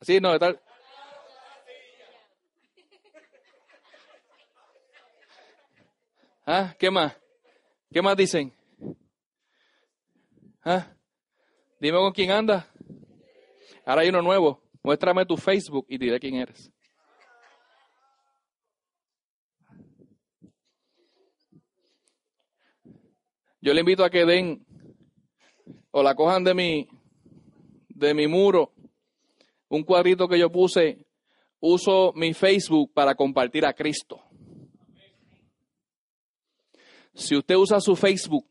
Así, 0.00 0.18
no, 0.18 0.32
de 0.32 0.38
tal. 0.38 0.62
¿Ah? 6.46 6.74
¿Qué 6.78 6.90
más? 6.90 7.14
¿Qué 7.92 8.00
más 8.00 8.16
dicen? 8.16 8.50
¿Ah? 10.64 10.90
Dime 11.78 11.98
con 11.98 12.12
quién 12.14 12.30
anda. 12.30 12.66
Ahora 13.84 14.00
hay 14.00 14.08
uno 14.08 14.22
nuevo. 14.22 14.62
Muéstrame 14.82 15.26
tu 15.26 15.36
Facebook 15.36 15.84
y 15.90 15.98
diré 15.98 16.18
quién 16.18 16.36
eres. 16.36 16.72
Yo 23.66 23.74
le 23.74 23.80
invito 23.80 24.04
a 24.04 24.10
que 24.10 24.24
den 24.24 24.64
o 25.90 26.00
la 26.00 26.14
cojan 26.14 26.44
de 26.44 26.54
mi 26.54 26.88
de 27.88 28.14
mi 28.14 28.28
muro 28.28 28.72
un 29.66 29.82
cuadrito 29.82 30.28
que 30.28 30.38
yo 30.38 30.52
puse. 30.52 31.04
Uso 31.58 32.12
mi 32.14 32.32
Facebook 32.32 32.92
para 32.94 33.16
compartir 33.16 33.66
a 33.66 33.72
Cristo. 33.72 34.22
Si 37.12 37.34
usted 37.34 37.56
usa 37.56 37.80
su 37.80 37.96
Facebook 37.96 38.46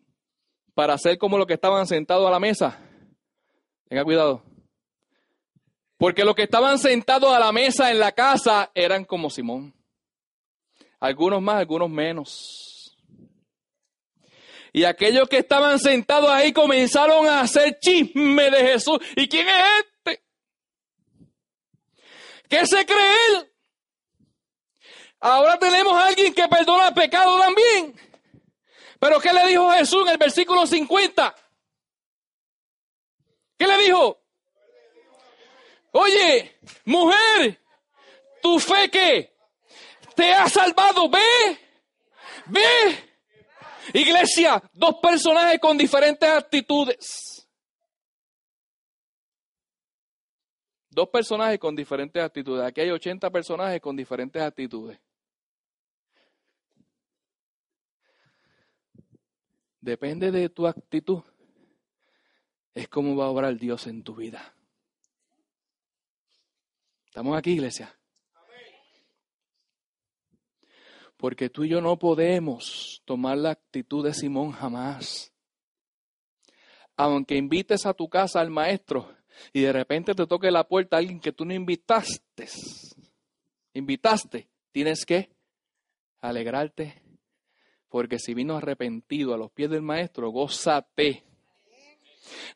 para 0.73 0.95
hacer 0.95 1.17
como 1.17 1.37
los 1.37 1.47
que 1.47 1.53
estaban 1.53 1.87
sentados 1.87 2.27
a 2.27 2.31
la 2.31 2.39
mesa, 2.41 2.77
Tenga 3.87 4.03
cuidado. 4.03 4.43
Porque 5.97 6.25
los 6.25 6.35
que 6.35 6.43
estaban 6.43 6.77
sentados 6.77 7.33
a 7.33 7.39
la 7.39 7.53
mesa 7.53 7.89
en 7.89 7.99
la 7.99 8.11
casa 8.11 8.69
eran 8.75 9.05
como 9.05 9.29
Simón. 9.29 9.73
Algunos 10.99 11.41
más, 11.41 11.55
algunos 11.55 11.89
menos. 11.89 12.64
Y 14.75 14.83
aquellos 14.83 15.29
que 15.29 15.37
estaban 15.37 15.79
sentados 15.79 16.29
ahí 16.29 16.51
comenzaron 16.51 17.29
a 17.29 17.39
hacer 17.39 17.79
chisme 17.79 18.51
de 18.51 18.73
Jesús. 18.73 18.99
¿Y 19.15 19.29
quién 19.29 19.47
es 19.47 19.63
este? 19.79 20.21
¿Qué 22.49 22.67
se 22.67 22.85
cree 22.85 23.15
él? 23.29 23.53
Ahora 25.21 25.57
tenemos 25.57 25.95
a 25.95 26.07
alguien 26.07 26.33
que 26.33 26.45
perdona 26.49 26.89
el 26.89 26.93
pecado 26.93 27.39
también. 27.39 27.97
Pero 28.99 29.21
¿qué 29.21 29.31
le 29.31 29.47
dijo 29.47 29.71
Jesús 29.71 30.01
en 30.01 30.09
el 30.09 30.17
versículo 30.17 30.67
50? 30.67 31.33
¿Qué 33.57 33.67
le 33.67 33.77
dijo? 33.77 34.21
Oye, 35.93 36.59
mujer, 36.83 37.61
tu 38.41 38.59
fe 38.59 38.91
que 38.91 39.37
te 40.17 40.33
ha 40.33 40.49
salvado, 40.49 41.07
ve, 41.07 41.59
ve. 42.47 43.04
Iglesia, 43.93 44.61
dos 44.73 44.95
personajes 45.01 45.59
con 45.59 45.77
diferentes 45.77 46.29
actitudes. 46.29 47.47
Dos 50.89 51.09
personajes 51.09 51.59
con 51.59 51.75
diferentes 51.75 52.23
actitudes. 52.23 52.65
Aquí 52.65 52.81
hay 52.81 52.91
80 52.91 53.29
personajes 53.29 53.81
con 53.81 53.95
diferentes 53.95 54.41
actitudes. 54.41 54.99
Depende 59.81 60.31
de 60.31 60.49
tu 60.49 60.65
actitud 60.65 61.21
es 62.75 62.89
cómo 62.89 63.15
va 63.15 63.25
a 63.25 63.29
obrar 63.29 63.57
Dios 63.57 63.87
en 63.87 64.03
tu 64.03 64.15
vida. 64.15 64.53
¿Estamos 67.07 67.37
aquí, 67.37 67.51
iglesia? 67.51 67.97
Porque 71.17 71.49
tú 71.49 71.63
y 71.63 71.69
yo 71.69 71.81
no 71.81 71.97
podemos 71.97 73.01
tomar 73.05 73.37
la 73.37 73.51
actitud 73.51 74.03
de 74.05 74.13
Simón 74.13 74.51
jamás. 74.51 75.31
Aunque 76.97 77.35
invites 77.35 77.85
a 77.85 77.93
tu 77.93 78.09
casa 78.09 78.39
al 78.39 78.49
maestro 78.49 79.13
y 79.53 79.61
de 79.61 79.73
repente 79.73 80.13
te 80.13 80.27
toque 80.27 80.51
la 80.51 80.67
puerta 80.67 80.95
a 80.95 80.99
alguien 80.99 81.19
que 81.19 81.31
tú 81.31 81.45
no 81.45 81.53
invitaste, 81.53 82.47
invitaste, 83.73 84.49
tienes 84.71 85.05
que 85.05 85.29
alegrarte, 86.21 87.01
Porque 87.89 88.19
si 88.19 88.33
vino 88.33 88.57
arrepentido 88.57 89.33
a 89.33 89.37
los 89.37 89.51
pies 89.51 89.69
del 89.69 89.81
maestro, 89.81 90.29
gózate. 90.29 91.23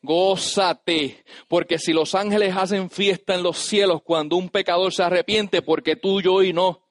Gózate, 0.02 1.24
porque 1.48 1.78
si 1.78 1.92
los 1.92 2.14
ángeles 2.14 2.54
hacen 2.56 2.90
fiesta 2.90 3.34
en 3.34 3.42
los 3.42 3.56
cielos 3.56 4.02
cuando 4.02 4.36
un 4.36 4.48
pecador 4.48 4.92
se 4.92 5.02
arrepiente, 5.02 5.62
porque 5.62 5.96
tú, 5.96 6.20
yo 6.20 6.42
y 6.42 6.52
no. 6.52 6.89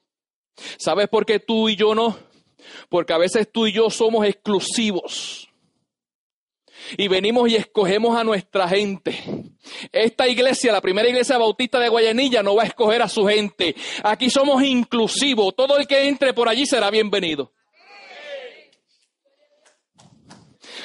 ¿Sabes 0.78 1.07
por 1.07 1.26
qué 1.26 1.39
tú 1.39 1.70
y 1.70 1.76
yo 1.76 1.95
no? 1.95 2.18
Porque 2.89 3.14
a 3.14 3.18
veces 3.18 3.51
tú 3.51 3.68
y 3.68 3.72
yo 3.72 3.89
somos 3.89 4.26
exclusivos. 4.26 5.49
Y 6.97 7.07
venimos 7.07 7.49
y 7.49 7.55
escogemos 7.55 8.18
a 8.18 8.24
nuestra 8.24 8.68
gente. 8.68 9.20
Esta 9.91 10.28
iglesia, 10.28 10.72
la 10.72 10.82
primera 10.82 11.07
iglesia 11.07 11.38
bautista 11.38 11.80
de 11.80 11.89
Guayanilla, 11.89 12.41
no 12.41 12.55
va 12.55 12.64
a 12.64 12.68
escoger 12.68 13.01
a 13.01 13.10
su 13.10 13.26
gente. 13.28 13.76
Aquí 14.03 14.30
somos 14.30 14.64
inclusivos. 14.64 15.55
Todo 15.55 15.78
el 15.78 15.88
que 15.88 16.07
entre 16.07 16.34
por 16.34 16.49
allí 16.49 16.66
será 16.66 16.89
bienvenido. 16.89 17.51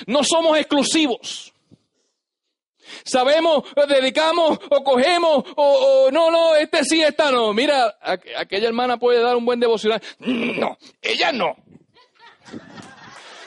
No 0.06 0.24
somos 0.24 0.58
exclusivos. 0.58 1.53
Sabemos, 3.04 3.64
dedicamos 3.88 4.58
o 4.70 4.84
cogemos 4.84 5.44
o, 5.56 6.10
no, 6.10 6.30
no, 6.30 6.56
este 6.56 6.84
sí, 6.84 7.02
esta 7.02 7.30
no. 7.30 7.52
Mira, 7.52 7.96
aquella 8.00 8.68
hermana 8.68 8.98
puede 8.98 9.20
dar 9.20 9.36
un 9.36 9.44
buen 9.44 9.60
devocional. 9.60 10.02
No, 10.18 10.76
ella 11.02 11.32
no. 11.32 11.56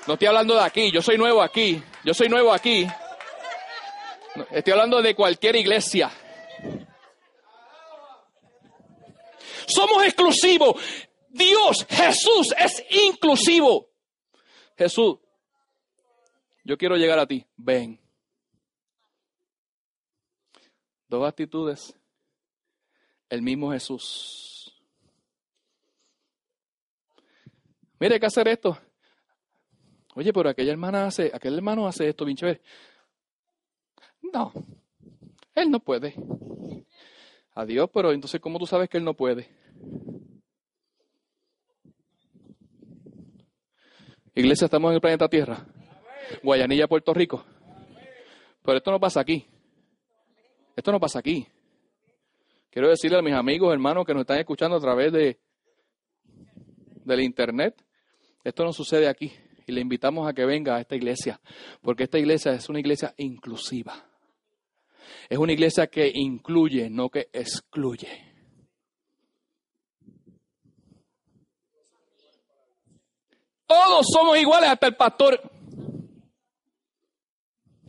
No 0.08 0.14
estoy 0.14 0.28
hablando 0.28 0.56
de 0.56 0.64
aquí, 0.64 0.92
yo 0.92 1.02
soy 1.02 1.18
nuevo 1.18 1.42
aquí. 1.42 1.82
Yo 2.04 2.14
soy 2.14 2.30
nuevo 2.30 2.54
aquí. 2.54 2.88
Estoy 4.52 4.72
hablando 4.72 5.02
de 5.02 5.14
cualquier 5.14 5.58
iglesia. 5.58 6.10
Somos 9.66 10.04
exclusivos. 10.06 10.82
Dios, 11.30 11.86
Jesús 11.90 12.54
es 12.58 12.86
inclusivo. 12.90 13.90
Jesús, 14.78 15.18
yo 16.64 16.78
quiero 16.78 16.96
llegar 16.96 17.20
a 17.20 17.28
ti. 17.28 17.46
Ven. 17.58 18.00
Dos 21.08 21.28
actitudes. 21.28 21.96
El 23.30 23.42
mismo 23.42 23.72
Jesús. 23.72 24.74
Mire, 28.00 28.16
hay 28.16 28.20
que 28.20 28.26
hacer 28.26 28.48
esto. 28.48 28.78
Oye, 30.16 30.34
pero 30.34 30.50
aquella 30.50 30.72
hermana 30.72 31.08
hace, 31.08 31.32
aquel 31.34 31.56
hermano 31.56 31.88
hace 31.88 32.10
esto 32.10 32.26
bien 32.26 32.38
chévere. 32.38 32.62
No, 34.34 34.52
él 35.56 35.72
no 35.72 35.80
puede. 35.80 36.16
Adiós, 37.54 37.90
pero 37.94 38.12
entonces, 38.12 38.40
¿cómo 38.40 38.60
tú 38.60 38.68
sabes 38.68 38.90
que 38.90 38.98
él 38.98 39.04
no 39.04 39.16
puede? 39.16 39.50
Iglesia, 44.36 44.66
estamos 44.66 44.90
en 44.90 44.96
el 44.96 45.02
planeta 45.02 45.28
Tierra. 45.28 45.66
Guayanilla, 46.44 46.88
Puerto 46.88 47.14
Rico. 47.14 47.44
Pero 48.64 48.78
esto 48.78 48.92
no 48.92 49.00
pasa 49.00 49.20
aquí. 49.20 49.48
Esto 50.78 50.92
no 50.92 51.00
pasa 51.00 51.18
aquí. 51.18 51.48
Quiero 52.70 52.90
decirle 52.90 53.18
a 53.18 53.24
mis 53.24 53.34
amigos, 53.34 53.74
hermanos 53.74 54.06
que 54.06 54.14
nos 54.14 54.22
están 54.22 54.38
escuchando 54.38 54.78
a 54.78 54.80
través 54.80 55.12
de 55.12 55.40
del 57.04 57.22
internet, 57.22 57.84
esto 58.44 58.64
no 58.64 58.72
sucede 58.72 59.08
aquí. 59.08 59.34
Y 59.66 59.72
le 59.72 59.82
invitamos 59.82 60.30
a 60.30 60.34
que 60.34 60.46
venga 60.46 60.76
a 60.76 60.82
esta 60.82 60.96
iglesia, 60.96 61.42
porque 61.82 62.04
esta 62.04 62.20
iglesia 62.20 62.54
es 62.54 62.70
una 62.70 62.80
iglesia 62.80 63.12
inclusiva. 63.18 64.06
Es 65.28 65.40
una 65.40 65.52
iglesia 65.52 65.88
que 65.88 66.12
incluye, 66.14 66.92
no 66.92 67.10
que 67.10 67.28
excluye. 67.34 68.36
Todos 73.66 74.06
somos 74.14 74.38
iguales, 74.38 74.70
hasta 74.70 74.86
el 74.86 74.96
pastor. 74.96 75.42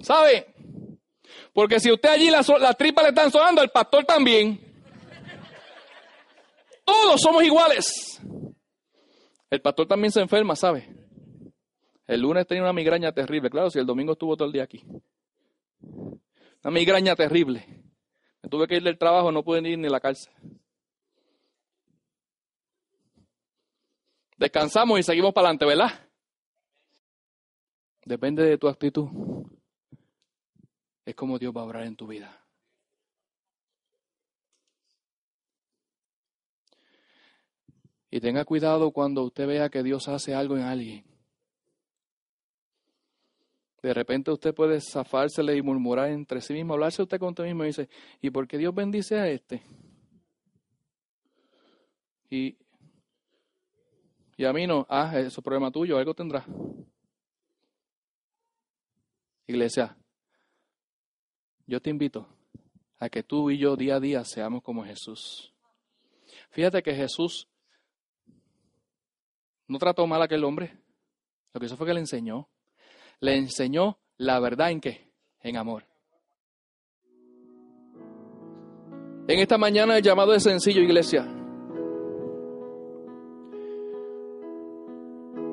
¿Sabe? 0.01 0.55
Porque 1.53 1.81
si 1.81 1.91
usted 1.91 2.09
allí 2.09 2.31
la 2.31 2.75
tripas 2.75 3.05
le 3.05 3.09
están 3.11 3.31
sonando, 3.31 3.63
el 3.63 3.71
pastor 3.71 4.05
también. 4.05 4.61
Todos 6.85 7.21
somos 7.21 7.43
iguales. 7.45 8.21
El 9.51 9.61
pastor 9.61 9.87
también 9.87 10.13
se 10.13 10.21
enferma, 10.21 10.57
¿sabe? 10.57 10.89
El 12.07 12.21
lunes 12.21 12.47
tenía 12.47 12.63
una 12.63 12.73
migraña 12.73 13.13
terrible. 13.13 13.51
Claro, 13.51 13.71
si 13.71 13.79
el 13.79 13.87
domingo 13.87 14.13
estuvo 14.13 14.37
todo 14.37 14.47
el 14.47 14.53
día 14.53 14.63
aquí. 14.63 14.85
Una 15.81 16.71
migraña 16.71 17.15
terrible. 17.15 17.67
Me 18.43 18.49
tuve 18.49 18.67
que 18.67 18.77
ir 18.77 18.83
del 18.83 18.99
trabajo, 18.99 19.33
no 19.33 19.43
pude 19.43 19.69
ir 19.69 19.79
ni 19.79 19.87
a 19.87 19.91
la 19.91 20.01
cárcel. 20.01 20.33
Descansamos 24.37 25.01
y 25.01 25.03
seguimos 25.03 25.35
para 25.35 25.49
adelante, 25.49 25.67
¿verdad? 25.67 26.09
Depende 28.05 28.45
de 28.45 28.57
tu 28.57 28.69
actitud 28.69 29.09
es 31.09 31.15
como 31.15 31.39
Dios 31.39 31.57
va 31.57 31.63
a 31.63 31.65
obrar 31.65 31.87
en 31.87 31.97
tu 31.97 32.07
vida. 32.07 32.39
Y 38.11 38.21
tenga 38.21 38.45
cuidado 38.45 38.91
cuando 38.91 39.23
usted 39.25 39.47
vea 39.47 39.71
que 39.71 39.83
Dios 39.83 40.07
hace 40.07 40.35
algo 40.35 40.59
en 40.59 40.65
alguien. 40.65 41.05
De 43.81 43.95
repente 43.95 44.31
usted 44.31 44.55
puede 44.55 44.83
zafársele 44.83 45.57
y 45.57 45.63
murmurar 45.63 46.11
entre 46.11 46.43
sí 46.43 46.53
mismo, 46.53 46.75
hablarse 46.75 47.01
usted 47.01 47.19
con 47.19 47.31
usted 47.31 47.45
mismo 47.45 47.65
y 47.65 47.69
dice, 47.69 47.89
¿y 48.21 48.29
por 48.29 48.47
qué 48.47 48.59
Dios 48.59 48.75
bendice 48.75 49.19
a 49.19 49.29
este? 49.29 49.63
Y, 52.29 52.59
y 54.37 54.45
a 54.45 54.53
mí 54.53 54.67
no, 54.67 54.87
ah, 54.91 55.19
eso 55.19 55.41
es 55.41 55.41
problema 55.43 55.71
tuyo, 55.71 55.97
algo 55.97 56.13
tendrá. 56.13 56.45
Iglesia, 59.47 59.97
yo 61.69 61.81
te 61.81 61.91
invito 61.91 62.27
a 62.99 63.11
que 63.11 63.23
tú 63.23 63.51
y 63.51 63.59
yo 63.59 63.77
día 63.77 63.97
a 63.97 64.01
día 64.01 64.25
seamos 64.25 64.63
como 64.63 64.85
Jesús. 64.85 65.53
Fíjate 66.51 66.83
que 66.83 66.95
Jesús 66.95 67.47
no 69.69 69.79
trató 69.79 70.07
mal 70.07 70.23
a 70.23 70.25
aquel 70.25 70.45
hombre. 70.45 70.79
Lo 71.53 71.61
que 71.61 71.67
hizo 71.67 71.77
fue 71.77 71.87
que 71.87 71.93
le 71.93 72.01
enseñó. 72.01 72.49
Le 73.21 73.37
enseñó 73.37 73.99
la 74.17 74.41
verdad 74.41 74.71
en 74.71 74.81
qué? 74.81 75.13
En 75.43 75.59
amor. 75.59 75.85
En 79.29 79.39
esta 79.39 79.59
mañana 79.59 79.99
el 79.99 80.03
llamado 80.03 80.35
es 80.35 80.43
sencillo, 80.43 80.81
iglesia. 80.81 81.23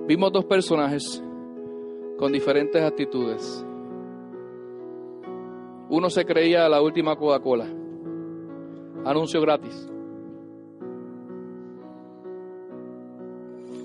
Vimos 0.07 0.31
dos 0.31 0.45
personajes 0.45 1.21
con 2.17 2.31
diferentes 2.31 2.81
actitudes. 2.81 3.65
Uno 5.89 6.09
se 6.09 6.25
creía 6.25 6.67
la 6.67 6.81
última 6.81 7.15
Coca-Cola. 7.15 7.67
Anuncio 9.05 9.39
gratis. 9.41 9.91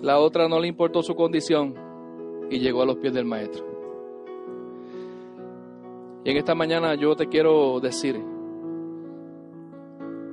La 0.02 0.18
otra 0.18 0.48
no 0.48 0.58
le 0.58 0.68
importó 0.68 1.02
su 1.02 1.14
condición 1.14 1.74
y 2.48 2.58
llegó 2.58 2.82
a 2.82 2.86
los 2.86 2.96
pies 2.96 3.12
del 3.12 3.26
maestro. 3.26 3.66
Y 6.24 6.30
en 6.30 6.36
esta 6.38 6.54
mañana 6.54 6.94
yo 6.94 7.14
te 7.16 7.26
quiero 7.26 7.80
decir, 7.80 8.18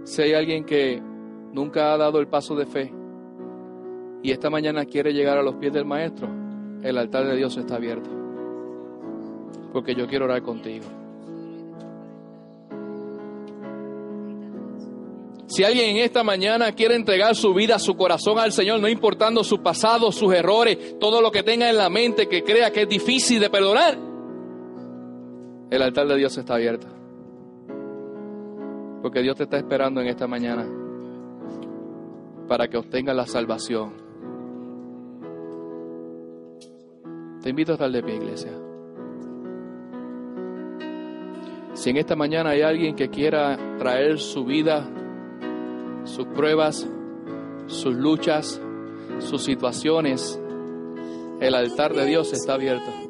si 0.04 0.22
hay 0.22 0.34
alguien 0.34 0.64
que 0.64 1.02
nunca 1.52 1.94
ha 1.94 1.98
dado 1.98 2.20
el 2.20 2.28
paso 2.28 2.56
de 2.56 2.66
fe 2.66 2.94
y 4.24 4.32
esta 4.32 4.50
mañana 4.50 4.86
quiere 4.86 5.14
llegar 5.14 5.38
a 5.38 5.44
los 5.44 5.56
pies 5.56 5.74
del 5.74 5.86
maestro, 5.86 6.30
el 6.82 6.98
altar 6.98 7.26
de 7.26 7.36
Dios 7.36 7.58
está 7.58 7.76
abierto. 7.76 8.10
Porque 9.74 9.96
yo 9.96 10.08
quiero 10.08 10.26
orar 10.26 10.42
contigo. 10.42 10.86
Si 15.58 15.64
alguien 15.64 15.96
en 15.96 16.04
esta 16.04 16.24
mañana 16.24 16.72
quiere 16.74 16.94
entregar 16.94 17.36
su 17.36 17.52
vida, 17.52 17.80
su 17.80 17.98
corazón 17.98 18.38
al 18.38 18.52
Señor, 18.52 18.80
no 18.80 18.88
importando 18.88 19.44
su 19.44 19.64
pasado, 19.64 20.12
sus 20.12 20.32
errores, 20.32 21.00
todo 21.00 21.20
lo 21.20 21.32
que 21.32 21.42
tenga 21.42 21.68
en 21.68 21.78
la 21.78 21.90
mente 21.90 22.30
que 22.30 22.44
crea 22.44 22.70
que 22.70 22.84
es 22.84 22.88
difícil 22.88 23.40
de 23.40 23.50
perdonar, 23.50 23.98
el 25.72 25.82
altar 25.82 26.08
de 26.10 26.16
Dios 26.16 26.38
está 26.38 26.54
abierto. 26.54 26.86
Porque 29.02 29.24
Dios 29.24 29.36
te 29.36 29.46
está 29.46 29.58
esperando 29.58 30.00
en 30.00 30.06
esta 30.06 30.28
mañana 30.28 30.64
para 32.48 32.68
que 32.68 32.78
obtenga 32.78 33.16
la 33.16 33.26
salvación. 33.26 33.94
Te 37.42 37.50
invito 37.50 37.72
a 37.72 37.74
estar 37.74 37.90
de 37.90 38.04
pie, 38.04 38.16
iglesia. 38.16 38.52
Si 41.74 41.90
en 41.90 41.98
esta 41.98 42.16
mañana 42.16 42.52
hay 42.52 42.62
alguien 42.62 42.96
que 42.96 43.10
quiera 43.10 43.58
traer 43.80 44.20
su 44.20 44.46
vida 44.46 44.88
sus 46.08 46.26
pruebas, 46.28 46.88
sus 47.68 47.94
luchas, 47.94 48.60
sus 49.20 49.44
situaciones, 49.44 50.40
el 51.40 51.54
altar 51.54 51.94
de 51.94 52.06
Dios 52.06 52.34
está 52.34 52.54
abierto. 52.54 53.07